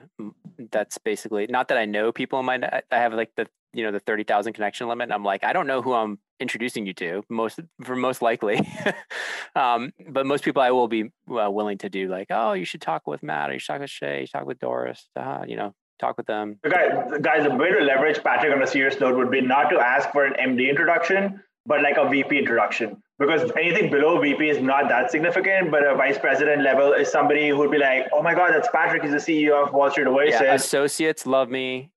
that's 0.72 0.98
basically 0.98 1.48
not 1.48 1.68
that 1.70 1.78
I 1.78 1.86
know 1.86 2.12
people 2.12 2.40
in 2.40 2.46
my. 2.46 2.82
I 2.92 2.98
have 2.98 3.14
like 3.14 3.32
the 3.36 3.48
you 3.74 3.84
know 3.84 3.92
the 3.92 4.00
30,000 4.00 4.54
connection 4.54 4.88
limit 4.88 5.12
I'm 5.12 5.24
like 5.24 5.44
I 5.44 5.54
don't 5.54 5.68
know 5.68 5.82
who 5.82 5.94
I'm 5.94 6.20
introducing 6.40 6.86
you 6.86 6.94
to 6.96 7.24
most 7.30 7.60
for 7.84 7.96
most 7.96 8.22
likely 8.22 8.68
um, 9.56 9.92
but 10.10 10.26
most 10.26 10.44
people 10.44 10.62
I 10.62 10.72
will 10.72 10.88
be 10.88 11.04
uh, 11.30 11.50
willing 11.50 11.78
to 11.80 11.90
do 11.90 12.10
like 12.10 12.28
oh 12.30 12.54
you 12.54 12.66
should 12.66 12.82
talk 12.82 13.08
with 13.08 13.24
Matt 13.24 13.50
or 13.50 13.54
you 13.54 13.60
should 13.60 13.74
talk 13.74 13.82
with 13.82 13.90
Shay 13.90 14.22
you 14.22 14.26
should 14.26 14.40
talk 14.40 14.46
with 14.46 14.60
Doris 14.60 15.08
uh, 15.16 15.46
you 15.48 15.56
know 15.56 15.74
talk 16.02 16.18
with 16.18 16.28
them 16.28 16.58
the 16.64 16.70
guy, 16.70 16.86
the 17.10 17.20
guys 17.20 17.44
the 17.44 17.56
way 17.56 17.72
to 17.72 17.80
leverage 17.80 18.22
Patrick 18.24 18.54
on 18.56 18.62
a 18.62 18.68
serious 18.68 19.00
note 19.00 19.16
would 19.16 19.32
be 19.32 19.42
not 19.42 19.70
to 19.70 19.80
ask 19.80 20.12
for 20.12 20.26
an 20.26 20.34
MD 20.50 20.70
introduction 20.70 21.42
but 21.66 21.82
like 21.82 21.98
a 21.98 22.10
VP 22.10 22.40
introduction 22.40 23.02
because 23.20 23.52
anything 23.56 23.92
below 23.92 24.20
VP 24.20 24.50
is 24.50 24.62
not 24.62 24.90
that 24.90 25.12
significant, 25.12 25.70
but 25.70 25.86
a 25.86 25.96
vice 25.96 26.18
president 26.18 26.64
level 26.64 26.94
is 26.94 27.12
somebody 27.12 27.50
who 27.50 27.58
would 27.58 27.70
be 27.70 27.78
like, 27.78 28.08
oh 28.14 28.24
my 28.24 28.34
God, 28.34 28.52
that's 28.52 28.68
Patrick. 28.70 29.04
He's 29.04 29.12
the 29.12 29.18
CEO 29.18 29.68
of 29.68 29.74
Wall 29.74 29.92
Street 29.92 30.08
Oasis. 30.08 30.42
Yeah, 30.42 30.54
associates 30.56 31.26
love 31.26 31.50
me. 31.50 31.92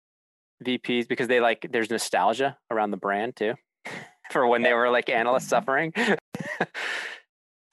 VPs 0.65 1.09
because 1.09 1.29
they 1.29 1.41
like 1.41 1.67
there's 1.71 1.91
nostalgia 1.91 2.57
around 2.71 2.91
the 2.91 2.97
brand 2.97 3.37
too 3.37 3.55
for 4.31 4.47
when 4.47 4.63
they 4.63 4.73
were 4.73 4.89
like 4.89 5.11
analysts 5.11 5.49
suffering. 5.49 5.93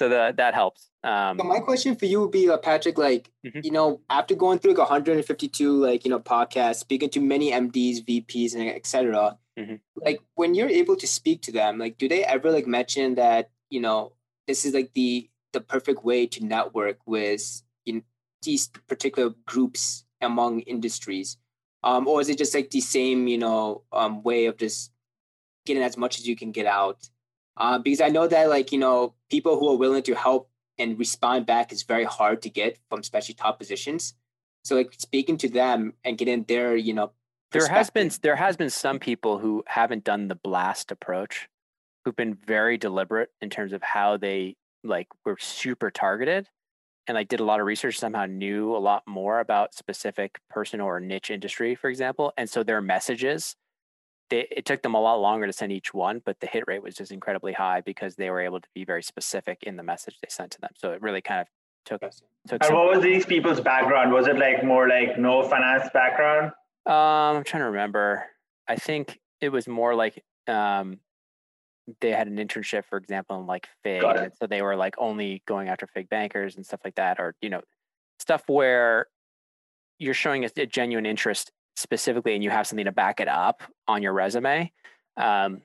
so 0.01 0.09
the, 0.09 0.33
that 0.37 0.53
helps. 0.53 0.89
Um, 1.03 1.37
so 1.37 1.43
my 1.43 1.59
question 1.59 1.95
for 1.95 2.05
you 2.05 2.21
would 2.21 2.31
be, 2.31 2.49
uh, 2.49 2.57
Patrick, 2.57 2.97
like, 2.97 3.31
mm-hmm. 3.45 3.59
you 3.63 3.71
know, 3.71 4.01
after 4.09 4.35
going 4.35 4.59
through 4.59 4.71
like 4.71 4.79
152, 4.79 5.73
like, 5.73 6.03
you 6.03 6.09
know, 6.09 6.19
podcasts, 6.19 6.77
speaking 6.77 7.09
to 7.11 7.19
many 7.19 7.51
MDs, 7.51 8.05
VPs, 8.05 8.55
and 8.55 8.69
etc. 8.69 9.37
Mm-hmm. 9.59 9.75
like 9.97 10.21
when 10.35 10.55
you're 10.55 10.69
able 10.69 10.95
to 10.95 11.05
speak 11.05 11.41
to 11.43 11.51
them, 11.51 11.77
like, 11.77 11.97
do 11.97 12.07
they 12.07 12.23
ever 12.23 12.51
like 12.51 12.65
mention 12.65 13.15
that, 13.15 13.49
you 13.69 13.81
know, 13.81 14.13
this 14.47 14.65
is 14.65 14.73
like 14.73 14.91
the, 14.93 15.29
the 15.53 15.61
perfect 15.61 16.03
way 16.03 16.25
to 16.25 16.43
network 16.43 16.97
with 17.05 17.61
you 17.85 17.93
know, 17.93 18.01
these 18.41 18.69
particular 18.87 19.31
groups 19.45 20.05
among 20.21 20.61
industries? 20.61 21.37
um, 21.83 22.07
or 22.07 22.21
is 22.21 22.29
it 22.29 22.37
just 22.37 22.53
like 22.53 22.69
the 22.69 22.81
same 22.81 23.27
you 23.27 23.37
know 23.37 23.83
um, 23.91 24.23
way 24.23 24.45
of 24.45 24.57
just 24.57 24.91
getting 25.65 25.83
as 25.83 25.97
much 25.97 26.19
as 26.19 26.27
you 26.27 26.35
can 26.35 26.51
get 26.51 26.65
out 26.65 27.07
uh, 27.61 27.77
because 27.77 28.01
i 28.01 28.09
know 28.09 28.27
that 28.27 28.49
like 28.49 28.71
you 28.73 28.79
know 28.79 29.13
people 29.29 29.57
who 29.57 29.71
are 29.71 29.77
willing 29.77 30.03
to 30.03 30.15
help 30.15 30.51
and 30.81 30.97
respond 30.97 31.45
back 31.45 31.71
is 31.71 31.83
very 31.83 32.03
hard 32.03 32.41
to 32.41 32.49
get 32.49 32.77
from 32.89 32.99
especially 32.99 33.35
top 33.35 33.59
positions. 33.59 34.15
So 34.63 34.75
like 34.75 34.93
speaking 34.97 35.37
to 35.37 35.49
them 35.49 35.93
and 36.03 36.17
getting 36.17 36.43
their 36.43 36.75
you 36.75 36.93
know 36.93 37.11
there 37.51 37.67
has 37.67 37.89
been 37.89 38.11
there 38.21 38.35
has 38.35 38.57
been 38.57 38.69
some 38.69 38.99
people 38.99 39.37
who 39.37 39.63
haven't 39.67 40.03
done 40.03 40.27
the 40.27 40.35
blast 40.35 40.91
approach 40.91 41.47
who've 42.03 42.15
been 42.15 42.33
very 42.33 42.77
deliberate 42.77 43.29
in 43.41 43.49
terms 43.49 43.73
of 43.73 43.83
how 43.83 44.17
they 44.17 44.55
like 44.83 45.07
were 45.25 45.37
super 45.39 45.91
targeted. 45.91 46.47
And 47.07 47.15
like 47.15 47.27
did 47.27 47.39
a 47.39 47.43
lot 47.43 47.59
of 47.59 47.65
research 47.65 47.97
somehow 47.97 48.25
knew 48.25 48.75
a 48.75 48.77
lot 48.77 49.03
more 49.07 49.39
about 49.39 49.73
specific 49.73 50.39
person 50.49 50.79
or 50.79 50.99
niche 50.99 51.31
industry 51.31 51.75
for 51.75 51.89
example. 51.89 52.31
And 52.37 52.49
so 52.49 52.63
their 52.63 52.81
messages 52.81 53.55
they, 54.31 54.47
it 54.49 54.65
took 54.65 54.81
them 54.81 54.95
a 54.95 54.99
lot 54.99 55.17
longer 55.17 55.45
to 55.45 55.53
send 55.53 55.71
each 55.71 55.93
one 55.93 56.21
but 56.25 56.39
the 56.39 56.47
hit 56.47 56.63
rate 56.65 56.81
was 56.81 56.95
just 56.95 57.11
incredibly 57.11 57.53
high 57.53 57.81
because 57.81 58.15
they 58.15 58.31
were 58.31 58.41
able 58.41 58.59
to 58.59 58.67
be 58.73 58.83
very 58.83 59.03
specific 59.03 59.59
in 59.63 59.75
the 59.75 59.83
message 59.83 60.17
they 60.21 60.29
sent 60.29 60.51
to 60.51 60.61
them. 60.61 60.71
So 60.75 60.91
it 60.91 61.01
really 61.01 61.21
kind 61.21 61.41
of 61.41 61.47
took, 61.85 62.01
us. 62.01 62.23
took 62.47 62.63
and 62.63 62.73
what 62.73 62.89
was 62.89 63.03
these 63.03 63.25
people's 63.25 63.59
background? 63.59 64.11
Was 64.11 64.27
it 64.27 64.37
like 64.39 64.63
more 64.63 64.87
like 64.87 65.19
no 65.19 65.43
finance 65.43 65.89
background? 65.93 66.53
Um 66.87 67.37
i'm 67.37 67.43
trying 67.43 67.61
to 67.61 67.67
remember. 67.67 68.25
I 68.67 68.75
think 68.77 69.19
it 69.41 69.49
was 69.49 69.67
more 69.67 69.93
like 69.93 70.23
um 70.47 70.99
they 71.99 72.11
had 72.11 72.27
an 72.27 72.37
internship, 72.37 72.85
for 72.85 72.97
example, 72.97 73.39
in 73.39 73.47
like 73.47 73.67
FIG, 73.83 74.03
and 74.03 74.31
so 74.39 74.47
they 74.47 74.61
were 74.61 74.75
like 74.75 74.95
only 74.97 75.43
going 75.45 75.67
after 75.67 75.87
FIG 75.87 76.09
bankers 76.09 76.55
and 76.55 76.65
stuff 76.65 76.79
like 76.85 76.95
that, 76.95 77.19
or 77.19 77.35
you 77.41 77.49
know, 77.49 77.61
stuff 78.19 78.43
where 78.47 79.07
you're 79.99 80.13
showing 80.13 80.45
a, 80.45 80.49
a 80.57 80.65
genuine 80.65 81.05
interest 81.05 81.51
specifically, 81.75 82.35
and 82.35 82.43
you 82.43 82.49
have 82.49 82.67
something 82.67 82.85
to 82.85 82.91
back 82.91 83.19
it 83.19 83.27
up 83.27 83.63
on 83.87 84.01
your 84.01 84.13
resume, 84.13 84.71
um, 85.17 85.61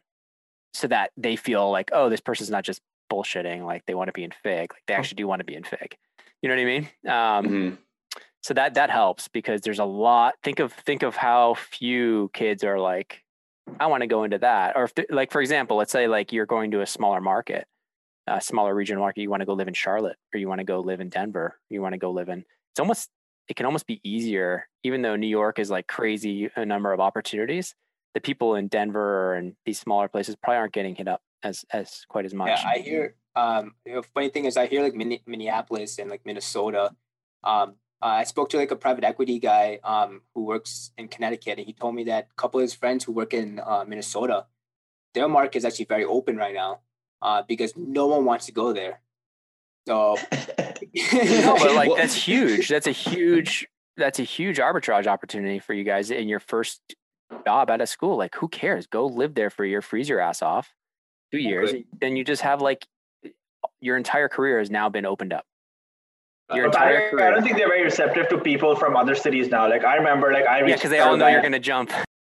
so 0.74 0.86
that 0.88 1.10
they 1.16 1.36
feel 1.36 1.70
like, 1.70 1.90
oh, 1.92 2.08
this 2.08 2.20
person's 2.20 2.50
not 2.50 2.64
just 2.64 2.80
bullshitting 3.10 3.64
like 3.64 3.84
they 3.86 3.94
want 3.94 4.08
to 4.08 4.12
be 4.12 4.24
in 4.24 4.32
FIG. 4.42 4.72
Like 4.72 4.82
they 4.86 4.94
actually 4.94 5.16
do 5.16 5.26
want 5.26 5.40
to 5.40 5.44
be 5.44 5.54
in 5.54 5.62
FIG. 5.64 5.96
You 6.42 6.48
know 6.48 6.54
what 6.56 6.62
I 6.62 6.64
mean? 6.64 6.88
Um, 7.06 7.46
Mm-hmm. 7.46 7.74
so 8.42 8.54
that 8.54 8.74
that 8.74 8.90
helps 8.90 9.28
because 9.28 9.60
there's 9.62 9.78
a 9.78 9.84
lot 9.84 10.34
think 10.42 10.58
of 10.60 10.72
think 10.72 11.02
of 11.02 11.16
how 11.16 11.54
few 11.54 12.30
kids 12.32 12.62
are 12.62 12.78
like 12.78 13.22
i 13.80 13.86
want 13.86 14.02
to 14.02 14.06
go 14.06 14.22
into 14.22 14.38
that 14.38 14.76
or 14.76 14.84
if 14.84 14.92
like 15.10 15.32
for 15.32 15.40
example 15.40 15.76
let's 15.76 15.90
say 15.90 16.06
like 16.06 16.32
you're 16.32 16.46
going 16.46 16.70
to 16.70 16.80
a 16.82 16.86
smaller 16.86 17.20
market 17.20 17.66
a 18.28 18.40
smaller 18.40 18.72
regional 18.74 19.02
market 19.02 19.22
you 19.22 19.30
want 19.30 19.40
to 19.40 19.46
go 19.46 19.54
live 19.54 19.66
in 19.66 19.74
charlotte 19.74 20.16
or 20.32 20.38
you 20.38 20.48
want 20.48 20.60
to 20.60 20.64
go 20.64 20.78
live 20.80 21.00
in 21.00 21.08
denver 21.08 21.58
you 21.70 21.82
want 21.82 21.92
to 21.94 21.98
go 21.98 22.10
live 22.12 22.28
in 22.28 22.44
it's 22.72 22.78
almost 22.80 23.10
it 23.48 23.56
can 23.56 23.66
almost 23.66 23.86
be 23.86 24.00
easier 24.02 24.68
even 24.82 25.02
though 25.02 25.16
new 25.16 25.26
york 25.26 25.58
is 25.58 25.70
like 25.70 25.86
crazy 25.86 26.50
a 26.56 26.64
number 26.64 26.92
of 26.92 27.00
opportunities 27.00 27.74
the 28.14 28.20
people 28.20 28.54
in 28.54 28.68
denver 28.68 29.34
and 29.34 29.54
these 29.64 29.78
smaller 29.78 30.08
places 30.08 30.36
probably 30.36 30.58
aren't 30.58 30.72
getting 30.72 30.94
hit 30.94 31.08
up 31.08 31.20
as 31.42 31.64
as 31.70 32.04
quite 32.08 32.24
as 32.24 32.34
much 32.34 32.48
Yeah, 32.48 32.62
I 32.68 32.78
hear. 32.78 33.14
Um, 33.34 33.74
the 33.84 34.02
funny 34.14 34.30
thing 34.30 34.46
is, 34.46 34.56
I 34.56 34.66
hear 34.66 34.82
like 34.82 34.94
Minneapolis 34.94 35.98
and 35.98 36.10
like 36.10 36.24
Minnesota. 36.24 36.94
Um, 37.44 37.74
uh, 38.02 38.20
I 38.20 38.24
spoke 38.24 38.50
to 38.50 38.56
like 38.56 38.70
a 38.70 38.76
private 38.76 39.04
equity 39.04 39.38
guy 39.38 39.78
um, 39.84 40.22
who 40.34 40.44
works 40.44 40.90
in 40.98 41.08
Connecticut, 41.08 41.58
and 41.58 41.66
he 41.66 41.72
told 41.72 41.94
me 41.94 42.04
that 42.04 42.28
a 42.30 42.34
couple 42.34 42.60
of 42.60 42.62
his 42.62 42.74
friends 42.74 43.04
who 43.04 43.12
work 43.12 43.32
in 43.32 43.60
uh, 43.64 43.84
Minnesota, 43.86 44.46
their 45.14 45.28
market 45.28 45.58
is 45.58 45.64
actually 45.64 45.86
very 45.86 46.04
open 46.04 46.36
right 46.36 46.54
now 46.54 46.80
uh, 47.22 47.42
because 47.46 47.74
no 47.76 48.06
one 48.06 48.24
wants 48.24 48.46
to 48.46 48.52
go 48.52 48.72
there. 48.72 49.00
So, 49.86 50.16
no, 50.32 51.56
but 51.58 51.74
like 51.74 51.96
that's 51.96 52.14
huge. 52.14 52.68
That's 52.68 52.86
a 52.86 52.92
huge 52.92 53.66
that's 53.96 54.18
a 54.18 54.24
huge 54.24 54.58
arbitrage 54.58 55.06
opportunity 55.06 55.58
for 55.58 55.72
you 55.72 55.84
guys 55.84 56.10
in 56.10 56.28
your 56.28 56.40
first 56.40 56.80
job 57.44 57.70
out 57.70 57.80
of 57.80 57.88
school. 57.88 58.16
Like 58.16 58.34
who 58.34 58.48
cares? 58.48 58.86
Go 58.86 59.06
live 59.06 59.34
there 59.34 59.50
for 59.50 59.64
a 59.64 59.68
year, 59.68 59.82
freeze 59.82 60.08
your 60.08 60.20
ass 60.20 60.42
off. 60.42 60.74
Two 61.32 61.38
years. 61.38 61.72
Then 62.00 62.16
you 62.16 62.24
just 62.24 62.42
have 62.42 62.60
like 62.60 62.86
your 63.80 63.96
entire 63.96 64.28
career 64.28 64.58
has 64.58 64.70
now 64.70 64.88
been 64.88 65.06
opened 65.06 65.32
up. 65.32 65.44
Your 66.54 66.70
But 66.70 66.80
I, 66.80 66.92
entire 66.92 67.28
I 67.28 67.30
don't 67.30 67.42
think 67.42 67.56
they're 67.56 67.68
very 67.68 67.82
receptive 67.82 68.28
to 68.28 68.38
people 68.38 68.76
from 68.76 68.96
other 68.96 69.16
cities 69.16 69.48
now. 69.48 69.68
Like 69.68 69.84
I 69.84 69.96
remember, 69.96 70.32
like 70.32 70.46
I 70.46 70.60
Yeah, 70.60 70.74
because 70.74 70.90
they 70.90 71.00
all 71.00 71.16
know 71.16 71.26
a 71.26 71.32
you're 71.32 71.42
gonna 71.42 71.58
jump. 71.58 71.90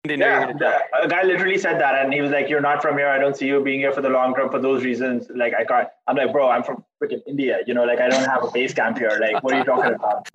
They 0.05 0.17
know 0.17 0.27
you're 0.27 0.41
Yeah, 0.41 0.53
the- 0.59 1.05
a 1.05 1.09
guy 1.09 1.23
literally 1.25 1.59
said 1.59 1.81
that, 1.81 2.03
and 2.03 2.13
he 2.13 2.21
was 2.21 2.31
like, 2.31 2.49
"You're 2.49 2.61
not 2.63 2.81
from 2.83 2.97
here. 2.97 3.09
I 3.09 3.19
don't 3.19 3.37
see 3.37 3.47
you 3.47 3.63
being 3.63 3.81
here 3.81 3.93
for 3.93 4.01
the 4.01 4.09
long 4.09 4.35
term 4.35 4.51
for 4.51 4.59
those 4.59 4.85
reasons." 4.85 5.29
Like 5.35 5.53
I 5.55 5.65
can't. 5.65 5.89
I'm 6.07 6.17
like, 6.17 6.33
bro, 6.33 6.49
I'm 6.49 6.63
from 6.63 6.85
freaking 7.03 7.21
India. 7.27 7.59
You 7.67 7.75
know, 7.75 7.85
like 7.85 8.01
I 8.01 8.09
don't 8.09 8.25
have 8.25 8.45
a 8.45 8.51
base 8.51 8.73
camp 8.75 8.99
here. 8.99 9.13
Like, 9.21 9.43
what 9.43 9.53
are 9.55 9.59
you 9.59 9.65
talking 9.65 9.95
about? 9.95 10.29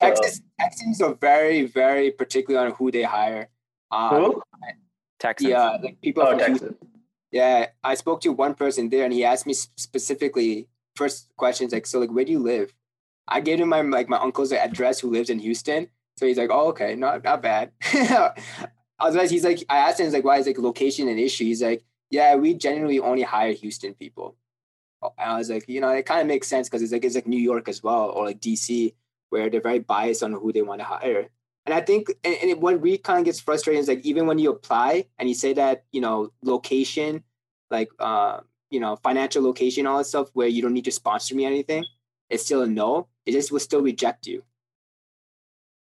Texas 0.00 0.40
Texans 0.60 1.00
are 1.00 1.14
very, 1.14 1.66
very 1.66 2.10
particular 2.10 2.60
on 2.60 2.72
who 2.72 2.90
they 2.90 3.02
hire. 3.04 3.48
Um, 3.90 4.08
Who? 4.24 4.42
Texans. 5.20 5.50
Yeah, 5.50 5.76
like 5.82 6.00
people 6.00 6.22
Oh, 6.24 6.30
from 6.30 6.38
Houston. 6.38 6.68
Texas. 6.70 6.88
Yeah, 7.30 7.66
I 7.84 7.94
spoke 7.94 8.20
to 8.22 8.32
one 8.32 8.54
person 8.54 8.88
there, 8.88 9.04
and 9.04 9.12
he 9.12 9.24
asked 9.24 9.46
me 9.46 9.54
specifically 9.54 10.68
first 10.96 11.28
questions 11.36 11.72
like, 11.72 11.86
"So, 11.86 11.98
like, 12.00 12.10
where 12.10 12.24
do 12.24 12.32
you 12.32 12.40
live?" 12.40 12.72
I 13.28 13.40
gave 13.40 13.60
him 13.60 13.68
my 13.68 13.80
like 13.82 14.08
my 14.08 14.18
uncle's 14.18 14.52
address 14.52 15.00
who 15.00 15.10
lives 15.10 15.30
in 15.30 15.38
Houston. 15.38 15.88
So 16.18 16.26
he's 16.26 16.36
like, 16.38 16.50
"Oh, 16.50 16.68
okay, 16.68 16.94
not 16.96 17.22
not 17.24 17.40
bad." 17.42 17.70
Otherwise, 19.02 19.30
he's 19.30 19.44
like, 19.44 19.64
I 19.68 19.78
asked 19.78 19.98
him, 19.98 20.06
he's 20.06 20.14
like, 20.14 20.24
"Why 20.24 20.38
is 20.38 20.46
like 20.46 20.58
location 20.58 21.08
an 21.08 21.18
issue?" 21.18 21.44
He's 21.44 21.62
like, 21.62 21.84
"Yeah, 22.08 22.36
we 22.36 22.54
generally 22.54 23.00
only 23.00 23.22
hire 23.22 23.52
Houston 23.52 23.94
people." 23.94 24.36
And 25.02 25.30
I 25.32 25.38
was 25.38 25.50
like, 25.50 25.68
you 25.68 25.80
know, 25.80 25.88
it 25.90 26.06
kind 26.06 26.20
of 26.20 26.28
makes 26.28 26.46
sense 26.46 26.68
because 26.68 26.82
it's 26.82 26.92
like 26.92 27.04
it's 27.04 27.16
like 27.16 27.26
New 27.26 27.40
York 27.40 27.68
as 27.68 27.82
well, 27.82 28.10
or 28.10 28.26
like 28.26 28.40
DC, 28.40 28.94
where 29.30 29.50
they're 29.50 29.60
very 29.60 29.80
biased 29.80 30.22
on 30.22 30.32
who 30.32 30.52
they 30.52 30.62
want 30.62 30.80
to 30.80 30.84
hire. 30.84 31.28
And 31.66 31.74
I 31.74 31.80
think, 31.80 32.08
and, 32.22 32.36
and 32.42 32.62
what 32.62 32.80
really 32.80 32.98
kind 32.98 33.18
of 33.18 33.24
gets 33.24 33.40
frustrating 33.40 33.80
is 33.80 33.88
like 33.88 34.04
even 34.04 34.26
when 34.26 34.38
you 34.38 34.50
apply 34.50 35.06
and 35.18 35.28
you 35.28 35.34
say 35.34 35.52
that 35.54 35.84
you 35.90 36.00
know 36.00 36.32
location, 36.44 37.24
like 37.70 37.88
uh, 37.98 38.40
you 38.70 38.78
know 38.78 38.94
financial 38.96 39.42
location, 39.42 39.86
all 39.86 39.98
that 39.98 40.04
stuff, 40.04 40.30
where 40.34 40.46
you 40.46 40.62
don't 40.62 40.74
need 40.74 40.84
to 40.84 40.92
sponsor 40.92 41.34
me 41.34 41.44
anything, 41.44 41.84
it's 42.30 42.44
still 42.44 42.62
a 42.62 42.68
no. 42.68 43.08
It 43.26 43.32
just 43.32 43.50
will 43.50 43.60
still 43.60 43.82
reject 43.82 44.28
you. 44.28 44.44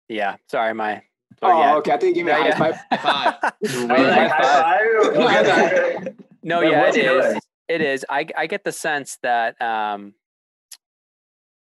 Yeah. 0.08 0.36
Sorry, 0.48 0.74
my 0.74 1.02
Oh, 1.42 1.48
sorry, 1.48 1.58
yeah. 1.60 1.74
okay. 1.76 1.92
I 1.92 1.96
think 1.98 2.16
you 2.16 2.24
gave 2.24 2.26
me 2.26 2.32
a 2.32 2.38
Yeah, 2.46 2.56
high 2.58 2.68
yeah. 2.68 2.98
five. 2.98 3.00
Five. 3.02 3.34
I 3.42 3.52
Wait, 3.62 3.72
was 3.72 3.88
like, 3.90 3.98
high 4.08 4.28
high 4.28 5.44
five. 5.44 6.04
five. 6.04 6.16
No, 6.42 6.60
Wait, 6.60 6.70
yeah, 6.70 6.80
what's 6.82 6.96
it 6.96 7.00
he 7.02 7.06
is. 7.06 7.24
doing? 7.26 7.40
It 7.68 7.80
is. 7.80 8.06
I 8.08 8.26
I 8.36 8.46
get 8.46 8.64
the 8.64 8.72
sense 8.72 9.18
that 9.22 9.60
um 9.60 10.14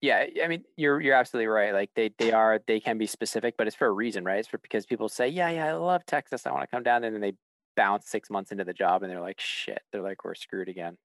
yeah, 0.01 0.25
I 0.43 0.47
mean 0.47 0.63
you're 0.77 1.01
you're 1.01 1.15
absolutely 1.15 1.47
right. 1.47 1.73
Like 1.73 1.89
they 1.95 2.11
they 2.19 2.31
are 2.31 2.59
they 2.67 2.79
can 2.79 2.97
be 2.97 3.07
specific, 3.07 3.55
but 3.57 3.67
it's 3.67 3.75
for 3.75 3.87
a 3.87 3.91
reason, 3.91 4.23
right? 4.23 4.39
It's 4.39 4.47
for 4.47 4.59
because 4.59 4.85
people 4.85 5.09
say, 5.09 5.27
Yeah, 5.29 5.49
yeah, 5.49 5.65
I 5.67 5.73
love 5.73 6.05
Texas. 6.05 6.45
I 6.45 6.51
want 6.51 6.63
to 6.63 6.67
come 6.67 6.83
down 6.83 7.01
there, 7.01 7.07
and 7.07 7.15
then 7.15 7.21
they 7.31 7.35
bounce 7.75 8.07
six 8.09 8.29
months 8.29 8.51
into 8.51 8.63
the 8.63 8.73
job 8.73 9.03
and 9.03 9.11
they're 9.11 9.19
like, 9.19 9.37
shit, 9.39 9.81
they're 9.91 10.01
like, 10.01 10.23
we're 10.23 10.33
screwed 10.35 10.69
again. 10.69 10.97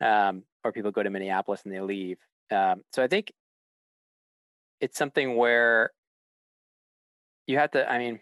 Um, 0.00 0.42
or 0.62 0.70
people 0.72 0.90
go 0.90 1.02
to 1.02 1.08
Minneapolis 1.08 1.62
and 1.64 1.72
they 1.72 1.80
leave. 1.80 2.18
Um, 2.50 2.82
so 2.92 3.02
I 3.02 3.06
think 3.08 3.32
it's 4.80 4.98
something 4.98 5.36
where 5.36 5.90
you 7.46 7.58
have 7.58 7.70
to, 7.72 7.90
I 7.90 7.98
mean, 7.98 8.20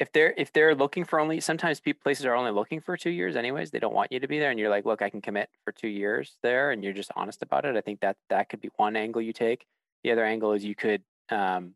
if 0.00 0.10
they're 0.12 0.34
if 0.36 0.52
they're 0.52 0.74
looking 0.74 1.04
for 1.04 1.20
only 1.20 1.40
sometimes 1.40 1.78
people 1.78 2.00
places 2.02 2.24
are 2.24 2.34
only 2.34 2.50
looking 2.50 2.80
for 2.80 2.96
two 2.96 3.10
years 3.10 3.36
anyways 3.36 3.70
they 3.70 3.78
don't 3.78 3.94
want 3.94 4.10
you 4.10 4.18
to 4.18 4.26
be 4.26 4.38
there 4.38 4.50
and 4.50 4.58
you're 4.58 4.70
like 4.70 4.86
look 4.86 5.02
i 5.02 5.10
can 5.10 5.20
commit 5.20 5.50
for 5.62 5.72
two 5.72 5.88
years 5.88 6.36
there 6.42 6.72
and 6.72 6.82
you're 6.82 6.94
just 6.94 7.12
honest 7.14 7.42
about 7.42 7.66
it 7.66 7.76
i 7.76 7.80
think 7.80 8.00
that 8.00 8.16
that 8.30 8.48
could 8.48 8.60
be 8.60 8.70
one 8.76 8.96
angle 8.96 9.20
you 9.20 9.32
take 9.32 9.66
the 10.02 10.10
other 10.10 10.24
angle 10.24 10.52
is 10.54 10.64
you 10.64 10.74
could 10.74 11.02
um, 11.30 11.74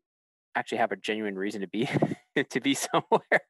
actually 0.56 0.78
have 0.78 0.90
a 0.90 0.96
genuine 0.96 1.36
reason 1.36 1.60
to 1.60 1.68
be 1.68 1.88
to 2.50 2.60
be 2.60 2.74
somewhere 2.92 3.40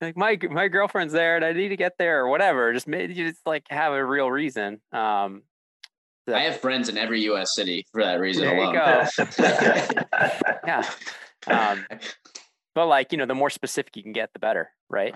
like 0.00 0.16
my 0.16 0.38
my 0.50 0.68
girlfriend's 0.68 1.12
there 1.12 1.34
and 1.34 1.44
i 1.44 1.52
need 1.52 1.68
to 1.68 1.76
get 1.76 1.98
there 1.98 2.20
or 2.20 2.28
whatever 2.28 2.72
just 2.72 2.86
maybe 2.86 3.12
you 3.12 3.28
just 3.28 3.44
like 3.44 3.64
have 3.68 3.92
a 3.92 4.04
real 4.04 4.30
reason 4.30 4.80
um 4.92 5.42
I 6.30 6.40
have 6.40 6.60
friends 6.60 6.90
in 6.90 6.98
every 6.98 7.22
U.S. 7.22 7.54
city 7.54 7.86
for 7.90 8.04
that 8.04 8.20
reason 8.20 8.44
there 8.44 8.54
you 8.54 8.62
alone. 8.64 8.74
go 8.74 9.08
yeah 10.66 10.86
um 11.46 11.86
but 12.74 12.86
like 12.86 13.12
you 13.12 13.18
know 13.18 13.26
the 13.26 13.34
more 13.34 13.50
specific 13.50 13.96
you 13.96 14.02
can 14.02 14.12
get 14.12 14.32
the 14.32 14.38
better 14.38 14.70
right 14.90 15.14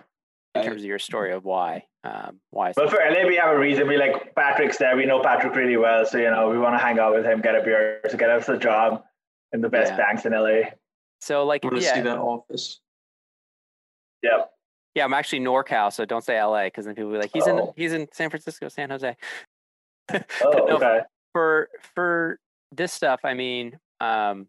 in 0.54 0.64
terms 0.64 0.82
of 0.82 0.86
your 0.86 0.98
story 0.98 1.32
of 1.32 1.44
why 1.44 1.84
um 2.04 2.40
why 2.50 2.72
Well, 2.76 2.88
for 2.88 2.98
LA, 2.98 3.26
we 3.26 3.36
have 3.36 3.54
a 3.54 3.58
reason. 3.58 3.88
We 3.88 3.96
like 3.96 4.34
Patrick's 4.34 4.76
there. 4.76 4.96
We 4.96 5.06
know 5.06 5.22
Patrick 5.22 5.54
really 5.54 5.76
well, 5.78 6.04
so 6.04 6.18
you 6.18 6.30
know 6.30 6.50
we 6.50 6.58
want 6.58 6.74
to 6.78 6.84
hang 6.84 6.98
out 6.98 7.14
with 7.14 7.24
him, 7.24 7.40
get 7.40 7.54
a 7.56 7.62
beer, 7.62 8.00
to 8.08 8.16
get 8.16 8.28
us 8.28 8.48
a 8.48 8.58
job 8.58 9.02
in 9.52 9.60
the 9.60 9.68
best 9.68 9.92
Yeah. 9.92 9.96
banks 9.96 10.26
in 10.26 10.32
LA. 10.32 10.70
so 11.20 11.44
like 11.46 11.64
I 11.64 11.68
want 11.68 11.78
to 11.78 11.84
yeah 11.84 11.94
see 11.94 12.00
that 12.02 12.18
office. 12.18 12.80
Yep. 14.22 14.50
yeah 14.94 15.04
i'm 15.04 15.14
actually 15.14 15.40
norcal 15.40 15.92
so 15.92 16.04
don't 16.04 16.22
say 16.24 16.40
la 16.44 16.64
because 16.64 16.84
then 16.84 16.94
people 16.94 17.10
will 17.10 17.16
be 17.18 17.22
like 17.22 17.30
he's 17.32 17.46
in 17.48 17.58
Oh. 17.58 17.74
he's 17.76 17.92
in 17.92 18.06
san 18.12 18.30
francisco 18.30 18.68
san 18.68 18.90
jose 18.90 19.16
Oh, 20.12 20.20
no, 20.44 20.76
okay. 20.76 21.00
for 21.32 21.68
for 21.94 22.38
this 22.70 22.92
stuff 22.92 23.20
i 23.24 23.34
mean 23.34 23.78
um 24.00 24.46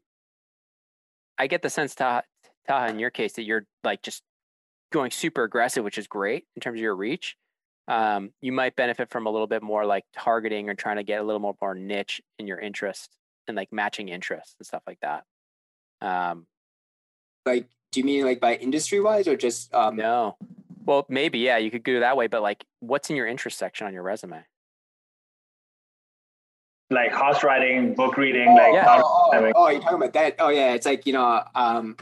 i 1.37 1.47
get 1.47 1.61
the 1.61 1.69
sense 1.69 1.95
taha, 1.95 2.23
taha 2.67 2.89
in 2.89 2.99
your 2.99 3.09
case 3.09 3.33
that 3.33 3.43
you're 3.43 3.65
like 3.83 4.01
just 4.01 4.23
going 4.91 5.11
super 5.11 5.43
aggressive 5.43 5.83
which 5.83 5.97
is 5.97 6.07
great 6.07 6.45
in 6.55 6.61
terms 6.61 6.77
of 6.77 6.83
your 6.83 6.95
reach. 6.95 7.35
Um 7.87 8.31
you 8.41 8.51
might 8.51 8.75
benefit 8.75 9.09
from 9.09 9.25
a 9.25 9.29
little 9.29 9.47
bit 9.47 9.63
more 9.63 9.85
like 9.85 10.05
targeting 10.15 10.69
or 10.69 10.75
trying 10.75 10.97
to 10.97 11.03
get 11.03 11.19
a 11.19 11.23
little 11.23 11.39
more, 11.39 11.55
more 11.59 11.75
niche 11.75 12.21
in 12.37 12.47
your 12.47 12.59
interest 12.59 13.09
and 13.47 13.57
like 13.57 13.73
matching 13.73 14.07
interests 14.09 14.55
and 14.59 14.67
stuff 14.67 14.83
like 14.87 14.99
that. 15.01 15.23
Um 16.01 16.45
Like, 17.45 17.67
do 17.91 17.99
you 17.99 18.05
mean 18.05 18.23
like 18.23 18.39
by 18.39 18.55
industry 18.55 18.99
wise 18.99 19.27
or 19.27 19.35
just 19.35 19.73
um? 19.73 19.95
no. 19.95 20.37
Well 20.85 21.05
maybe 21.09 21.39
yeah 21.39 21.57
you 21.57 21.71
could 21.71 21.83
go 21.83 21.99
that 22.01 22.15
way 22.15 22.27
but 22.27 22.41
like 22.41 22.63
what's 22.79 23.09
in 23.09 23.15
your 23.15 23.27
interest 23.27 23.57
section 23.57 23.87
on 23.87 23.93
your 23.93 24.03
resume 24.03 24.43
Like 26.89 27.11
horse 27.13 27.43
riding, 27.43 27.95
book 27.95 28.17
reading, 28.17 28.49
Oh, 28.49 28.53
like 28.55 28.73
Yeah. 28.73 28.85
oh, 29.03 29.31
oh, 29.33 29.51
oh, 29.55 29.69
you're 29.69 29.81
talking 29.81 29.95
about 29.97 30.13
that. 30.13 30.35
Oh 30.39 30.49
yeah, 30.49 30.73
it's 30.73 30.85
like 30.85 31.05
you 31.07 31.13
know, 31.13 31.41
um, 31.55 31.95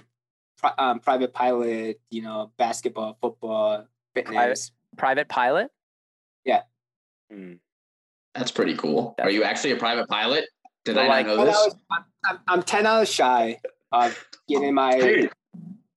pri- 0.57 0.73
um, 0.77 0.99
private 0.99 1.33
pilot, 1.33 2.01
you 2.09 2.21
know, 2.23 2.51
basketball, 2.57 3.17
football, 3.21 3.87
fitness. 4.15 4.71
private 4.97 5.29
pilot 5.29 5.71
Yeah. 6.43 6.63
Hmm. 7.31 7.53
That's 8.35 8.51
pretty 8.51 8.75
cool. 8.75 9.15
Are 9.19 9.29
you 9.29 9.43
actually 9.43 9.71
a 9.71 9.77
private 9.77 10.07
pilot? 10.09 10.45
Did 10.83 10.95
Well, 10.95 11.05
I 11.05 11.07
like- 11.07 11.27
not 11.27 11.35
know 11.35 11.37
Ten 11.37 11.45
this? 11.45 11.55
hours, 11.57 11.75
I'm, 11.91 12.03
I'm, 12.25 12.39
I'm 12.47 12.63
ten 12.63 12.85
hours 12.85 13.09
shy 13.09 13.59
of 13.91 14.27
getting 14.49 14.73
my. 14.73 14.99
Dude, 14.99 15.31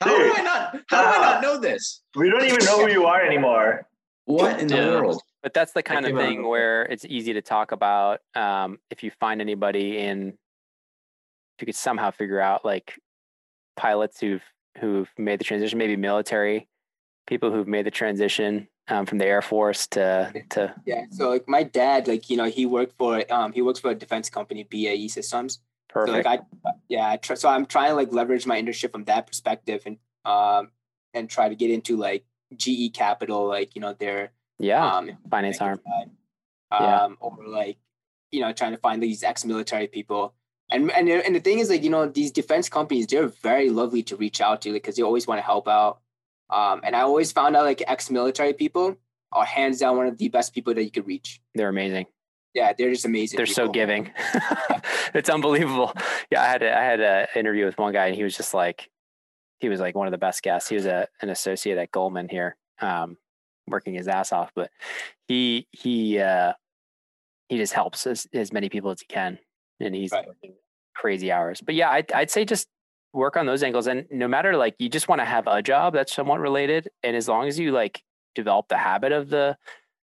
How 0.02 0.08
do 0.18 0.32
I 0.36 0.42
not? 0.42 0.80
How 0.88 1.02
do 1.02 1.18
I 1.18 1.32
not 1.32 1.42
know 1.42 1.58
this? 1.58 2.02
we 2.14 2.28
don't 2.30 2.44
even 2.44 2.64
know 2.64 2.84
who 2.86 2.92
you 2.92 3.06
are 3.06 3.22
anymore. 3.22 3.88
What 4.26 4.60
in 4.60 4.66
the 4.68 4.76
Yeah. 4.76 4.90
world? 5.00 5.22
But 5.44 5.52
that's 5.52 5.72
the 5.72 5.82
kind 5.82 6.06
of 6.06 6.16
thing 6.16 6.48
where 6.48 6.84
it's 6.84 7.04
easy 7.04 7.34
to 7.34 7.42
talk 7.42 7.70
about. 7.70 8.20
Um, 8.34 8.78
if 8.90 9.02
you 9.02 9.10
find 9.20 9.42
anybody 9.42 9.98
in, 9.98 10.28
if 10.28 11.60
you 11.60 11.66
could 11.66 11.74
somehow 11.74 12.12
figure 12.12 12.40
out 12.40 12.64
like 12.64 12.98
pilots 13.76 14.18
who've 14.18 14.42
who've 14.78 15.10
made 15.18 15.38
the 15.38 15.44
transition, 15.44 15.78
maybe 15.78 15.96
military 15.96 16.66
people 17.26 17.52
who've 17.52 17.68
made 17.68 17.84
the 17.84 17.90
transition 17.90 18.68
um, 18.88 19.04
from 19.04 19.18
the 19.18 19.26
Air 19.26 19.42
Force 19.42 19.86
to 19.88 20.32
to 20.48 20.74
Yeah, 20.86 21.02
so 21.10 21.28
like 21.28 21.46
my 21.46 21.62
dad, 21.62 22.08
like 22.08 22.30
you 22.30 22.38
know, 22.38 22.46
he 22.46 22.64
worked 22.64 22.96
for 22.96 23.22
um, 23.30 23.52
he 23.52 23.60
works 23.60 23.80
for 23.80 23.90
a 23.90 23.94
defense 23.94 24.30
company, 24.30 24.62
BAE 24.64 25.08
Systems. 25.08 25.60
So 25.92 26.06
perfect. 26.06 26.26
like 26.26 26.40
I, 26.40 26.70
yeah, 26.88 27.10
I 27.10 27.18
try, 27.18 27.36
so 27.36 27.50
I'm 27.50 27.66
trying 27.66 27.90
to 27.90 27.96
like 27.96 28.12
leverage 28.12 28.46
my 28.46 28.58
internship 28.60 28.92
from 28.92 29.04
that 29.04 29.26
perspective 29.26 29.82
and 29.84 29.98
um 30.24 30.70
and 31.12 31.28
try 31.28 31.50
to 31.50 31.54
get 31.54 31.70
into 31.70 31.98
like 31.98 32.24
GE 32.56 32.94
Capital, 32.94 33.46
like 33.46 33.74
you 33.74 33.82
know 33.82 33.92
their 33.92 34.32
yeah, 34.58 34.96
um 34.96 35.10
finance 35.30 35.60
arm. 35.60 35.80
side. 35.84 36.10
Yeah. 36.72 37.04
um, 37.04 37.18
or 37.20 37.38
like 37.46 37.76
you 38.30 38.40
know 38.40 38.52
trying 38.52 38.72
to 38.72 38.78
find 38.78 39.02
these 39.02 39.22
ex-military 39.22 39.86
people. 39.86 40.34
And 40.70 40.90
and 40.90 41.08
and 41.08 41.34
the 41.34 41.40
thing 41.40 41.58
is 41.58 41.70
like 41.70 41.82
you 41.82 41.90
know 41.90 42.06
these 42.06 42.32
defense 42.32 42.68
companies 42.68 43.06
they're 43.06 43.28
very 43.28 43.70
lovely 43.70 44.02
to 44.04 44.16
reach 44.16 44.40
out 44.40 44.62
to 44.62 44.72
because 44.72 44.96
they 44.96 45.02
always 45.02 45.26
want 45.26 45.38
to 45.38 45.42
help 45.44 45.68
out. 45.68 46.00
Um, 46.50 46.80
and 46.84 46.96
I 46.96 47.00
always 47.00 47.32
found 47.32 47.56
out 47.56 47.64
like 47.64 47.82
ex-military 47.86 48.54
people 48.54 48.96
are 49.32 49.44
hands 49.44 49.78
down 49.78 49.96
one 49.96 50.06
of 50.06 50.18
the 50.18 50.28
best 50.28 50.54
people 50.54 50.74
that 50.74 50.84
you 50.84 50.90
could 50.90 51.06
reach. 51.06 51.40
They're 51.54 51.68
amazing. 51.68 52.06
Yeah, 52.54 52.72
they're 52.76 52.90
just 52.90 53.04
amazing. 53.04 53.36
They're 53.36 53.46
so 53.46 53.68
giving. 53.68 54.12
it's 55.14 55.28
unbelievable. 55.28 55.92
Yeah, 56.30 56.42
I 56.42 56.46
had 56.46 56.62
a, 56.62 56.78
I 56.78 56.82
had 56.82 57.00
an 57.00 57.26
interview 57.34 57.64
with 57.64 57.76
one 57.76 57.92
guy, 57.92 58.06
and 58.06 58.14
he 58.14 58.22
was 58.22 58.36
just 58.36 58.54
like, 58.54 58.88
he 59.58 59.68
was 59.68 59.80
like 59.80 59.96
one 59.96 60.06
of 60.06 60.12
the 60.12 60.18
best 60.18 60.42
guests. 60.42 60.68
He 60.68 60.76
was 60.76 60.86
a, 60.86 61.08
an 61.20 61.30
associate 61.30 61.78
at 61.78 61.90
Goldman 61.90 62.28
here, 62.28 62.56
um, 62.80 63.16
working 63.66 63.94
his 63.94 64.08
ass 64.08 64.32
off, 64.32 64.50
but 64.54 64.70
he 65.28 65.66
he 65.72 66.18
uh, 66.18 66.52
he 67.48 67.56
just 67.56 67.72
helps 67.72 68.06
as, 68.06 68.26
as 68.32 68.52
many 68.52 68.68
people 68.68 68.90
as 68.90 69.00
he 69.00 69.06
can, 69.06 69.38
and 69.80 69.94
he's 69.94 70.12
Right. 70.12 70.26
crazy 70.94 71.30
hours. 71.32 71.60
But 71.60 71.74
yeah, 71.74 71.90
I'd, 71.90 72.10
I'd 72.12 72.30
say 72.30 72.44
just 72.44 72.68
work 73.12 73.36
on 73.36 73.46
those 73.46 73.62
angles, 73.62 73.86
and 73.86 74.06
no 74.10 74.28
matter 74.28 74.56
like 74.56 74.74
you 74.78 74.88
just 74.88 75.08
want 75.08 75.20
to 75.20 75.24
have 75.24 75.46
a 75.46 75.62
job 75.62 75.94
that's 75.94 76.14
somewhat 76.14 76.40
related, 76.40 76.88
and 77.02 77.16
as 77.16 77.28
long 77.28 77.46
as 77.48 77.58
you 77.58 77.72
like 77.72 78.02
develop 78.34 78.68
the 78.68 78.76
habit 78.76 79.12
of 79.12 79.28
the 79.30 79.56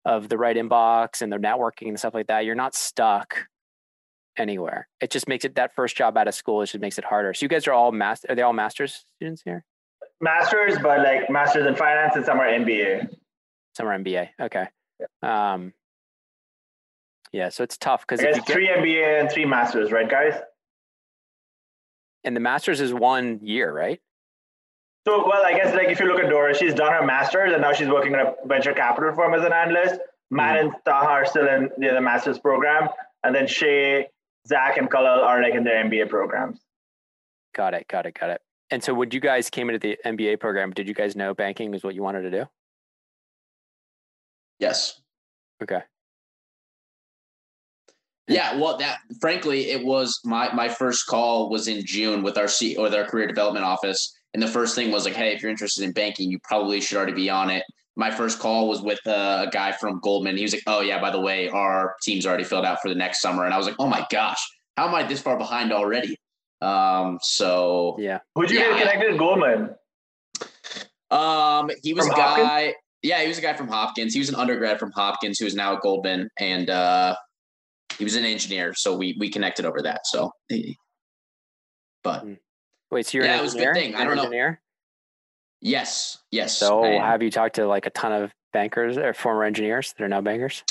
of 0.06 0.30
the 0.30 0.38
right 0.38 0.56
inbox 0.56 1.22
and 1.22 1.32
the 1.32 1.38
networking 1.38 1.88
and 1.88 1.98
stuff 2.00 2.14
like 2.14 2.28
that, 2.28 2.46
you're 2.46 2.56
not 2.56 2.76
stuck 2.76 3.48
anywhere. 4.38 4.88
It 5.02 5.10
just 5.12 5.28
makes 5.28 5.46
it 5.46 5.56
that 5.56 5.74
first 5.76 5.96
job 5.96 6.18
out 6.18 6.28
of 6.28 6.36
school. 6.36 6.62
It 6.62 6.68
just 6.68 6.80
makes 6.82 6.98
it 6.98 7.06
harder. 7.06 7.34
So 7.34 7.44
you 7.46 7.50
guys 7.50 7.68
are 7.68 7.74
all 7.74 7.92
master. 7.92 8.28
Are 8.32 8.36
they 8.36 8.42
all 8.42 8.54
master's 8.54 9.06
students 9.16 9.42
here? 9.44 9.64
Masters, 10.22 10.78
but 10.82 11.00
like 11.00 11.30
masters 11.30 11.66
in 11.66 11.76
finance 11.76 12.16
and 12.16 12.26
some 12.26 12.40
are 12.40 12.48
MBA. 12.48 13.08
Are 13.80 13.86
MBA. 13.86 14.30
Okay. 14.40 14.68
Um. 15.22 15.74
Yeah, 17.32 17.50
so 17.50 17.64
it's 17.64 17.78
tough 17.78 18.02
because 18.08 18.22
it's 18.22 18.38
you 18.38 18.44
get, 18.44 18.54
three 18.54 18.70
MBA 18.70 19.20
and 19.20 19.30
three 19.30 19.46
masters, 19.46 19.92
right, 19.92 20.10
guys? 20.10 20.36
and 22.26 22.36
the 22.36 22.40
master's 22.40 22.82
is 22.82 22.94
one 22.94 23.40
year, 23.42 23.72
right? 23.72 24.02
So, 25.08 25.26
well, 25.26 25.46
I 25.46 25.54
guess 25.54 25.74
like 25.76 25.90
if 25.90 26.00
you 26.00 26.08
look 26.08 26.20
at 26.20 26.30
Dora, 26.30 26.56
she's 26.56 26.74
done 26.74 26.92
her 26.92 27.06
master's 27.06 27.54
and 27.54 27.62
now 27.62 27.74
she's 27.74 27.88
working 27.88 28.14
in 28.14 28.20
a 28.20 28.34
venture 28.46 28.74
capital 28.74 29.14
firm 29.14 29.36
as 29.36 29.46
an 29.46 29.54
analyst. 29.54 30.02
Matt 30.32 30.60
and 30.60 30.74
Taha 30.84 31.08
are 31.08 31.26
still 31.26 31.48
in 31.48 31.70
the, 31.78 31.90
the 31.94 32.02
master's 32.02 32.40
program, 32.40 32.90
and 33.24 33.36
then 33.36 33.46
Shay, 33.46 34.08
Zach, 34.48 34.78
and 34.78 34.90
Kalal 34.90 35.24
are 35.24 35.42
like 35.42 35.54
in 35.54 35.64
their 35.64 35.86
MBA 35.86 36.10
programs. 36.10 36.60
Got 37.54 37.76
it. 37.76 37.88
Got 37.88 38.08
it. 38.08 38.18
Got 38.20 38.32
it. 38.32 38.42
And 38.72 38.84
so, 38.84 38.96
when 38.96 39.12
you 39.12 39.20
guys 39.20 39.52
came 39.52 39.70
into 39.70 39.78
the 39.78 39.98
MBA 40.04 40.40
program, 40.40 40.72
did 40.72 40.88
you 40.88 40.96
guys 40.96 41.16
know 41.16 41.36
banking 41.36 41.70
was 41.70 41.84
what 41.84 41.94
you 41.94 42.02
wanted 42.02 42.24
to 42.24 42.32
do? 42.32 42.46
Yes. 44.60 45.02
Okay. 45.62 45.82
Yeah, 48.28 48.58
well, 48.60 48.78
that 48.78 49.00
frankly, 49.22 49.70
it 49.70 49.86
was 49.86 50.20
my 50.24 50.52
my 50.54 50.68
first 50.68 51.06
call 51.06 51.50
was 51.50 51.68
in 51.68 51.86
June 51.86 52.24
with 52.24 52.38
our 52.38 52.48
C 52.48 52.76
or 52.76 52.90
their 52.90 53.06
career 53.06 53.28
development 53.28 53.66
office, 53.66 54.12
and 54.34 54.42
the 54.42 54.48
first 54.48 54.74
thing 54.74 54.92
was 54.92 55.06
like, 55.06 55.14
"Hey, 55.14 55.34
if 55.34 55.42
you're 55.44 55.52
interested 55.52 55.84
in 55.84 55.92
banking, 55.92 56.32
you 56.32 56.40
probably 56.44 56.82
should 56.82 56.98
already 56.98 57.14
be 57.14 57.30
on 57.30 57.52
it." 57.52 57.64
My 57.96 58.10
first 58.10 58.40
call 58.40 58.68
was 58.68 58.82
with 58.82 59.00
uh, 59.06 59.46
a 59.48 59.52
guy 59.52 59.72
from 59.74 60.00
Goldman. 60.02 60.38
He 60.38 60.42
was 60.44 60.54
like, 60.54 60.64
"Oh 60.66 60.82
yeah, 60.82 61.00
by 61.00 61.12
the 61.12 61.20
way, 61.20 61.50
our 61.50 61.96
team's 62.02 62.26
already 62.26 62.44
filled 62.44 62.66
out 62.66 62.82
for 62.82 62.90
the 62.90 62.96
next 62.96 63.22
summer," 63.22 63.46
and 63.46 63.54
I 63.54 63.58
was 63.58 63.68
like, 63.68 63.76
"Oh 63.78 63.88
my 63.88 64.06
gosh, 64.10 64.40
how 64.76 64.88
am 64.88 64.96
I 64.96 65.04
this 65.04 65.22
far 65.22 65.38
behind 65.38 65.72
already?" 65.72 66.18
Um, 66.62 67.20
so 67.22 67.96
Yeah. 68.00 68.20
Who'd 68.34 68.50
you 68.50 68.58
Yeah. 68.58 68.70
get 68.70 68.80
connected 68.80 69.12
with 69.12 69.20
Goldman? 69.20 69.76
um, 71.12 71.70
he 71.84 71.94
was 71.94 72.08
From 72.08 72.16
a 72.16 72.18
guy. 72.18 72.76
Yeah, 73.06 73.22
he 73.22 73.28
was 73.28 73.38
a 73.38 73.42
guy 73.42 73.54
from 73.54 73.68
Hopkins. 73.68 74.14
He 74.14 74.20
was 74.20 74.30
an 74.30 74.36
undergrad 74.36 74.80
from 74.80 74.92
Hopkins 74.92 75.38
who 75.40 75.46
is 75.46 75.54
now 75.54 75.76
at 75.76 75.82
Goldman, 75.82 76.28
and 76.40 76.70
uh, 76.72 77.16
he 78.00 78.04
was 78.04 78.16
an 78.16 78.26
engineer. 78.26 78.74
So 78.74 78.96
we 78.98 79.16
we 79.20 79.30
connected 79.30 79.64
over 79.66 79.82
that. 79.84 80.08
So, 80.08 80.32
but 82.04 82.26
Wait, 82.92 83.06
so 83.06 83.18
you're 83.18 83.26
Yeah, 83.28 83.34
an 83.36 83.40
it 83.40 83.44
was 83.44 83.54
a 83.56 83.58
good 83.60 83.68
engineer? 83.68 83.84
thing. 83.92 83.96
I 83.96 84.04
don't 84.06 84.16
know. 84.16 84.24
engineer? 84.24 84.62
yes, 85.62 86.18
yes. 86.32 86.58
So 86.58 86.84
have 86.84 87.22
you 87.24 87.32
talked 87.32 87.56
to 87.56 87.68
like 87.68 87.86
a 87.86 87.90
ton 87.92 88.12
of 88.12 88.32
bankers 88.54 88.98
or 88.98 89.14
former 89.14 89.44
engineers 89.44 89.94
that 89.98 90.04
are 90.04 90.08
now 90.10 90.22
bankers? 90.22 90.64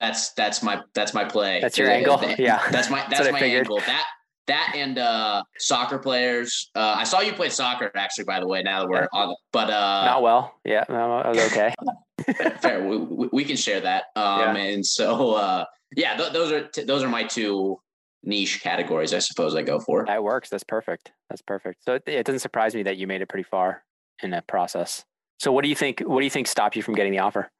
that's 0.00 0.32
that's 0.32 0.62
my 0.62 0.80
that's 0.94 1.12
my 1.12 1.24
play. 1.24 1.60
That's 1.60 1.76
your 1.76 1.90
angle? 1.90 2.16
that- 2.18 2.38
Yeah. 2.38 2.60
that's 2.70 2.88
my 2.88 3.00
That's 3.10 3.20
that's, 3.20 3.32
my 3.32 3.40
angle. 3.40 3.80
That 3.80 4.06
that 4.50 4.72
and 4.74 4.98
uh 4.98 5.42
soccer 5.58 5.98
players. 5.98 6.70
Uh, 6.74 6.94
I 6.98 7.04
saw 7.04 7.20
you 7.20 7.32
play 7.32 7.48
soccer 7.48 7.90
actually. 7.94 8.24
By 8.24 8.40
the 8.40 8.46
way, 8.46 8.62
now 8.62 8.80
that 8.80 8.88
we're 8.88 9.08
on, 9.12 9.34
but 9.52 9.70
uh, 9.70 10.04
Not 10.04 10.22
well. 10.22 10.54
Yeah, 10.64 10.84
no, 10.88 11.12
I 11.12 11.28
was 11.28 11.38
okay. 11.52 11.74
fair. 12.60 12.86
We, 12.86 12.98
we, 12.98 13.28
we 13.32 13.44
can 13.44 13.56
share 13.56 13.80
that. 13.80 14.04
Um, 14.16 14.56
and 14.56 14.84
so 14.84 15.34
uh, 15.34 15.64
yeah, 15.96 16.16
th- 16.16 16.32
those 16.32 16.52
are 16.52 16.66
t- 16.68 16.84
those 16.84 17.02
are 17.02 17.08
my 17.08 17.24
two 17.24 17.78
niche 18.22 18.60
categories. 18.62 19.14
I 19.14 19.18
suppose 19.20 19.54
I 19.54 19.62
go 19.62 19.80
for. 19.80 20.04
that 20.06 20.22
works. 20.22 20.48
That's 20.50 20.64
perfect. 20.64 21.12
That's 21.28 21.42
perfect. 21.42 21.84
So 21.84 21.94
it, 21.94 22.02
it 22.06 22.26
doesn't 22.26 22.40
surprise 22.40 22.74
me 22.74 22.82
that 22.84 22.96
you 22.96 23.06
made 23.06 23.22
it 23.22 23.28
pretty 23.28 23.48
far 23.48 23.82
in 24.22 24.30
that 24.30 24.46
process. 24.46 25.04
So 25.38 25.52
what 25.52 25.62
do 25.62 25.68
you 25.68 25.76
think? 25.76 26.00
What 26.00 26.20
do 26.20 26.24
you 26.24 26.30
think 26.30 26.46
stopped 26.46 26.76
you 26.76 26.82
from 26.82 26.94
getting 26.94 27.12
the 27.12 27.20
offer? 27.20 27.50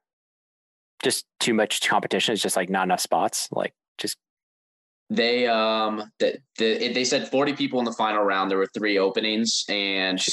Just 1.02 1.24
too 1.38 1.54
much 1.54 1.88
competition. 1.88 2.34
It's 2.34 2.42
just 2.42 2.56
like 2.56 2.68
not 2.68 2.84
enough 2.84 3.00
spots. 3.00 3.48
Like 3.50 3.72
just 3.96 4.18
They 5.10 5.48
um 5.48 6.04
the, 6.20 6.38
the 6.56 6.92
they 6.92 7.04
said 7.04 7.28
forty 7.28 7.52
people 7.52 7.80
in 7.80 7.84
the 7.84 7.92
final 7.92 8.22
round. 8.22 8.50
There 8.50 8.58
were 8.58 8.70
three 8.72 8.96
openings, 8.98 9.64
and 9.68 10.24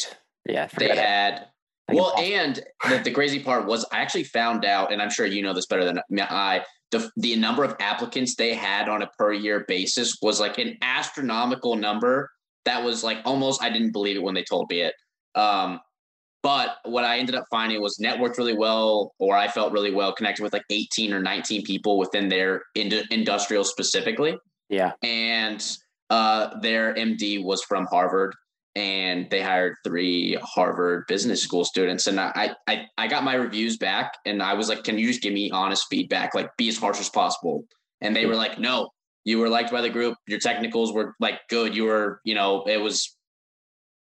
yeah. 0.48 0.68
they 0.78 0.92
it. 0.92 0.98
had 0.98 1.48
well, 1.92 2.14
and 2.18 2.62
the, 2.88 2.98
the 3.00 3.12
crazy 3.12 3.40
part 3.40 3.66
was 3.66 3.86
I 3.92 4.02
actually 4.02 4.26
found 4.26 4.66
out, 4.66 4.92
and 4.92 5.02
I'm 5.02 5.10
sure 5.10 5.26
you 5.26 5.42
know 5.42 5.54
this 5.54 5.66
better 5.66 5.86
than 5.86 6.02
I. 6.20 6.64
The 6.92 7.10
the 7.18 7.36
number 7.36 7.64
of 7.64 7.76
applicants 7.80 8.36
they 8.36 8.54
had 8.54 8.88
on 8.88 9.02
a 9.02 9.08
per 9.18 9.34
year 9.34 9.66
basis 9.68 10.18
was 10.22 10.40
like 10.40 10.60
an 10.60 10.78
astronomical 10.82 11.76
number. 11.76 12.30
That 12.66 12.84
was 12.84 13.04
like 13.04 13.18
almost 13.26 13.64
I 13.64 13.70
didn't 13.70 13.94
believe 13.94 14.16
it 14.16 14.24
when 14.24 14.36
they 14.36 14.44
told 14.44 14.70
me 14.70 14.82
it. 14.82 14.94
Um, 15.34 15.80
but 16.44 16.78
what 16.84 17.04
I 17.04 17.18
ended 17.18 17.36
up 17.36 17.46
finding 17.50 17.82
was 17.82 17.98
networked 17.98 18.38
really 18.38 18.56
well, 18.56 19.14
or 19.18 19.36
I 19.36 19.48
felt 19.48 19.74
really 19.74 19.92
well 19.92 20.14
connected 20.14 20.44
with 20.44 20.54
like 20.54 20.64
18 20.70 21.14
or 21.14 21.20
19 21.20 21.64
people 21.64 21.98
within 21.98 22.30
their 22.30 22.62
ind- 22.76 23.08
industrial 23.10 23.64
specifically 23.64 24.38
yeah. 24.70 24.92
and 25.04 25.64
uh, 26.10 26.60
their 26.60 26.94
MD 26.94 27.44
was 27.44 27.64
from 27.64 27.86
Harvard, 27.88 28.34
and 28.76 29.30
they 29.30 29.42
hired 29.42 29.76
three 29.84 30.38
Harvard 30.42 31.06
Business 31.08 31.42
School 31.42 31.66
students. 31.66 32.08
And 32.08 32.20
I, 32.20 32.56
I, 32.68 32.86
I 32.98 33.08
got 33.08 33.24
my 33.24 33.36
reviews 33.36 33.78
back, 33.78 34.14
and 34.26 34.42
I 34.42 34.54
was 34.54 34.70
like, 34.70 34.84
"Can 34.84 34.98
you 34.98 35.08
just 35.08 35.22
give 35.22 35.34
me 35.34 35.52
honest 35.52 35.86
feedback? 35.90 36.34
Like, 36.34 36.50
be 36.58 36.70
as 36.70 36.78
harsh 36.78 37.00
as 37.00 37.10
possible." 37.10 37.66
And 38.02 38.16
they 38.16 38.26
were 38.26 38.36
like, 38.36 38.60
"No, 38.60 38.90
you 39.26 39.40
were 39.40 39.50
liked 39.50 39.72
by 39.72 39.82
the 39.82 39.90
group. 39.90 40.16
Your 40.28 40.40
technicals 40.40 40.94
were 40.94 41.16
like 41.20 41.42
good. 41.50 41.76
You 41.76 41.84
were, 41.84 42.22
you 42.24 42.36
know, 42.36 42.64
it 42.66 42.78
was 42.78 43.18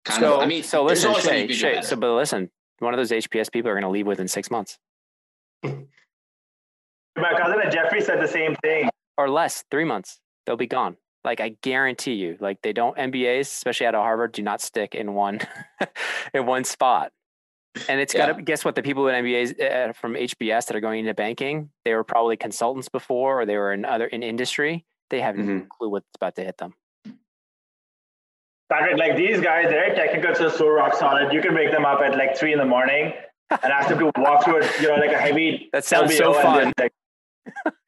kind 0.05 0.21
so 0.21 0.37
of. 0.37 0.41
I 0.41 0.47
mean, 0.47 0.63
so 0.63 0.87
there's 0.87 1.05
listen, 1.05 1.11
always 1.11 1.25
Shay, 1.25 1.47
you 1.47 1.55
Shay, 1.55 1.83
so 1.83 1.97
but 1.97 2.15
listen, 2.15 2.51
one 2.79 2.95
of 2.95 2.99
those 2.99 3.11
HBS 3.11 3.51
people 3.51 3.71
are 3.71 3.75
going 3.75 3.83
to 3.83 3.91
leave 3.91 4.07
within 4.07 4.29
six 4.29 4.51
months 4.51 4.79
My 5.63 7.35
cousin 7.37 7.61
at 7.65 7.73
Jefferies 7.73 8.07
said 8.07 8.21
the 8.21 8.29
same 8.29 8.55
thing. 8.57 8.89
or 9.19 9.29
less, 9.29 9.65
three 9.71 9.85
months. 9.85 10.21
They'll 10.51 10.57
be 10.57 10.67
gone. 10.67 10.97
Like 11.23 11.41
I 11.41 11.51
guarantee 11.63 12.15
you. 12.15 12.37
Like 12.41 12.61
they 12.61 12.73
don't 12.73 12.97
MBAs, 12.97 13.43
especially 13.43 13.87
out 13.87 13.95
of 13.95 14.03
Harvard, 14.03 14.33
do 14.33 14.43
not 14.43 14.61
stick 14.61 14.97
in 14.97 15.15
one 15.15 15.39
in 16.35 16.45
one 16.45 16.65
spot. 16.65 17.13
And 17.89 18.01
it's 18.01 18.13
got 18.13 18.35
to 18.37 18.43
guess 18.43 18.65
what 18.65 18.75
the 18.75 18.83
people 18.83 19.05
with 19.05 19.15
MBAs 19.15 19.61
uh, 19.61 19.93
from 19.93 20.15
HBS 20.15 20.67
that 20.67 20.75
are 20.75 20.81
going 20.81 20.99
into 20.99 21.15
banking, 21.15 21.71
they 21.85 21.95
were 21.95 22.03
probably 22.03 22.37
consultants 22.37 22.89
before, 22.89 23.41
or 23.43 23.47
they 23.47 23.57
were 23.57 23.73
in 23.73 23.85
other 23.85 24.07
in 24.07 24.25
industry. 24.25 24.85
They 25.11 25.21
have 25.21 25.37
no 25.37 25.45
Mhm. 25.45 25.69
clue 25.69 25.89
what's 25.89 26.07
about 26.17 26.35
to 26.35 26.43
hit 26.43 26.59
them. 26.59 26.75
Patrick, 28.69 28.99
like 28.99 29.17
these 29.17 29.41
guys, 29.41 29.69
their 29.69 29.95
technicals 29.95 30.41
are 30.41 30.51
so 30.51 30.69
rock 30.69 30.95
solid. 30.95 31.33
You 31.33 31.41
can 31.43 31.55
wake 31.55 31.71
them 31.71 31.85
up 31.85 32.01
at 32.01 32.17
like 32.17 32.37
three 32.37 32.53
in 32.53 32.59
the 32.59 32.65
morning 32.65 33.13
and 33.51 33.73
ask 33.73 33.89
them 33.89 34.01
to 34.01 34.11
walk 34.19 34.45
through, 34.45 34.63
a, 34.63 34.83
you 34.83 34.89
know, 34.89 34.95
like 34.97 35.13
a 35.13 35.19
heavy. 35.19 35.69
That 35.73 35.85
sounds 35.85 36.17
so 36.17 36.33
LBO 36.33 36.35
and 36.35 36.43
fun. 36.43 36.73
like- 36.77 36.93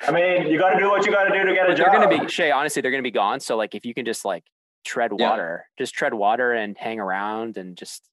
I 0.07 0.11
mean, 0.13 0.47
you 0.49 0.59
got 0.59 0.71
to 0.71 0.79
do 0.79 0.89
what 0.91 1.05
you 1.07 1.13
got 1.13 1.25
to 1.25 1.39
do 1.39 1.45
to 1.47 1.55
get 1.55 1.71
a 1.71 1.75
job. 1.75 1.91
they're 1.91 2.01
going 2.01 2.19
to 2.19 2.25
be 2.25 2.31
Shay. 2.31 2.51
Honestly, 2.51 2.83
they're 2.83 2.91
going 2.91 3.03
to 3.03 3.07
be 3.07 3.13
gone. 3.13 3.41
So 3.41 3.57
like, 3.57 3.75
if 3.75 3.85
you 3.85 3.95
can 3.95 4.05
just 4.05 4.25
like 4.25 4.45
tread 4.85 5.13
Yeah. 5.17 5.29
water, 5.31 5.67
just 5.79 5.95
tread 5.95 6.15
water 6.15 6.53
and 6.53 6.77
hang 6.77 6.99
around 7.01 7.57
and 7.57 7.77
just 7.77 8.09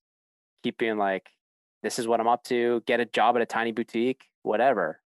keep 0.64 0.78
being 0.78 0.98
like, 0.98 1.28
this 1.82 1.98
is 2.00 2.08
what 2.08 2.20
I'm 2.20 2.28
up 2.28 2.44
to. 2.46 2.84
Get 2.86 3.00
a 3.00 3.06
job 3.06 3.36
at 3.38 3.42
a 3.42 3.46
tiny 3.46 3.72
boutique, 3.72 4.22
whatever, 4.44 5.02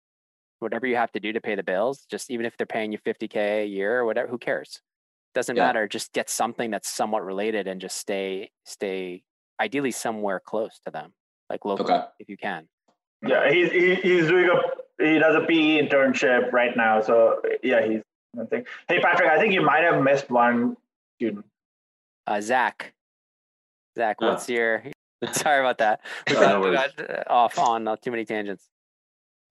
whatever 0.60 0.86
you 0.86 0.96
have 0.96 1.12
to 1.12 1.20
do 1.20 1.32
to 1.34 1.40
pay 1.40 1.54
the 1.54 1.62
bills. 1.62 2.06
Just 2.10 2.30
even 2.30 2.46
if 2.46 2.56
they're 2.56 2.66
paying 2.66 2.92
you 2.92 2.98
50k 2.98 3.36
a 3.62 3.66
year 3.66 3.98
or 4.00 4.04
whatever, 4.04 4.28
who 4.28 4.38
cares? 4.38 4.80
Doesn't 5.34 5.56
Yeah. 5.56 5.66
matter. 5.66 5.86
Just 5.86 6.12
get 6.12 6.28
something 6.30 6.70
that's 6.70 6.88
somewhat 6.90 7.24
related 7.24 7.66
and 7.66 7.80
just 7.80 7.96
stay 7.98 8.50
stay 8.64 9.22
ideally 9.60 9.90
somewhere 9.92 10.40
close 10.40 10.78
to 10.84 10.90
them, 10.90 11.12
like 11.48 11.64
locally 11.64 11.92
Okay. 11.94 12.04
if 12.18 12.28
you 12.28 12.36
can. 12.36 12.68
Yeah, 13.24 13.50
he's 13.50 13.70
he, 13.70 13.94
he's 13.94 14.26
doing 14.28 14.48
a 14.48 14.60
he 14.98 15.18
does 15.18 15.34
a 15.34 15.46
PE 15.46 15.86
internship 15.86 16.52
right 16.52 16.76
now. 16.76 17.00
So 17.00 17.40
yeah, 17.62 17.86
he's 17.86 18.02
I 18.40 18.44
think. 18.46 18.66
Hey 18.88 19.00
Patrick, 19.00 19.28
I 19.28 19.38
think 19.38 19.52
you 19.52 19.62
might 19.62 19.82
have 19.82 20.02
missed 20.02 20.30
one 20.30 20.76
student. 21.18 21.44
Uh, 22.26 22.40
Zach, 22.40 22.92
Zach, 23.96 24.16
Oh. 24.20 24.30
what's 24.30 24.48
your? 24.48 24.82
Sorry 25.32 25.60
about 25.60 25.78
that. 25.78 26.00
We 26.28 26.34
got, 26.34 26.48
no 26.48 26.68
we 26.68 26.74
got 26.74 26.90
uh, 26.98 27.24
off 27.28 27.58
on 27.58 27.86
uh, 27.86 27.96
too 27.96 28.10
many 28.10 28.24
tangents. 28.24 28.68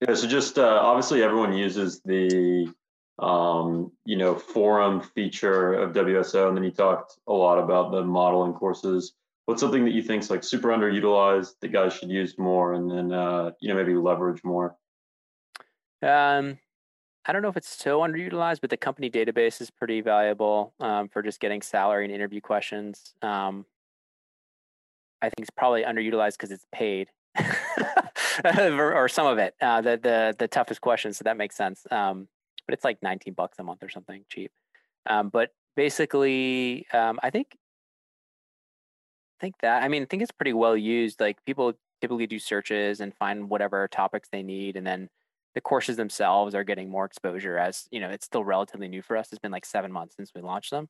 Yeah, 0.01 0.15
so 0.15 0.27
just 0.27 0.57
uh, 0.57 0.79
obviously 0.81 1.21
everyone 1.21 1.53
uses 1.53 2.01
the 2.03 2.73
um, 3.19 3.91
you 4.05 4.17
know 4.17 4.35
forum 4.35 5.01
feature 5.01 5.73
of 5.73 5.93
WSO, 5.93 6.47
and 6.47 6.57
then 6.57 6.63
you 6.63 6.71
talked 6.71 7.19
a 7.27 7.33
lot 7.33 7.59
about 7.59 7.91
the 7.91 8.03
modeling 8.03 8.53
courses. 8.53 9.13
What's 9.45 9.61
something 9.61 9.85
that 9.85 9.91
you 9.91 10.01
think 10.01 10.23
is 10.23 10.29
like 10.31 10.43
super 10.43 10.69
underutilized 10.69 11.53
that 11.59 11.69
guys 11.71 11.93
should 11.93 12.09
use 12.09 12.37
more, 12.39 12.73
and 12.73 12.89
then 12.89 13.11
uh, 13.11 13.51
you 13.59 13.69
know 13.69 13.75
maybe 13.75 13.93
leverage 13.93 14.43
more? 14.43 14.75
Um, 16.01 16.57
I 17.25 17.33
don't 17.33 17.41
know 17.41 17.49
if 17.49 17.57
it's 17.57 17.69
so 17.69 17.99
underutilized, 17.99 18.61
but 18.61 18.69
the 18.69 18.77
company 18.77 19.09
database 19.09 19.61
is 19.61 19.69
pretty 19.69 20.01
valuable 20.01 20.73
um, 20.79 21.07
for 21.07 21.21
just 21.21 21.39
getting 21.39 21.61
salary 21.61 22.05
and 22.05 22.13
interview 22.13 22.41
questions. 22.41 23.13
Um, 23.21 23.65
I 25.21 25.27
think 25.27 25.41
it's 25.41 25.51
probably 25.51 25.83
underutilized 25.83 26.33
because 26.33 26.51
it's 26.51 26.65
paid, 26.73 27.09
or, 28.43 28.95
or, 28.95 29.07
some 29.07 29.27
of 29.27 29.37
it. 29.37 29.53
Uh, 29.61 29.81
the 29.81 29.99
the 30.01 30.35
the 30.39 30.47
toughest 30.47 30.81
questions, 30.81 31.17
so 31.17 31.23
that 31.23 31.37
makes 31.37 31.55
sense. 31.55 31.85
Um, 31.91 32.27
but 32.65 32.73
it's 32.73 32.83
like 32.83 33.03
19 33.03 33.33
bucks 33.33 33.59
a 33.59 33.63
month 33.63 33.83
or 33.83 33.89
something 33.89 34.25
cheap. 34.29 34.51
Um, 35.05 35.29
but 35.29 35.51
basically, 35.75 36.87
um, 36.91 37.19
I 37.21 37.29
think 37.29 37.55
I 39.39 39.41
think 39.41 39.55
that 39.61 39.83
I 39.83 39.87
mean 39.89 40.03
I 40.03 40.05
think 40.05 40.23
it's 40.23 40.31
pretty 40.31 40.53
well 40.53 40.75
used. 40.75 41.19
Like 41.19 41.43
people 41.45 41.73
typically 42.01 42.25
do 42.25 42.39
searches 42.39 42.99
and 42.99 43.13
find 43.15 43.47
whatever 43.47 43.87
topics 43.87 44.29
they 44.31 44.41
need, 44.41 44.75
and 44.75 44.87
then 44.87 45.09
the 45.55 45.61
courses 45.61 45.97
themselves 45.97 46.55
are 46.55 46.63
getting 46.63 46.89
more 46.89 47.05
exposure 47.05 47.57
as 47.57 47.87
you 47.91 47.99
know 47.99 48.09
it's 48.09 48.25
still 48.25 48.43
relatively 48.43 48.87
new 48.87 49.01
for 49.01 49.17
us. 49.17 49.29
It's 49.31 49.39
been 49.39 49.51
like 49.51 49.65
seven 49.65 49.91
months 49.91 50.15
since 50.15 50.31
we 50.35 50.41
launched 50.41 50.71
them. 50.71 50.87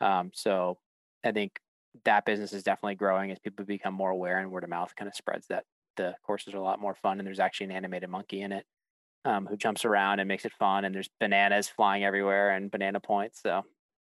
Um, 0.00 0.30
so 0.34 0.78
I 1.24 1.32
think 1.32 1.60
that 2.04 2.24
business 2.24 2.52
is 2.52 2.62
definitely 2.62 2.96
growing 2.96 3.30
as 3.30 3.38
people 3.38 3.64
become 3.64 3.94
more 3.94 4.10
aware 4.10 4.38
and 4.38 4.50
word 4.50 4.64
of 4.64 4.70
mouth 4.70 4.92
kind 4.96 5.08
of 5.08 5.14
spreads 5.14 5.46
that 5.48 5.64
the 5.96 6.14
courses 6.24 6.54
are 6.54 6.58
a 6.58 6.62
lot 6.62 6.80
more 6.80 6.94
fun 6.94 7.18
and 7.18 7.26
there's 7.26 7.38
actually 7.38 7.66
an 7.66 7.72
animated 7.72 8.08
monkey 8.08 8.40
in 8.40 8.52
it 8.52 8.64
um, 9.24 9.46
who 9.46 9.56
jumps 9.56 9.84
around 9.84 10.18
and 10.18 10.28
makes 10.28 10.44
it 10.44 10.52
fun 10.58 10.84
and 10.84 10.94
there's 10.94 11.08
bananas 11.20 11.68
flying 11.68 12.04
everywhere 12.04 12.50
and 12.50 12.70
banana 12.70 12.98
points 12.98 13.40
so 13.42 13.62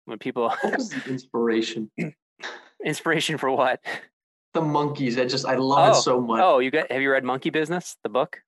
when 0.05 0.19
people 0.19 0.51
what 0.61 0.77
was 0.77 0.91
the 0.91 1.03
inspiration 1.09 1.91
inspiration 2.85 3.39
for 3.39 3.51
what 3.51 3.81
the 4.53 4.61
monkeys 4.61 5.19
i 5.19 5.25
just 5.25 5.47
i 5.47 5.55
love 5.55 5.95
oh, 5.95 5.99
it 5.99 6.03
so 6.03 6.21
much 6.21 6.41
oh 6.43 6.59
you 6.59 6.71
got 6.71 6.91
have 6.93 7.01
you 7.01 7.11
read 7.11 7.25
monkey 7.25 7.51
business 7.51 7.97
the 8.03 8.09
book 8.09 8.39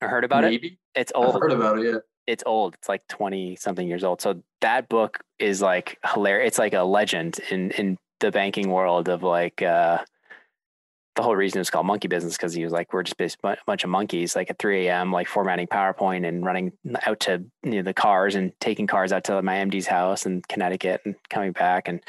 or 0.00 0.08
heard 0.08 0.24
about 0.24 0.44
Maybe. 0.44 0.68
it 0.94 1.00
it's 1.00 1.12
old 1.14 1.34
I've 1.34 1.42
heard 1.42 1.52
about 1.52 1.78
it 1.78 1.86
yeah 1.86 1.98
it's 2.28 2.44
old. 2.44 2.74
It's 2.74 2.90
like 2.90 3.02
20 3.08 3.56
something 3.56 3.88
years 3.88 4.04
old. 4.04 4.20
So 4.20 4.42
that 4.60 4.88
book 4.90 5.20
is 5.38 5.62
like 5.62 5.98
hilarious. 6.12 6.48
It's 6.48 6.58
like 6.58 6.74
a 6.74 6.82
legend 6.82 7.40
in, 7.50 7.70
in 7.72 7.96
the 8.20 8.30
banking 8.30 8.70
world 8.70 9.08
of 9.08 9.22
like, 9.22 9.62
uh, 9.62 10.04
the 11.16 11.22
whole 11.22 11.34
reason 11.34 11.60
it's 11.60 11.70
called 11.70 11.86
monkey 11.86 12.06
business 12.06 12.36
because 12.36 12.52
he 12.52 12.62
was 12.62 12.72
like, 12.72 12.92
we're 12.92 13.02
just 13.02 13.18
a 13.42 13.56
bunch 13.66 13.82
of 13.82 13.90
monkeys, 13.90 14.36
like 14.36 14.50
at 14.50 14.58
3 14.58 14.86
a.m., 14.86 15.10
like 15.10 15.26
formatting 15.26 15.66
PowerPoint 15.66 16.28
and 16.28 16.44
running 16.44 16.72
out 17.06 17.18
to 17.20 17.44
you 17.64 17.76
know, 17.76 17.82
the 17.82 17.94
cars 17.94 18.34
and 18.34 18.52
taking 18.60 18.86
cars 18.86 19.10
out 19.10 19.24
to 19.24 19.40
my 19.42 19.54
MD's 19.54 19.86
house 19.86 20.26
in 20.26 20.42
Connecticut 20.48 21.00
and 21.06 21.16
coming 21.30 21.52
back. 21.52 21.88
And 21.88 22.00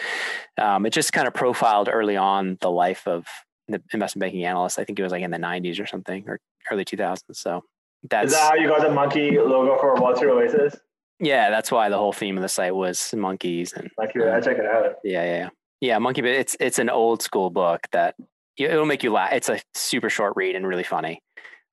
um, 0.58 0.86
it 0.86 0.92
just 0.92 1.14
kind 1.14 1.28
of 1.30 1.34
profiled 1.34 1.90
early 1.90 2.18
on 2.18 2.58
the 2.60 2.70
life 2.70 3.08
of 3.08 3.26
the 3.70 3.82
investment 3.94 4.22
banking 4.22 4.44
analyst. 4.44 4.78
I 4.78 4.84
think 4.84 5.00
it 5.00 5.04
was 5.04 5.14
like 5.14 5.24
in 5.24 5.32
the 5.32 5.38
90s 5.38 5.82
or 5.82 5.88
something 5.88 6.26
or 6.28 6.40
early 6.70 6.84
2000s. 6.84 7.22
So 7.32 7.64
that's 8.04 8.28
Is 8.28 8.34
that 8.34 8.50
how 8.50 8.56
you 8.56 8.68
got 8.68 8.82
the 8.82 8.92
monkey 8.92 9.38
logo 9.38 9.78
for 9.80 9.96
Wall 9.96 10.16
Street 10.16 10.30
Oasis? 10.30 10.76
Yeah, 11.20 11.50
that's 11.50 11.72
why 11.72 11.90
the 11.90 11.98
whole 11.98 12.14
theme 12.14 12.38
of 12.38 12.42
the 12.42 12.50
site 12.50 12.76
was 12.76 13.14
monkeys 13.14 13.74
and 13.74 13.90
monkey. 13.98 14.24
I 14.24 14.40
check 14.40 14.58
it 14.58 14.66
out. 14.66 14.96
Yeah, 15.04 15.24
yeah, 15.24 15.38
yeah. 15.38 15.50
Yeah, 15.82 15.98
monkey. 15.98 16.22
It's 16.22 16.56
it's 16.60 16.80
an 16.80 16.90
old 16.90 17.22
school 17.22 17.50
book 17.50 17.88
that 17.92 18.16
it'll 18.58 18.86
make 18.86 19.04
you 19.04 19.12
laugh. 19.12 19.32
It's 19.34 19.50
a 19.50 19.60
super 19.74 20.10
short 20.10 20.34
read 20.36 20.56
and 20.56 20.68
really 20.68 20.84
funny. 20.84 21.22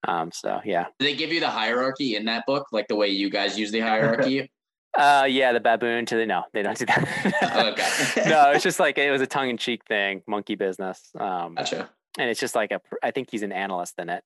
Um, 0.06 0.30
so 0.32 0.60
yeah. 0.64 0.86
Do 0.98 1.06
they 1.06 1.14
give 1.14 1.32
you 1.32 1.40
the 1.40 1.50
hierarchy 1.50 2.16
in 2.16 2.24
that 2.26 2.44
book, 2.46 2.66
like 2.72 2.88
the 2.88 2.96
way 2.96 3.08
you 3.08 3.30
guys 3.30 3.58
use 3.58 3.70
the 3.70 3.80
hierarchy? 3.80 4.50
uh, 4.98 5.26
yeah, 5.28 5.52
the 5.52 5.60
baboon 5.60 6.06
to 6.06 6.16
the 6.16 6.26
no, 6.26 6.42
they 6.52 6.62
don't 6.62 6.78
do 6.78 6.86
that. 6.86 7.74
okay. 8.16 8.28
no, 8.28 8.52
it's 8.52 8.62
just 8.62 8.80
like 8.80 8.98
it 8.98 9.10
was 9.10 9.20
a 9.20 9.26
tongue 9.26 9.50
in 9.50 9.56
cheek 9.56 9.82
thing, 9.86 10.22
monkey 10.26 10.54
business. 10.54 11.10
Um, 11.18 11.54
gotcha. 11.54 11.90
And 12.18 12.30
it's 12.30 12.40
just 12.40 12.54
like 12.54 12.70
a, 12.70 12.80
I 13.02 13.10
think 13.10 13.28
he's 13.30 13.42
an 13.42 13.52
analyst 13.52 13.94
in 13.98 14.08
it, 14.08 14.24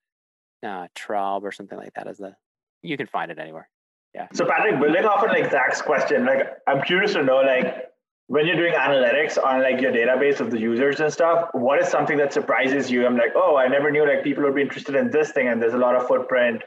uh, 0.62 0.88
Troob 0.96 1.42
or 1.42 1.52
something 1.52 1.78
like 1.78 1.94
that 1.94 2.06
as 2.06 2.18
the 2.18 2.34
you 2.82 2.96
can 2.96 3.06
find 3.06 3.30
it 3.30 3.38
anywhere. 3.38 3.68
Yeah. 4.14 4.26
So 4.32 4.46
Patrick, 4.46 4.80
building 4.80 5.04
off 5.04 5.22
of 5.22 5.30
like 5.30 5.50
Zach's 5.50 5.82
question, 5.82 6.24
like 6.24 6.58
I'm 6.66 6.82
curious 6.82 7.12
to 7.12 7.22
know 7.22 7.36
like 7.36 7.90
when 8.26 8.46
you're 8.46 8.56
doing 8.56 8.74
analytics 8.74 9.42
on 9.42 9.62
like 9.62 9.80
your 9.80 9.92
database 9.92 10.40
of 10.40 10.50
the 10.50 10.58
users 10.58 11.00
and 11.00 11.12
stuff, 11.12 11.48
what 11.52 11.80
is 11.80 11.88
something 11.88 12.16
that 12.18 12.32
surprises 12.32 12.90
you? 12.90 13.06
I'm 13.06 13.16
like, 13.16 13.32
oh, 13.34 13.56
I 13.56 13.68
never 13.68 13.90
knew 13.90 14.06
like 14.06 14.24
people 14.24 14.44
would 14.44 14.54
be 14.54 14.62
interested 14.62 14.94
in 14.94 15.10
this 15.10 15.32
thing, 15.32 15.48
and 15.48 15.60
there's 15.60 15.74
a 15.74 15.78
lot 15.78 15.96
of 15.96 16.06
footprint 16.06 16.62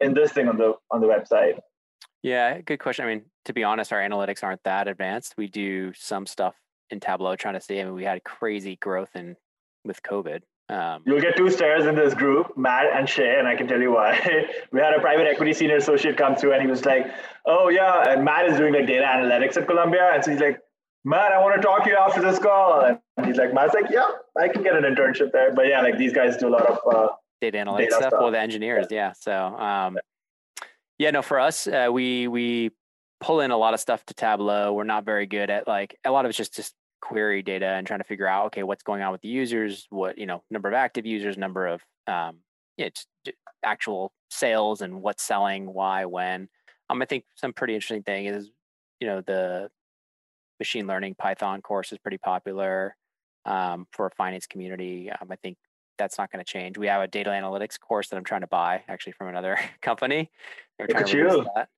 in 0.00 0.14
this 0.14 0.32
thing 0.32 0.48
on 0.48 0.56
the 0.56 0.74
on 0.90 1.00
the 1.00 1.06
website. 1.06 1.58
Yeah, 2.22 2.60
good 2.60 2.78
question. 2.78 3.04
I 3.04 3.08
mean, 3.08 3.24
to 3.46 3.52
be 3.52 3.64
honest, 3.64 3.92
our 3.92 4.00
analytics 4.00 4.44
aren't 4.44 4.62
that 4.64 4.86
advanced. 4.86 5.34
We 5.36 5.48
do 5.48 5.92
some 5.94 6.26
stuff 6.26 6.54
in 6.90 7.00
Tableau 7.00 7.36
trying 7.36 7.54
to 7.54 7.60
see. 7.60 7.80
I 7.80 7.84
mean, 7.84 7.94
we 7.94 8.04
had 8.04 8.22
crazy 8.22 8.76
growth 8.76 9.16
in 9.16 9.36
with 9.84 10.02
COVID. 10.02 10.42
Um, 10.68 11.02
You'll 11.04 11.20
get 11.20 11.36
two 11.36 11.50
stars 11.50 11.86
in 11.86 11.94
this 11.94 12.14
group, 12.14 12.56
Matt 12.56 12.86
and 12.94 13.08
Shay, 13.08 13.36
and 13.38 13.46
I 13.46 13.56
can 13.56 13.66
tell 13.66 13.80
you 13.80 13.92
why. 13.92 14.18
we 14.72 14.80
had 14.80 14.94
a 14.94 15.00
private 15.00 15.26
equity 15.26 15.52
senior 15.52 15.76
associate 15.76 16.16
come 16.16 16.34
through, 16.36 16.52
and 16.52 16.62
he 16.62 16.68
was 16.68 16.84
like, 16.84 17.06
"Oh 17.46 17.68
yeah," 17.68 18.10
and 18.10 18.24
Matt 18.24 18.48
is 18.48 18.56
doing 18.56 18.72
like 18.72 18.86
data 18.86 19.04
analytics 19.04 19.56
at 19.56 19.66
Columbia, 19.66 20.12
and 20.14 20.24
so 20.24 20.30
he's 20.30 20.40
like, 20.40 20.60
"Matt, 21.04 21.32
I 21.32 21.40
want 21.40 21.60
to 21.60 21.62
talk 21.62 21.84
to 21.84 21.90
you 21.90 21.96
after 21.96 22.22
this 22.22 22.38
call," 22.38 22.80
and 22.84 23.26
he's 23.26 23.36
like, 23.36 23.52
"Matt's 23.52 23.74
like, 23.74 23.90
yeah, 23.90 24.08
I 24.38 24.48
can 24.48 24.62
get 24.62 24.74
an 24.74 24.84
internship 24.84 25.32
there." 25.32 25.52
But 25.54 25.66
yeah, 25.66 25.82
like 25.82 25.98
these 25.98 26.12
guys 26.12 26.36
do 26.36 26.48
a 26.48 26.50
lot 26.50 26.66
of 26.66 26.78
uh, 26.94 27.08
data 27.40 27.58
analytics 27.58 27.78
data 27.78 27.90
stuff, 27.90 28.08
stuff. 28.08 28.20
Well, 28.20 28.30
the 28.30 28.40
engineers, 28.40 28.86
yeah. 28.90 29.08
yeah. 29.08 29.12
So 29.18 29.32
um, 29.34 29.98
yeah, 30.98 31.10
no, 31.10 31.22
for 31.22 31.40
us, 31.40 31.66
uh, 31.66 31.88
we 31.92 32.28
we 32.28 32.70
pull 33.20 33.40
in 33.40 33.50
a 33.50 33.56
lot 33.56 33.74
of 33.74 33.80
stuff 33.80 34.04
to 34.06 34.14
Tableau. 34.14 34.72
We're 34.72 34.84
not 34.84 35.04
very 35.04 35.26
good 35.26 35.50
at 35.50 35.66
like 35.66 35.98
a 36.04 36.10
lot 36.10 36.24
of 36.24 36.30
it's 36.30 36.38
just 36.38 36.54
just 36.54 36.74
query 37.02 37.42
data 37.42 37.66
and 37.66 37.86
trying 37.86 38.00
to 38.00 38.04
figure 38.04 38.26
out 38.26 38.46
okay 38.46 38.62
what's 38.62 38.84
going 38.84 39.02
on 39.02 39.12
with 39.12 39.20
the 39.20 39.28
users 39.28 39.86
what 39.90 40.16
you 40.16 40.24
know 40.24 40.42
number 40.50 40.68
of 40.68 40.74
active 40.74 41.04
users 41.04 41.36
number 41.36 41.66
of 41.66 41.82
um 42.06 42.38
yeah, 42.78 42.88
actual 43.64 44.12
sales 44.30 44.80
and 44.80 45.02
what's 45.02 45.22
selling 45.22 45.66
why 45.66 46.04
when 46.04 46.48
um 46.88 47.02
i 47.02 47.04
think 47.04 47.24
some 47.34 47.52
pretty 47.52 47.74
interesting 47.74 48.02
thing 48.02 48.26
is 48.26 48.50
you 49.00 49.06
know 49.06 49.20
the 49.20 49.68
machine 50.60 50.86
learning 50.86 51.14
python 51.16 51.60
course 51.60 51.92
is 51.92 51.98
pretty 51.98 52.18
popular 52.18 52.96
um, 53.44 53.88
for 53.90 54.06
a 54.06 54.10
finance 54.12 54.46
community 54.46 55.10
um, 55.10 55.28
i 55.30 55.36
think 55.36 55.58
that's 55.98 56.16
not 56.16 56.30
going 56.30 56.42
to 56.42 56.50
change 56.50 56.78
we 56.78 56.86
have 56.86 57.02
a 57.02 57.08
data 57.08 57.30
analytics 57.30 57.78
course 57.80 58.08
that 58.08 58.16
i'm 58.16 58.24
trying 58.24 58.40
to 58.40 58.46
buy 58.46 58.82
actually 58.88 59.12
from 59.12 59.26
another 59.26 59.58
company 59.82 60.30
They're 60.78 60.86
Look 60.86 60.96
at 60.96 61.12
you. 61.12 61.44
That. 61.56 61.68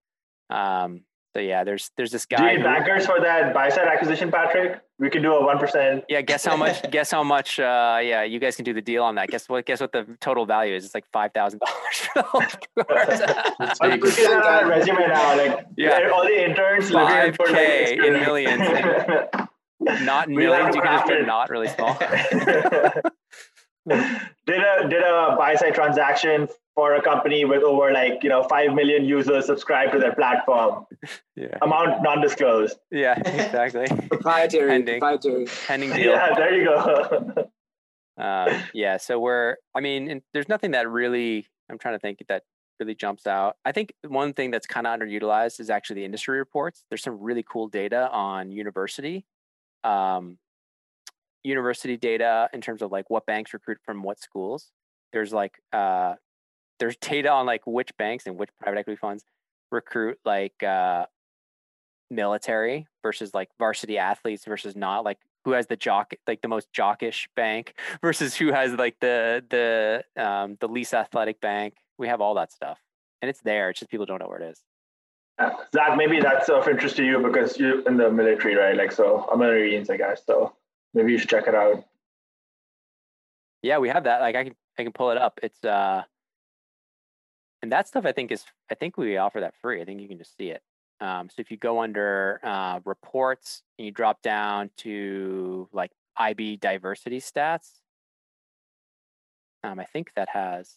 Um, 0.54 1.00
so 1.34 1.40
yeah, 1.40 1.64
there's 1.64 1.90
there's 1.96 2.12
this 2.12 2.26
guy. 2.26 2.36
Do 2.36 2.44
you 2.44 2.58
need 2.58 2.62
backers 2.62 3.06
for 3.06 3.20
that 3.20 3.52
buy 3.52 3.68
side 3.68 3.88
acquisition, 3.88 4.30
Patrick? 4.30 4.80
We 5.00 5.10
can 5.10 5.20
do 5.20 5.34
a 5.34 5.44
one 5.44 5.58
percent. 5.58 6.04
Yeah, 6.08 6.20
guess 6.20 6.44
how 6.44 6.56
much? 6.56 6.80
guess 6.92 7.10
how 7.10 7.24
much? 7.24 7.58
Uh, 7.58 7.98
yeah, 8.00 8.22
you 8.22 8.38
guys 8.38 8.54
can 8.54 8.64
do 8.64 8.72
the 8.72 8.80
deal 8.80 9.02
on 9.02 9.16
that. 9.16 9.30
Guess 9.30 9.48
what? 9.48 9.66
Guess 9.66 9.80
what 9.80 9.90
the 9.90 10.06
total 10.20 10.46
value 10.46 10.76
is? 10.76 10.84
It's 10.84 10.94
like 10.94 11.06
five 11.12 11.32
thousand 11.32 11.58
dollars 11.58 11.96
for 11.96 12.12
the 12.14 12.22
whole 12.22 12.40
course. 12.86 13.78
I'm 13.80 13.98
looking 13.98 14.24
at 14.26 14.42
that 14.44 14.66
resume 14.68 15.08
now. 15.08 15.36
Like 15.36 15.66
yeah, 15.76 16.08
all 16.14 16.22
the 16.22 16.44
interns 16.44 16.92
five 16.92 17.36
k 17.36 17.94
in 17.94 18.12
millions. 18.20 18.60
not 19.80 20.28
in 20.28 20.36
millions. 20.36 20.76
You 20.76 20.82
can 20.82 20.92
just 20.92 21.06
put 21.06 21.26
not 21.26 21.50
really 21.50 21.68
small. 21.68 21.98
Did 23.88 24.60
a 24.60 24.88
did 24.88 25.02
a 25.02 25.34
buy 25.36 25.54
side 25.56 25.74
transaction 25.74 26.48
for 26.74 26.94
a 26.94 27.02
company 27.02 27.44
with 27.44 27.62
over 27.62 27.92
like 27.92 28.22
you 28.22 28.28
know 28.28 28.42
five 28.44 28.74
million 28.74 29.04
users 29.04 29.46
subscribed 29.46 29.92
to 29.92 29.98
their 29.98 30.14
platform. 30.14 30.86
Yeah. 31.36 31.58
Amount 31.62 32.02
non-disclosed. 32.02 32.78
Yeah, 32.90 33.18
exactly. 33.18 33.86
proprietary. 34.08 34.70
Pending, 34.70 35.00
proprietary. 35.00 35.46
Pending 35.66 35.92
deal. 35.94 36.12
Yeah, 36.12 36.34
there 36.34 36.54
you 36.54 36.64
go. 36.64 37.48
uh, 38.20 38.60
yeah, 38.72 38.96
so 38.96 39.18
we're. 39.18 39.56
I 39.74 39.80
mean, 39.80 40.22
there's 40.32 40.48
nothing 40.48 40.72
that 40.72 40.88
really. 40.88 41.46
I'm 41.70 41.78
trying 41.78 41.94
to 41.94 41.98
think 41.98 42.24
that 42.28 42.42
really 42.80 42.94
jumps 42.94 43.26
out. 43.26 43.56
I 43.64 43.72
think 43.72 43.94
one 44.06 44.32
thing 44.32 44.50
that's 44.50 44.66
kind 44.66 44.86
of 44.86 44.98
underutilized 44.98 45.60
is 45.60 45.70
actually 45.70 45.96
the 45.96 46.04
industry 46.04 46.38
reports. 46.38 46.84
There's 46.88 47.02
some 47.02 47.20
really 47.20 47.44
cool 47.48 47.68
data 47.68 48.10
on 48.10 48.50
university. 48.50 49.24
Um, 49.84 50.38
university 51.44 51.96
data 51.96 52.48
in 52.52 52.60
terms 52.60 52.82
of 52.82 52.90
like 52.90 53.10
what 53.10 53.26
banks 53.26 53.52
recruit 53.52 53.78
from 53.84 54.02
what 54.02 54.18
schools. 54.18 54.72
There's 55.12 55.32
like 55.32 55.60
uh, 55.72 56.14
there's 56.80 56.96
data 56.96 57.30
on 57.30 57.46
like 57.46 57.66
which 57.66 57.96
banks 57.96 58.26
and 58.26 58.36
which 58.36 58.50
private 58.60 58.78
equity 58.78 58.96
funds 58.96 59.24
recruit 59.70 60.18
like 60.24 60.62
uh, 60.62 61.06
military 62.10 62.86
versus 63.02 63.34
like 63.34 63.48
varsity 63.58 63.98
athletes 63.98 64.44
versus 64.44 64.74
not 64.74 65.04
like 65.04 65.18
who 65.44 65.52
has 65.52 65.66
the 65.66 65.76
jock 65.76 66.14
like 66.26 66.40
the 66.40 66.48
most 66.48 66.72
jockish 66.72 67.26
bank 67.36 67.74
versus 68.02 68.34
who 68.34 68.52
has 68.52 68.72
like 68.72 68.96
the 69.00 69.44
the 69.50 70.22
um 70.22 70.56
the 70.60 70.68
least 70.68 70.94
athletic 70.94 71.40
bank 71.40 71.74
we 71.98 72.08
have 72.08 72.20
all 72.20 72.34
that 72.34 72.52
stuff 72.52 72.78
and 73.20 73.28
it's 73.28 73.40
there 73.40 73.70
it's 73.70 73.80
just 73.80 73.90
people 73.90 74.06
don't 74.06 74.20
know 74.20 74.28
where 74.28 74.40
it 74.40 74.50
is 74.50 74.62
Zach, 75.74 75.96
maybe 75.96 76.20
that's 76.20 76.48
of 76.48 76.68
interest 76.68 76.96
to 76.96 77.04
you 77.04 77.18
because 77.18 77.58
you're 77.58 77.80
in 77.88 77.96
the 77.96 78.08
military, 78.08 78.54
right? 78.54 78.76
Like, 78.76 78.92
so 78.92 79.28
I'm 79.32 79.40
a 79.40 79.44
Marines, 79.44 79.90
I 79.90 79.96
guess. 79.96 80.22
So 80.24 80.54
maybe 80.94 81.12
you 81.12 81.18
should 81.18 81.28
check 81.28 81.46
it 81.46 81.54
out. 81.54 81.84
Yeah, 83.62 83.78
we 83.78 83.88
have 83.88 84.04
that. 84.04 84.20
Like, 84.20 84.36
I 84.36 84.44
can 84.44 84.54
I 84.78 84.82
can 84.82 84.92
pull 84.92 85.10
it 85.10 85.18
up. 85.18 85.40
It's 85.42 85.64
uh, 85.64 86.02
and 87.62 87.72
that 87.72 87.88
stuff 87.88 88.04
I 88.04 88.12
think 88.12 88.30
is 88.30 88.44
I 88.70 88.74
think 88.74 88.96
we 88.96 89.16
offer 89.16 89.40
that 89.40 89.54
free. 89.60 89.80
I 89.80 89.84
think 89.84 90.00
you 90.00 90.08
can 90.08 90.18
just 90.18 90.36
see 90.36 90.50
it. 90.50 90.62
Um, 91.00 91.28
so 91.28 91.40
if 91.40 91.50
you 91.50 91.56
go 91.56 91.82
under 91.82 92.40
uh, 92.42 92.80
reports 92.84 93.62
and 93.78 93.86
you 93.86 93.92
drop 93.92 94.22
down 94.22 94.70
to 94.78 95.68
like 95.72 95.90
IB 96.16 96.56
diversity 96.56 97.20
stats, 97.20 97.80
um, 99.64 99.80
I 99.80 99.84
think 99.84 100.12
that 100.14 100.28
has 100.28 100.76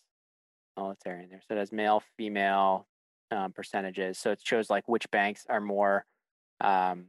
military 0.78 1.24
in 1.24 1.30
there. 1.30 1.42
So 1.48 1.56
it 1.56 1.60
has 1.60 1.72
male, 1.72 2.02
female 2.18 2.88
um, 3.32 3.52
percentages. 3.52 4.18
So 4.18 4.32
it 4.32 4.40
shows 4.44 4.70
like 4.70 4.88
which 4.88 5.10
banks 5.12 5.46
are 5.50 5.62
more. 5.62 6.06
Um, 6.62 7.06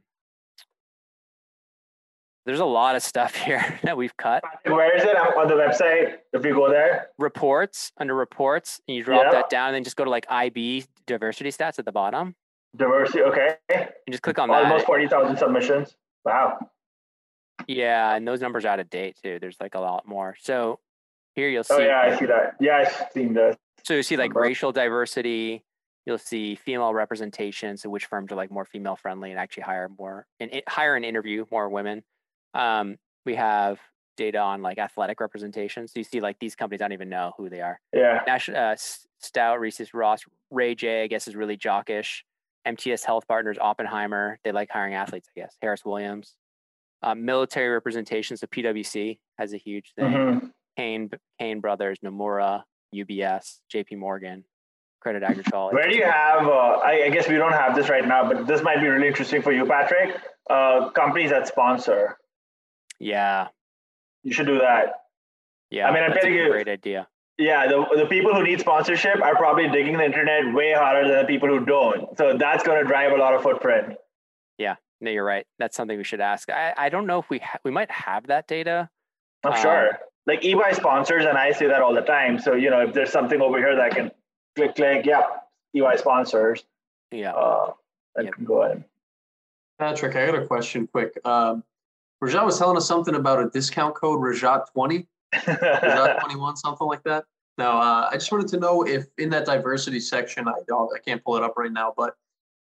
there's 2.49 2.59
a 2.59 2.65
lot 2.65 2.95
of 2.95 3.03
stuff 3.03 3.35
here 3.45 3.79
that 3.83 3.95
we've 3.95 4.15
cut. 4.17 4.43
Where 4.65 4.95
is 4.95 5.03
it 5.03 5.15
on 5.15 5.47
the 5.47 5.53
website? 5.53 6.17
If 6.33 6.43
you 6.43 6.53
go 6.53 6.69
there, 6.69 7.09
reports 7.19 7.91
under 7.97 8.15
reports, 8.15 8.81
and 8.87 8.97
you 8.97 9.03
drop 9.03 9.25
yeah. 9.25 9.31
that 9.33 9.49
down, 9.49 9.67
and 9.69 9.75
then 9.75 9.83
just 9.83 9.95
go 9.95 10.03
to 10.03 10.09
like 10.09 10.25
IB 10.29 10.85
diversity 11.05 11.51
stats 11.51 11.77
at 11.77 11.85
the 11.85 11.91
bottom. 11.91 12.35
Diversity, 12.75 13.21
okay. 13.21 13.55
And 13.69 13.89
just 14.09 14.23
click 14.23 14.39
on 14.39 14.49
Almost 14.49 14.63
that. 14.63 14.71
Almost 14.71 14.85
forty 14.87 15.07
thousand 15.07 15.37
submissions. 15.37 15.95
Wow. 16.25 16.57
Yeah, 17.67 18.15
and 18.15 18.27
those 18.27 18.41
numbers 18.41 18.65
are 18.65 18.69
out 18.69 18.79
of 18.79 18.89
date 18.89 19.17
too. 19.23 19.37
There's 19.39 19.57
like 19.59 19.75
a 19.75 19.79
lot 19.79 20.07
more. 20.07 20.35
So 20.39 20.79
here 21.35 21.49
you'll 21.49 21.65
oh, 21.69 21.77
see. 21.77 21.83
Oh 21.83 21.85
yeah, 21.85 22.01
I 22.01 22.17
see 22.17 22.25
that. 22.25 22.55
Yeah, 22.59 22.77
I've 22.77 23.11
seen 23.13 23.33
this. 23.33 23.55
So 23.83 23.93
you 23.93 24.03
see 24.03 24.17
like 24.17 24.33
racial 24.33 24.71
diversity. 24.71 25.63
You'll 26.05 26.17
see 26.17 26.55
female 26.55 26.93
representation. 26.93 27.77
So 27.77 27.89
which 27.89 28.05
firms 28.05 28.31
are 28.31 28.35
like 28.35 28.49
more 28.49 28.65
female 28.65 28.95
friendly 28.95 29.29
and 29.29 29.39
actually 29.39 29.63
hire 29.63 29.89
more 29.99 30.25
and 30.39 30.49
eh, 30.51 30.61
hire 30.67 30.95
and 30.95 31.05
interview 31.05 31.45
more 31.51 31.69
women. 31.69 32.03
Um, 32.53 32.97
we 33.25 33.35
have 33.35 33.79
data 34.17 34.37
on 34.37 34.61
like 34.61 34.77
athletic 34.77 35.19
representation. 35.21 35.87
So 35.87 35.93
you 35.99 36.03
see 36.03 36.19
like 36.19 36.37
these 36.39 36.55
companies, 36.55 36.81
I 36.81 36.85
don't 36.85 36.93
even 36.93 37.09
know 37.09 37.33
who 37.37 37.49
they 37.49 37.61
are. 37.61 37.79
Yeah. 37.93 38.21
Nash, 38.27 38.49
uh, 38.49 38.75
Stout, 39.19 39.59
Reese's, 39.59 39.93
Ross, 39.93 40.21
Ray 40.51 40.75
J, 40.75 41.03
I 41.03 41.07
guess 41.07 41.27
is 41.27 41.35
really 41.35 41.57
jockish. 41.57 42.21
MTS 42.65 43.03
Health 43.05 43.27
Partners, 43.27 43.57
Oppenheimer, 43.59 44.37
they 44.43 44.51
like 44.51 44.69
hiring 44.69 44.93
athletes, 44.93 45.29
I 45.35 45.41
guess. 45.41 45.55
Harris 45.61 45.85
Williams. 45.85 46.35
Uh, 47.01 47.15
military 47.15 47.69
representation, 47.69 48.35
so 48.35 48.45
PwC 48.47 49.19
has 49.37 49.53
a 49.53 49.57
huge 49.57 49.93
thing. 49.95 50.11
Mm-hmm. 50.11 50.47
Cain, 50.75 51.09
Cain 51.39 51.61
Brothers, 51.61 51.99
Nomura, 52.03 52.63
UBS, 52.93 53.59
JP 53.73 53.97
Morgan, 53.97 54.43
Credit 54.99 55.23
Agricole. 55.23 55.71
Where 55.71 55.89
do 55.89 55.95
you 55.95 56.03
have, 56.03 56.45
uh, 56.45 56.79
I, 56.83 57.05
I, 57.05 57.09
guess 57.09 57.29
we 57.29 57.35
don't 57.35 57.53
have 57.53 57.73
this 57.73 57.87
right 57.89 58.05
now, 58.05 58.27
but 58.27 58.47
this 58.47 58.61
might 58.61 58.81
be 58.81 58.87
really 58.87 59.07
interesting 59.07 59.41
for 59.41 59.53
you, 59.53 59.65
Patrick. 59.65 60.17
Uh, 60.49 60.89
companies 60.89 61.29
that 61.29 61.47
sponsor. 61.47 62.17
Yeah. 62.99 63.47
You 64.23 64.33
should 64.33 64.47
do 64.47 64.59
that. 64.59 65.03
Yeah. 65.69 65.87
I 65.87 65.93
mean, 65.93 66.03
I'm 66.03 66.13
betting 66.13 66.33
you. 66.33 66.49
Great 66.49 66.67
idea. 66.67 67.07
Yeah, 67.37 67.67
the, 67.67 67.85
the 67.95 68.05
people 68.05 68.35
who 68.35 68.43
need 68.43 68.59
sponsorship 68.59 69.21
are 69.21 69.33
probably 69.35 69.69
digging 69.69 69.97
the 69.97 70.03
internet 70.03 70.53
way 70.53 70.73
harder 70.73 71.07
than 71.07 71.19
the 71.19 71.25
people 71.25 71.47
who 71.47 71.65
don't. 71.65 72.17
So 72.17 72.37
that's 72.37 72.63
going 72.63 72.83
to 72.83 72.87
drive 72.87 73.13
a 73.13 73.15
lot 73.15 73.33
of 73.33 73.41
footprint. 73.41 73.95
Yeah, 74.57 74.75
no, 74.99 75.09
you're 75.09 75.23
right. 75.23 75.47
That's 75.57 75.77
something 75.77 75.97
we 75.97 76.03
should 76.03 76.19
ask. 76.19 76.49
I, 76.49 76.73
I 76.75 76.89
don't 76.89 77.07
know 77.07 77.19
if 77.19 77.29
we 77.29 77.39
ha- 77.39 77.59
we 77.63 77.71
might 77.71 77.89
have 77.89 78.27
that 78.27 78.45
data. 78.45 78.89
I'm 79.45 79.53
um, 79.53 79.61
sure. 79.61 79.99
Like 80.27 80.41
eBuy 80.41 80.75
sponsors, 80.75 81.23
and 81.23 81.37
I 81.37 81.53
say 81.53 81.67
that 81.67 81.81
all 81.81 81.95
the 81.95 82.01
time. 82.01 82.39
So 82.39 82.55
you 82.55 82.69
know, 82.69 82.81
if 82.81 82.93
there's 82.93 83.11
something 83.11 83.39
over 83.41 83.57
here 83.57 83.73
that 83.77 83.91
can 83.95 84.11
click, 84.57 84.75
click, 84.75 85.05
yeah, 85.05 85.21
eBuy 85.73 85.97
sponsors. 85.97 86.65
Yeah. 87.09 87.31
Uh, 87.31 87.71
that 88.15 88.25
yep. 88.25 88.33
can 88.33 88.43
go 88.43 88.63
ahead. 88.63 88.83
Patrick, 89.79 90.13
I 90.17 90.25
got 90.25 90.35
a 90.35 90.45
question 90.45 90.87
quick. 90.87 91.17
Um, 91.23 91.63
Rajat 92.23 92.45
was 92.45 92.57
telling 92.57 92.77
us 92.77 92.87
something 92.87 93.15
about 93.15 93.39
a 93.39 93.49
discount 93.49 93.95
code, 93.95 94.19
Rajat20, 94.19 95.07
Rajat21, 95.33 96.57
something 96.57 96.87
like 96.87 97.03
that. 97.03 97.25
Now, 97.57 97.77
uh, 97.77 98.09
I 98.11 98.13
just 98.13 98.31
wanted 98.31 98.47
to 98.49 98.57
know 98.57 98.85
if 98.85 99.07
in 99.17 99.29
that 99.31 99.45
diversity 99.45 99.99
section, 99.99 100.47
I, 100.47 100.53
don't, 100.67 100.89
I 100.95 100.99
can't 100.99 101.23
pull 101.23 101.37
it 101.37 101.43
up 101.43 101.53
right 101.57 101.71
now, 101.71 101.93
but 101.95 102.15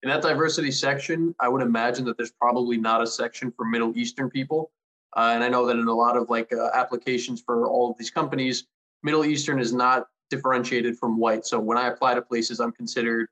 in 0.02 0.10
that 0.10 0.22
diversity 0.22 0.72
section, 0.72 1.36
I 1.40 1.48
would 1.50 1.62
imagine 1.62 2.06
that 2.06 2.18
there's 2.18 2.32
probably 2.32 2.78
not 2.78 3.02
a 3.02 3.08
section 3.08 3.52
for 3.52 3.66
Middle 3.66 3.96
Eastern 3.98 4.30
people. 4.30 4.72
Uh, 5.16 5.32
and 5.34 5.44
I 5.44 5.50
know 5.50 5.66
that 5.66 5.78
in 5.78 5.88
a 5.88 5.94
lot 5.94 6.16
of 6.16 6.30
like 6.30 6.54
uh, 6.54 6.70
applications 6.74 7.42
for 7.42 7.68
all 7.68 7.92
of 7.92 7.98
these 7.98 8.10
companies, 8.10 8.66
Middle 9.04 9.26
Eastern 9.26 9.60
is 9.60 9.74
not 9.74 10.08
differentiated 10.30 10.98
from 10.98 11.18
white. 11.18 11.46
So 11.46 11.60
when 11.60 11.78
I 11.78 11.88
apply 11.88 12.16
to 12.16 12.22
places, 12.22 12.60
I'm 12.60 12.72
considered 12.72 13.28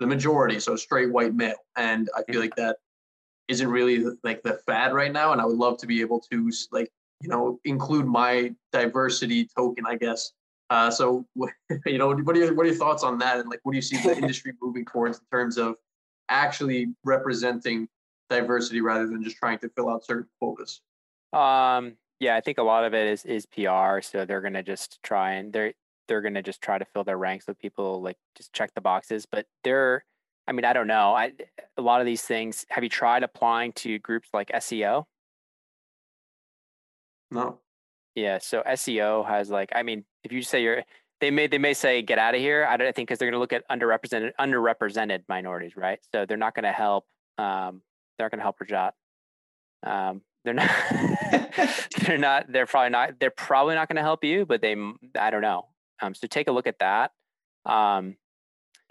the 0.00 0.06
majority, 0.06 0.58
so 0.60 0.76
straight 0.76 1.12
white 1.12 1.34
male. 1.34 1.56
And 1.76 2.08
I 2.16 2.22
feel 2.22 2.40
like 2.40 2.56
that 2.56 2.76
isn't 3.48 3.68
really 3.68 4.04
like 4.22 4.42
the 4.42 4.60
fad 4.66 4.92
right 4.92 5.12
now. 5.12 5.32
And 5.32 5.40
I 5.40 5.46
would 5.46 5.56
love 5.56 5.78
to 5.78 5.86
be 5.86 6.00
able 6.00 6.20
to 6.32 6.50
like, 6.70 6.90
you 7.20 7.28
know, 7.28 7.58
include 7.64 8.06
my 8.06 8.54
diversity 8.72 9.48
token, 9.56 9.84
I 9.86 9.96
guess. 9.96 10.32
Uh, 10.70 10.90
so, 10.90 11.24
you 11.86 11.98
know, 11.98 12.14
what 12.14 12.36
are 12.36 12.38
your 12.38 12.54
what 12.54 12.64
are 12.64 12.68
your 12.68 12.78
thoughts 12.78 13.02
on 13.02 13.18
that? 13.18 13.38
And 13.38 13.48
like, 13.48 13.60
what 13.62 13.72
do 13.72 13.76
you 13.76 13.82
see 13.82 13.96
the 13.96 14.16
industry 14.22 14.52
moving 14.60 14.84
towards 14.84 15.18
in 15.18 15.24
terms 15.32 15.56
of 15.56 15.76
actually 16.28 16.88
representing 17.04 17.88
diversity 18.28 18.80
rather 18.80 19.06
than 19.06 19.22
just 19.22 19.36
trying 19.36 19.58
to 19.58 19.68
fill 19.70 19.88
out 19.88 20.04
certain 20.04 20.28
quotas? 20.38 20.82
Um, 21.32 21.96
yeah, 22.20 22.36
I 22.36 22.40
think 22.40 22.58
a 22.58 22.62
lot 22.62 22.84
of 22.84 22.94
it 22.94 23.06
is 23.06 23.24
is 23.24 23.46
PR. 23.46 24.00
So 24.02 24.24
they're 24.24 24.42
gonna 24.42 24.62
just 24.62 25.02
try 25.02 25.32
and 25.34 25.52
they're 25.52 25.72
they're 26.06 26.22
gonna 26.22 26.42
just 26.42 26.60
try 26.60 26.78
to 26.78 26.84
fill 26.84 27.04
their 27.04 27.18
ranks 27.18 27.46
with 27.46 27.58
people 27.58 28.02
like 28.02 28.16
just 28.36 28.52
check 28.52 28.74
the 28.74 28.80
boxes. 28.80 29.26
But 29.30 29.46
they're, 29.64 30.04
I 30.48 30.52
mean, 30.52 30.64
I 30.64 30.72
don't 30.72 30.86
know. 30.86 31.14
I 31.14 31.32
a 31.76 31.82
lot 31.82 32.00
of 32.00 32.06
these 32.06 32.22
things. 32.22 32.64
Have 32.70 32.82
you 32.82 32.88
tried 32.88 33.22
applying 33.22 33.72
to 33.74 33.98
groups 33.98 34.30
like 34.32 34.48
SEO? 34.48 35.04
No. 37.30 37.58
Yeah. 38.14 38.38
So 38.38 38.62
SEO 38.66 39.28
has 39.28 39.50
like, 39.50 39.70
I 39.74 39.82
mean, 39.82 40.04
if 40.24 40.32
you 40.32 40.40
say 40.40 40.62
you're, 40.62 40.82
they 41.20 41.30
may 41.30 41.48
they 41.48 41.58
may 41.58 41.74
say 41.74 42.00
get 42.00 42.18
out 42.18 42.34
of 42.34 42.40
here. 42.40 42.66
I 42.68 42.78
don't 42.78 42.94
think 42.96 43.08
because 43.08 43.18
they're 43.18 43.30
going 43.30 43.36
to 43.36 43.40
look 43.40 43.52
at 43.52 43.68
underrepresented 43.68 44.32
underrepresented 44.40 45.24
minorities, 45.28 45.76
right? 45.76 45.98
So 46.14 46.24
they're 46.24 46.36
not 46.38 46.54
going 46.54 46.64
to 46.64 46.72
help. 46.72 47.04
Um, 47.36 47.82
they're 48.16 48.24
not 48.24 48.30
going 48.30 48.38
to 48.38 48.42
help 48.42 48.56
Rajat. 48.58 48.92
Um, 49.82 50.22
they're 50.44 50.54
not. 50.54 50.70
they're 52.06 52.18
not. 52.18 52.50
They're 52.50 52.66
probably 52.66 52.90
not. 52.90 53.20
They're 53.20 53.30
probably 53.30 53.74
not 53.74 53.88
going 53.88 53.96
to 53.96 54.02
help 54.02 54.24
you, 54.24 54.46
but 54.46 54.62
they. 54.62 54.76
I 55.18 55.30
don't 55.30 55.42
know. 55.42 55.66
Um, 56.00 56.14
so 56.14 56.26
take 56.26 56.48
a 56.48 56.52
look 56.52 56.66
at 56.66 56.78
that. 56.78 57.10
Um, 57.66 58.16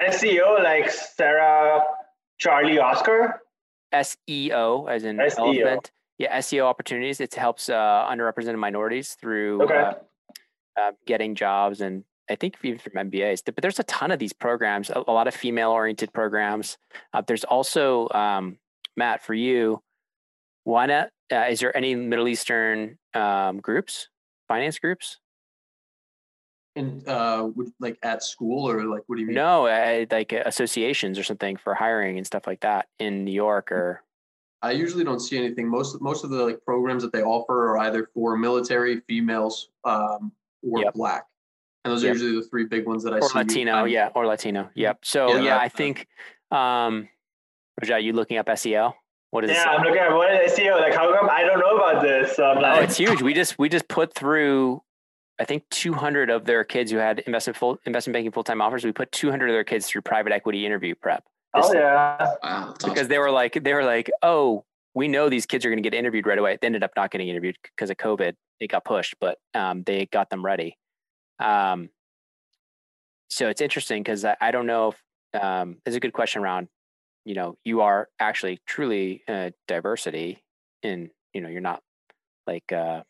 SEO 0.02 0.64
like 0.64 0.89
Sarah, 0.89 1.82
Charlie, 2.38 2.80
Oscar. 2.80 3.41
SEO 3.93 4.89
as 4.89 5.04
in 5.04 5.18
SEO. 5.18 5.38
elephant. 5.39 5.91
Yeah, 6.18 6.38
SEO 6.39 6.64
opportunities. 6.64 7.22
It 7.22 7.34
helps 7.36 7.70
uh, 7.70 8.08
underrepresented 8.10 8.58
minorities 8.58 9.16
through 9.20 9.64
okay. 9.64 9.76
uh, 9.76 9.93
uh, 10.80 10.91
getting 11.06 11.36
jobs 11.36 11.82
and 11.82 12.04
I 12.30 12.36
think 12.36 12.56
even 12.64 12.80
from 12.80 12.93
MBAs. 12.93 13.43
But 13.45 13.62
there's 13.62 13.80
a 13.80 13.84
ton 13.84 14.12
of 14.12 14.20
these 14.20 14.34
programs. 14.34 14.89
A, 14.89 15.04
a 15.08 15.12
lot 15.12 15.28
of 15.28 15.34
female-oriented 15.34 16.12
programs. 16.14 16.78
Uh, 17.14 17.22
there's 17.26 17.43
also 17.43 18.10
um, 18.10 18.58
Matt 18.95 19.24
for 19.24 19.34
you. 19.34 19.82
Why 20.64 20.88
not? 20.88 21.10
Uh, 21.32 21.45
is 21.50 21.60
there 21.60 21.76
any 21.76 21.95
Middle 21.95 22.28
Eastern 22.28 22.98
um, 23.14 23.60
groups, 23.60 24.10
finance 24.48 24.80
groups? 24.80 25.20
In 26.78 27.02
uh, 27.08 27.48
like 27.80 27.98
at 28.04 28.22
school 28.24 28.70
or 28.70 28.86
like 28.86 29.02
what 29.08 29.16
do 29.16 29.22
you 29.22 29.28
mean? 29.28 29.36
No, 29.36 29.66
uh, 29.66 30.06
like 30.12 30.32
associations 30.32 31.18
or 31.18 31.24
something 31.24 31.58
for 31.58 31.74
hiring 31.74 32.18
and 32.18 32.26
stuff 32.26 32.46
like 32.46 32.60
that 32.62 32.88
in 33.00 33.26
New 33.26 33.34
York 33.34 33.72
or. 33.72 34.04
I 34.62 34.72
usually 34.72 35.04
don't 35.04 35.20
see 35.20 35.38
anything. 35.38 35.68
Most 35.68 36.02
most 36.02 36.24
of 36.24 36.30
the 36.30 36.44
like 36.44 36.64
programs 36.64 37.04
that 37.04 37.12
they 37.12 37.22
offer 37.24 37.72
are 37.72 37.78
either 37.80 38.10
for 38.14 38.38
military 38.38 39.02
females 39.08 39.70
um, 39.86 40.32
or 40.64 40.82
yep. 40.82 40.94
black, 40.94 41.26
and 41.84 41.92
those 41.92 42.04
yep. 42.04 42.12
are 42.12 42.14
usually 42.14 42.36
the 42.42 42.48
three 42.48 42.66
big 42.66 42.86
ones 42.86 43.04
that 43.04 43.14
I 43.14 43.18
or 43.18 43.30
see. 43.30 43.38
Latino, 43.38 43.84
yeah, 43.86 44.10
or 44.16 44.26
Latino. 44.26 44.70
Yep. 44.76 45.00
So 45.04 45.36
yeah, 45.36 45.42
yeah 45.42 45.58
I 45.60 45.70
think. 45.70 46.08
Um, 46.52 47.10
Rajat, 47.82 48.04
you 48.04 48.14
looking 48.14 48.38
up 48.38 48.48
SEO? 48.48 48.94
What 49.30 49.44
is? 49.44 49.52
Yeah, 49.52 49.66
I'm 49.66 49.84
looking 49.84 50.00
at 50.00 50.12
what 50.12 50.32
is 50.34 50.54
SEO. 50.54 50.80
Like, 50.80 50.94
how 50.94 51.14
come 51.14 51.30
I 51.30 51.44
don't 51.44 51.60
know 51.60 51.78
about 51.78 52.02
this? 52.02 52.36
So 52.36 52.54
like, 52.54 52.80
oh, 52.80 52.82
it's 52.82 52.98
huge. 52.98 53.22
We 53.22 53.34
just 53.34 53.60
we 53.60 53.70
just 53.70 53.88
put 53.88 54.14
through 54.14 54.82
I 55.40 55.46
think 55.46 55.64
200 55.70 56.30
of 56.30 56.46
their 56.46 56.64
kids 56.64 56.92
who 56.92 56.98
had 56.98 57.20
investment 57.20 57.58
full 57.58 57.78
investment 57.86 58.14
banking 58.14 58.32
full 58.32 58.44
time 58.44 58.62
offers. 58.62 58.84
We 58.84 58.92
put 58.92 59.12
200 59.12 59.50
of 59.50 59.54
their 59.54 59.64
kids 59.64 59.88
through 59.88 60.02
private 60.02 60.34
equity 60.34 60.66
interview 60.66 60.96
prep. 60.96 61.24
Oh 61.54 61.74
yeah, 61.74 62.36
wow, 62.44 62.74
because 62.74 62.92
awesome. 62.92 63.08
they 63.08 63.20
were 63.20 63.32
like 63.32 63.64
they 63.64 63.74
were 63.74 63.84
like, 63.84 64.12
oh, 64.22 64.66
we 64.94 65.08
know 65.08 65.30
these 65.30 65.46
kids 65.46 65.66
are 65.66 65.70
going 65.70 65.82
to 65.82 65.88
get 65.88 65.98
interviewed 65.98 66.26
right 66.26 66.38
away. 66.40 66.58
They 66.60 66.66
ended 66.66 66.84
up 66.84 66.92
not 66.96 67.12
getting 67.12 67.30
interviewed 67.30 67.56
because 67.64 67.90
of 67.90 67.98
COVID. 67.98 68.34
It 68.60 68.72
got 68.72 68.84
pushed, 68.84 69.16
but 69.20 69.38
um, 69.54 69.84
they 69.84 70.08
got 70.08 70.30
them 70.30 70.44
ready. 70.44 70.76
Um, 71.40 71.90
so 73.30 73.48
it's 73.50 73.62
interesting 73.62 74.02
because 74.02 74.26
I, 74.26 74.36
I, 74.42 74.50
don't 74.50 74.66
know 74.66 74.90
if 74.90 75.40
um, 75.40 75.78
it's 75.86 75.96
a 75.96 76.00
good 76.00 76.14
question 76.14 76.42
around. 76.42 76.68
You 77.26 77.36
know, 77.36 77.58
you 77.64 77.82
are 77.82 78.10
actually 78.20 78.60
truly 78.66 79.22
uh, 79.28 79.52
diversity 79.68 80.44
in. 80.82 81.12
You 81.34 81.42
know, 81.42 81.50
you're 81.50 81.62
not 81.62 81.84
like 82.48 82.72
uh, 82.72 83.04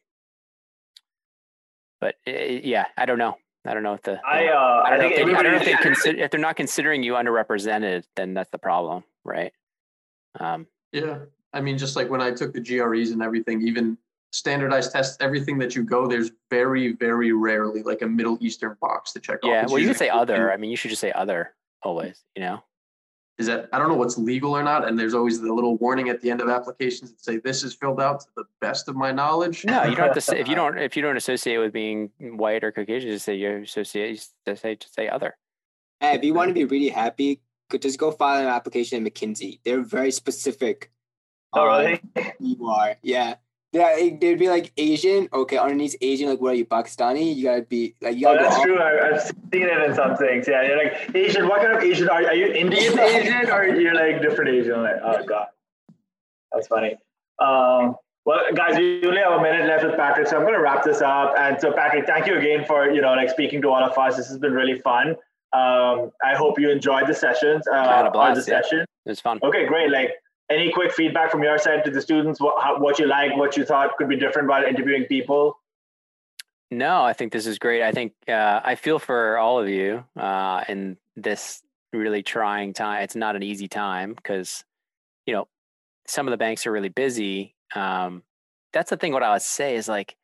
but 2.00 2.16
uh, 2.28 2.32
yeah, 2.32 2.86
I 2.98 3.06
don't 3.06 3.18
know. 3.18 3.38
I 3.66 3.74
don't 3.74 3.84
know 3.84 3.94
if 3.94 4.02
the, 4.04 4.20
I, 4.26 4.48
uh, 4.48 4.84
I 4.86 4.92
don't, 4.92 4.94
I 4.94 4.98
know, 4.98 5.08
if 5.08 5.16
they, 5.16 5.22
I 5.24 5.44
don't 5.44 5.52
know 5.52 5.58
if 5.58 5.66
they 5.66 5.76
consider 5.76 6.20
if 6.20 6.32
they're 6.32 6.40
not 6.40 6.56
considering 6.56 7.04
you 7.04 7.14
underrepresented, 7.14 8.06
then 8.16 8.34
that's 8.34 8.50
the 8.50 8.58
problem, 8.58 9.04
right? 9.26 9.52
Um, 10.40 10.68
yeah, 10.94 11.20
I 11.52 11.60
mean, 11.60 11.78
just 11.78 11.96
like 11.96 12.10
when 12.10 12.22
I 12.22 12.32
took 12.32 12.54
the 12.54 12.62
GREs 12.62 13.12
and 13.12 13.22
everything, 13.22 13.62
even 13.62 13.98
standardized 14.32 14.94
tests, 14.94 15.18
everything 15.20 15.58
that 15.58 15.76
you 15.76 15.84
go, 15.84 16.08
there's 16.08 16.32
very, 16.50 16.94
very 16.94 17.34
rarely 17.34 17.84
like 17.84 18.02
a 18.02 18.08
Middle 18.08 18.38
Eastern 18.40 18.78
box 18.80 19.12
to 19.14 19.20
check 19.20 19.40
Yeah, 19.44 19.50
off. 19.50 19.64
It's 19.64 19.72
well, 19.72 19.82
you 19.82 19.88
could 19.88 19.98
say 19.98 20.10
other. 20.10 20.52
I 20.52 20.58
mean, 20.58 20.70
you 20.70 20.78
should 20.78 20.90
just 20.90 21.02
say 21.02 21.12
other 21.12 21.54
always. 21.84 22.24
You 22.36 22.44
know. 22.44 22.64
Is 23.38 23.46
that 23.46 23.70
I 23.72 23.78
don't 23.78 23.88
know 23.88 23.96
what's 23.96 24.18
legal 24.18 24.58
or 24.58 24.64
not, 24.64 24.88
and 24.88 24.98
there's 24.98 25.14
always 25.14 25.40
the 25.40 25.54
little 25.54 25.78
warning 25.78 26.10
at 26.10 26.22
the 26.22 26.32
end 26.32 26.42
of 26.42 26.50
applications 26.50 27.12
that 27.12 27.24
say 27.24 27.38
this 27.38 27.64
is 27.64 27.76
filled 27.76 28.02
out 28.02 28.22
to 28.22 28.28
the 28.36 28.46
best 28.62 28.88
of 28.88 28.96
my 28.96 29.12
knowledge. 29.12 29.64
No, 29.64 29.84
you 29.84 29.96
don't 29.96 30.08
have 30.08 30.16
to 30.16 30.22
say 30.30 30.40
if 30.40 30.48
you 30.48 30.56
don't 30.56 30.78
if 30.80 30.96
you 30.96 31.04
don't 31.04 31.18
associate 31.18 31.58
with 31.58 31.72
being 31.72 32.10
white 32.20 32.64
or 32.64 32.72
Caucasian, 32.72 33.12
just 33.12 33.26
say 33.26 33.36
you 33.36 33.58
associate. 33.58 34.28
Just 34.46 34.62
say 34.62 34.76
just 34.76 34.96
say 34.96 35.08
other. 35.08 35.38
Hey, 36.00 36.16
if 36.16 36.24
you 36.24 36.34
want 36.34 36.50
to 36.50 36.54
be 36.54 36.66
really 36.66 36.90
happy, 36.90 37.42
could 37.70 37.82
just 37.82 38.00
go 38.00 38.12
file 38.12 38.42
an 38.42 38.48
application 38.48 39.06
at 39.06 39.14
McKinsey. 39.14 39.60
They're 39.64 39.82
very 39.82 40.12
specific. 40.12 40.92
Oh, 41.54 41.66
really? 41.66 42.02
You 42.40 42.68
are, 42.68 42.96
yeah. 43.02 43.36
Yeah, 43.78 43.98
it- 43.98 44.20
they'd 44.20 44.40
be 44.40 44.50
like 44.50 44.72
Asian. 44.78 45.30
Okay, 45.32 45.58
underneath 45.58 45.96
Asian, 46.02 46.30
like 46.30 46.42
what 46.42 46.52
are 46.54 46.56
you, 46.56 46.66
Pakistani? 46.66 47.36
You 47.36 47.44
gotta 47.44 47.62
be 47.64 47.96
like 48.02 48.18
you 48.18 48.28
Oh, 48.28 48.34
gotta 48.36 48.44
go 48.44 48.50
that's 48.50 48.62
true. 48.64 48.80
I, 48.80 49.08
I've 49.10 49.22
seen 49.22 49.68
it 49.74 49.90
in 49.90 49.96
some 49.96 50.16
things. 50.18 50.48
Yeah, 50.48 50.64
you're 50.64 50.78
like 50.78 51.16
Asian. 51.16 51.48
What 51.48 51.62
kind 51.62 51.74
of 51.78 51.84
Asian 51.84 52.10
are 52.10 52.22
you? 52.22 52.28
Are 52.28 52.36
you 52.36 52.48
Indian 52.48 53.00
Asian 53.16 53.50
or 53.52 53.66
you're 53.68 53.96
like 53.96 54.22
different 54.22 54.50
Asian? 54.52 54.82
Like, 54.84 54.96
oh 55.04 55.24
god, 55.26 55.48
that's 56.52 56.68
funny. 56.68 56.96
Um, 57.40 57.96
well, 58.26 58.42
guys, 58.54 58.78
we 58.78 59.06
only 59.06 59.22
have 59.22 59.40
a 59.40 59.42
minute 59.42 59.68
left 59.68 59.86
with 59.86 59.96
Patrick, 59.96 60.28
so 60.28 60.36
I'm 60.36 60.42
going 60.42 60.54
to 60.54 60.60
wrap 60.60 60.84
this 60.84 61.00
up. 61.02 61.34
And 61.38 61.62
so, 61.62 61.72
Patrick, 61.72 62.06
thank 62.06 62.28
you 62.28 62.38
again 62.38 62.66
for 62.66 62.92
you 62.92 63.02
know 63.02 63.14
like 63.14 63.30
speaking 63.30 63.62
to 63.62 63.70
all 63.70 63.84
of 63.84 63.98
us. 63.98 64.18
This 64.18 64.28
has 64.28 64.38
been 64.38 64.54
really 64.54 64.80
fun. 64.80 65.16
Um, 65.54 66.12
I 66.24 66.36
hope 66.36 66.60
you 66.60 66.70
enjoyed 66.70 67.08
the 67.08 67.14
sessions. 67.14 67.66
Uh, 67.72 67.76
I 67.78 67.98
had 67.98 68.06
a 68.06 68.12
blast, 68.12 68.46
the 68.46 68.52
yeah. 68.52 68.62
session. 68.62 68.80
It 68.80 69.10
was 69.10 69.22
fun. 69.22 69.40
Okay, 69.44 69.66
great. 69.66 69.92
Like 69.92 70.12
any 70.50 70.72
quick 70.72 70.94
feedback 70.94 71.32
from 71.32 71.44
your 71.44 71.58
side 71.58 71.84
to 71.86 71.92
the 71.92 72.02
students? 72.02 72.40
What, 72.40 72.64
how, 72.64 72.80
what 72.80 73.00
you 73.00 73.08
like, 73.08 73.36
what 73.36 73.58
you 73.58 73.66
thought 73.66 73.98
could 73.98 74.10
be 74.10 74.18
different 74.18 74.48
while 74.48 74.64
interviewing 74.64 75.06
people? 75.06 75.60
No, 76.70 77.04
I 77.04 77.14
think 77.14 77.32
this 77.32 77.46
is 77.46 77.60
great. 77.60 77.84
I 77.84 77.92
think 77.92 78.14
uh, 78.28 78.60
I 78.64 78.76
feel 78.76 79.00
for 79.00 79.38
all 79.38 79.60
of 79.60 79.70
you 79.70 80.04
uh, 80.18 80.64
in 80.68 80.98
this 81.16 81.62
really 81.94 82.24
trying 82.24 82.74
time. 82.74 83.04
It's 83.04 83.16
not 83.16 83.36
an 83.36 83.44
easy 83.44 83.68
time 83.68 84.14
because, 84.14 84.66
you 85.26 85.34
know, 85.34 85.48
some 86.08 86.28
of 86.28 86.32
the 86.32 86.38
banks 86.38 86.66
are 86.66 86.72
really 86.72 86.90
busy. 86.90 87.56
Um, 87.76 88.24
that's 88.74 88.90
the 88.90 88.98
thing. 88.98 89.14
What 89.14 89.24
I 89.24 89.32
would 89.32 89.42
say 89.42 89.76
is 89.76 89.88
like 89.88 90.16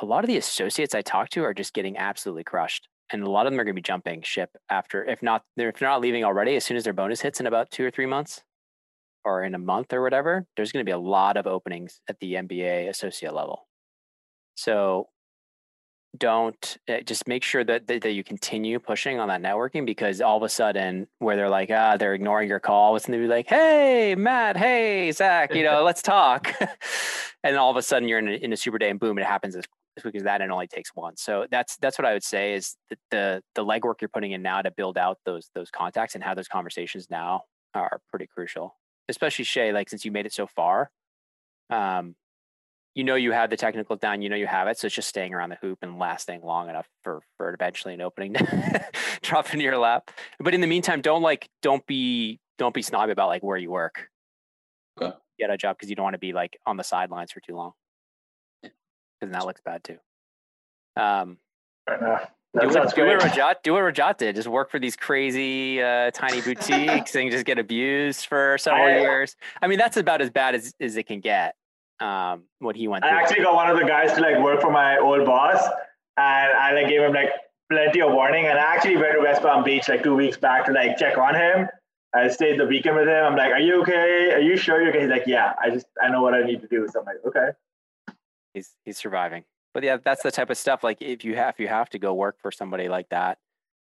a 0.00 0.04
lot 0.04 0.24
of 0.24 0.28
the 0.28 0.36
associates 0.36 0.94
I 0.94 1.02
talk 1.02 1.30
to 1.30 1.44
are 1.44 1.54
just 1.54 1.74
getting 1.74 1.96
absolutely 1.96 2.44
crushed, 2.44 2.88
and 3.12 3.22
a 3.22 3.30
lot 3.30 3.46
of 3.46 3.52
them 3.52 3.60
are 3.60 3.64
going 3.64 3.74
to 3.74 3.78
be 3.78 3.82
jumping 3.82 4.22
ship 4.22 4.50
after, 4.68 5.04
if 5.04 5.22
not, 5.22 5.44
they're 5.56 5.70
if 5.70 5.78
they're 5.78 5.88
not 5.88 6.00
leaving 6.00 6.24
already, 6.24 6.56
as 6.56 6.64
soon 6.64 6.76
as 6.76 6.84
their 6.84 6.92
bonus 6.92 7.22
hits 7.22 7.40
in 7.40 7.46
about 7.46 7.70
two 7.70 7.84
or 7.84 7.90
three 7.90 8.06
months, 8.06 8.42
or 9.24 9.44
in 9.44 9.54
a 9.54 9.58
month 9.58 9.92
or 9.92 10.02
whatever. 10.02 10.46
There's 10.56 10.72
going 10.72 10.84
to 10.84 10.88
be 10.88 10.92
a 10.92 10.98
lot 10.98 11.36
of 11.36 11.46
openings 11.46 12.00
at 12.08 12.18
the 12.20 12.34
MBA 12.34 12.88
associate 12.88 13.34
level. 13.34 13.66
So 14.56 15.08
don't 16.18 16.78
uh, 16.88 17.00
just 17.00 17.28
make 17.28 17.44
sure 17.44 17.62
that, 17.62 17.86
that 17.86 18.02
that 18.02 18.12
you 18.12 18.24
continue 18.24 18.78
pushing 18.78 19.20
on 19.20 19.28
that 19.28 19.40
networking 19.40 19.86
because 19.86 20.20
all 20.20 20.36
of 20.36 20.42
a 20.42 20.48
sudden 20.48 21.06
where 21.18 21.36
they're 21.36 21.48
like 21.48 21.70
ah 21.70 21.96
they're 21.96 22.14
ignoring 22.14 22.48
your 22.48 22.58
call 22.58 22.96
it's 22.96 23.06
going 23.06 23.18
to 23.18 23.24
be 23.24 23.32
like 23.32 23.48
hey 23.48 24.14
Matt 24.18 24.56
hey 24.56 25.12
Zach 25.12 25.54
you 25.54 25.62
know 25.62 25.82
let's 25.84 26.02
talk 26.02 26.52
and 27.44 27.56
all 27.56 27.70
of 27.70 27.76
a 27.76 27.82
sudden 27.82 28.08
you're 28.08 28.18
in 28.18 28.28
a, 28.28 28.32
in 28.32 28.52
a 28.52 28.56
super 28.56 28.78
day 28.78 28.90
and 28.90 28.98
boom 28.98 29.18
it 29.18 29.24
happens 29.24 29.54
as 29.54 29.64
as 29.96 30.02
quick 30.02 30.14
as 30.14 30.22
that 30.22 30.40
and 30.40 30.50
it 30.50 30.52
only 30.52 30.68
takes 30.68 30.90
one 30.94 31.16
so 31.16 31.46
that's 31.50 31.76
that's 31.76 31.98
what 31.98 32.06
I 32.06 32.12
would 32.12 32.24
say 32.24 32.54
is 32.54 32.76
that 32.88 32.98
the 33.10 33.42
the 33.54 33.64
legwork 33.64 34.00
you're 34.00 34.08
putting 34.08 34.32
in 34.32 34.42
now 34.42 34.62
to 34.62 34.70
build 34.70 34.96
out 34.96 35.18
those 35.24 35.50
those 35.54 35.70
contacts 35.70 36.14
and 36.14 36.24
have 36.24 36.36
those 36.36 36.48
conversations 36.48 37.08
now 37.10 37.42
are 37.74 38.00
pretty 38.10 38.26
crucial 38.26 38.76
especially 39.08 39.44
Shay 39.44 39.72
like 39.72 39.88
since 39.88 40.04
you 40.04 40.10
made 40.10 40.26
it 40.26 40.32
so 40.32 40.46
far 40.46 40.90
um 41.70 42.14
you 42.94 43.04
know 43.04 43.14
you 43.14 43.32
have 43.32 43.50
the 43.50 43.56
technical 43.56 43.96
down, 43.96 44.22
you 44.22 44.28
know 44.28 44.36
you 44.36 44.46
have 44.46 44.68
it. 44.68 44.78
So 44.78 44.86
it's 44.86 44.96
just 44.96 45.08
staying 45.08 45.32
around 45.32 45.50
the 45.50 45.58
hoop 45.60 45.78
and 45.82 45.98
lasting 45.98 46.42
long 46.42 46.68
enough 46.68 46.88
for 47.02 47.22
for 47.36 47.52
eventually 47.52 47.94
an 47.94 48.00
opening 48.00 48.34
to 48.34 48.84
drop 49.22 49.52
into 49.52 49.64
your 49.64 49.78
lap. 49.78 50.10
But 50.38 50.54
in 50.54 50.60
the 50.60 50.66
meantime, 50.66 51.00
don't 51.00 51.22
like 51.22 51.48
don't 51.62 51.86
be 51.86 52.40
don't 52.58 52.74
be 52.74 52.82
snobby 52.82 53.12
about 53.12 53.28
like 53.28 53.42
where 53.42 53.56
you 53.56 53.70
work. 53.70 54.08
Okay. 55.00 55.16
Get 55.38 55.50
a 55.50 55.56
job 55.56 55.76
because 55.76 55.88
you 55.88 55.96
don't 55.96 56.04
want 56.04 56.14
to 56.14 56.18
be 56.18 56.32
like 56.32 56.58
on 56.66 56.76
the 56.76 56.84
sidelines 56.84 57.32
for 57.32 57.40
too 57.40 57.54
long. 57.54 57.72
Because 58.62 59.32
that 59.32 59.46
looks 59.46 59.60
bad 59.64 59.84
too. 59.84 59.98
Um 60.96 61.38
Fair 61.86 62.30
enough. 62.54 62.62
do 62.62 62.66
what, 62.66 62.72
sounds 62.74 62.92
do 62.94 63.06
what. 63.06 63.20
Rajat 63.20 63.54
do 63.62 63.72
what 63.74 63.82
Rajat 63.82 64.16
did. 64.18 64.34
Just 64.36 64.48
work 64.48 64.70
for 64.70 64.78
these 64.78 64.96
crazy 64.96 65.82
uh, 65.82 66.10
tiny 66.12 66.40
boutiques 66.42 67.14
and 67.14 67.30
just 67.30 67.44
get 67.44 67.58
abused 67.58 68.26
for 68.26 68.56
several 68.58 68.86
I- 68.86 69.00
years. 69.00 69.36
I 69.62 69.66
mean, 69.66 69.78
that's 69.78 69.96
about 69.96 70.20
as 70.20 70.30
bad 70.30 70.54
as, 70.54 70.74
as 70.80 70.96
it 70.96 71.06
can 71.06 71.20
get. 71.20 71.54
Um, 72.00 72.44
what 72.60 72.76
he 72.76 72.88
went 72.88 73.04
I 73.04 73.10
through. 73.10 73.18
actually 73.18 73.42
got 73.44 73.54
one 73.54 73.68
of 73.68 73.76
the 73.78 73.84
guys 73.84 74.14
to 74.14 74.20
like 74.22 74.38
work 74.42 74.62
for 74.62 74.70
my 74.70 74.96
old 74.98 75.26
boss, 75.26 75.62
and 76.16 76.52
I 76.56 76.72
like 76.72 76.88
gave 76.88 77.02
him 77.02 77.12
like 77.12 77.28
plenty 77.70 78.00
of 78.00 78.12
warning. 78.12 78.46
And 78.46 78.58
I 78.58 78.62
actually 78.74 78.96
went 78.96 79.12
to 79.16 79.20
West 79.20 79.42
Palm 79.42 79.62
Beach 79.64 79.86
like 79.86 80.02
two 80.02 80.14
weeks 80.16 80.38
back 80.38 80.64
to 80.64 80.72
like 80.72 80.96
check 80.96 81.18
on 81.18 81.34
him. 81.34 81.68
I 82.14 82.28
stayed 82.28 82.58
the 82.58 82.64
weekend 82.66 82.96
with 82.96 83.06
him. 83.06 83.22
I'm 83.22 83.36
like, 83.36 83.52
"Are 83.52 83.60
you 83.60 83.82
okay? 83.82 84.32
Are 84.32 84.40
you 84.40 84.56
sure 84.56 84.80
you're 84.80 84.88
okay?" 84.90 85.02
He's 85.02 85.10
like, 85.10 85.24
"Yeah, 85.26 85.52
I 85.62 85.68
just 85.68 85.84
I 86.02 86.08
know 86.08 86.22
what 86.22 86.32
I 86.32 86.42
need 86.42 86.62
to 86.62 86.68
do." 86.68 86.88
So 86.90 87.00
I'm 87.00 87.04
like, 87.04 87.16
"Okay." 87.26 87.50
he's 88.54 88.74
he's 88.86 88.96
surviving. 88.96 89.44
But 89.72 89.82
yeah, 89.84 89.98
that's 90.04 90.22
the 90.22 90.30
type 90.30 90.50
of 90.50 90.58
stuff. 90.58 90.82
Like 90.82 91.00
if 91.00 91.24
you 91.24 91.36
have 91.36 91.54
you 91.58 91.68
have 91.68 91.90
to 91.90 91.98
go 91.98 92.14
work 92.14 92.36
for 92.40 92.50
somebody 92.50 92.88
like 92.88 93.08
that 93.10 93.38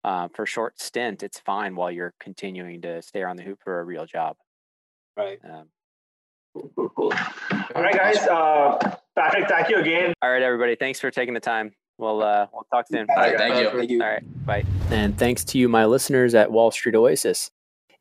uh, 0.03 0.28
for 0.30 0.43
a 0.43 0.47
short 0.47 0.80
stint, 0.80 1.23
it's 1.23 1.39
fine 1.39 1.75
while 1.75 1.91
you're 1.91 2.13
continuing 2.19 2.82
to 2.82 3.01
stay 3.01 3.23
on 3.23 3.38
the 3.38 3.43
hoop 3.43 3.59
for 3.63 3.80
a 3.80 3.84
real 3.84 4.05
job. 4.05 4.38
right. 5.15 5.39
Um, 5.43 5.69
Cool, 6.53 6.71
cool, 6.75 6.89
cool. 6.95 7.13
All 7.75 7.82
right, 7.84 7.93
guys. 7.93 8.17
Uh, 8.17 8.95
Patrick, 9.15 9.47
thank 9.47 9.69
you 9.69 9.78
again. 9.78 10.13
all 10.23 10.32
right, 10.32 10.41
everybody. 10.41 10.75
Thanks 10.75 10.99
for 10.99 11.11
taking 11.11 11.36
the 11.36 11.39
time. 11.39 11.71
We'll 11.99 12.23
uh, 12.23 12.47
we'll 12.51 12.65
talk 12.71 12.88
soon. 12.88 13.05
All 13.09 13.15
right, 13.15 13.38
thank 13.38 13.55
you. 13.55 13.69
Thank 13.78 13.91
you. 13.91 14.01
All 14.01 14.09
right, 14.09 14.45
bye. 14.45 14.63
And 14.89 15.17
thanks 15.17 15.43
to 15.45 15.59
you, 15.59 15.69
my 15.69 15.86
listeners 15.86 16.34
at 16.34 16.51
Wall 16.51 16.71
Street 16.71 16.95
Oasis. 16.95 17.51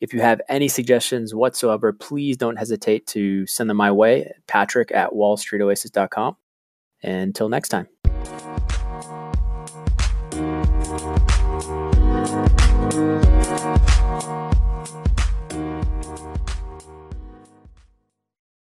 If 0.00 0.12
you 0.12 0.20
have 0.20 0.40
any 0.48 0.68
suggestions 0.68 1.34
whatsoever, 1.34 1.92
please 1.92 2.36
don't 2.36 2.56
hesitate 2.56 3.06
to 3.08 3.46
send 3.46 3.68
them 3.70 3.78
my 3.78 3.90
way, 3.90 4.32
Patrick 4.46 4.92
at 4.92 5.10
wallstreetoasis.com. 5.10 6.36
Until 7.06 7.48
next 7.48 7.70
time. 7.70 7.88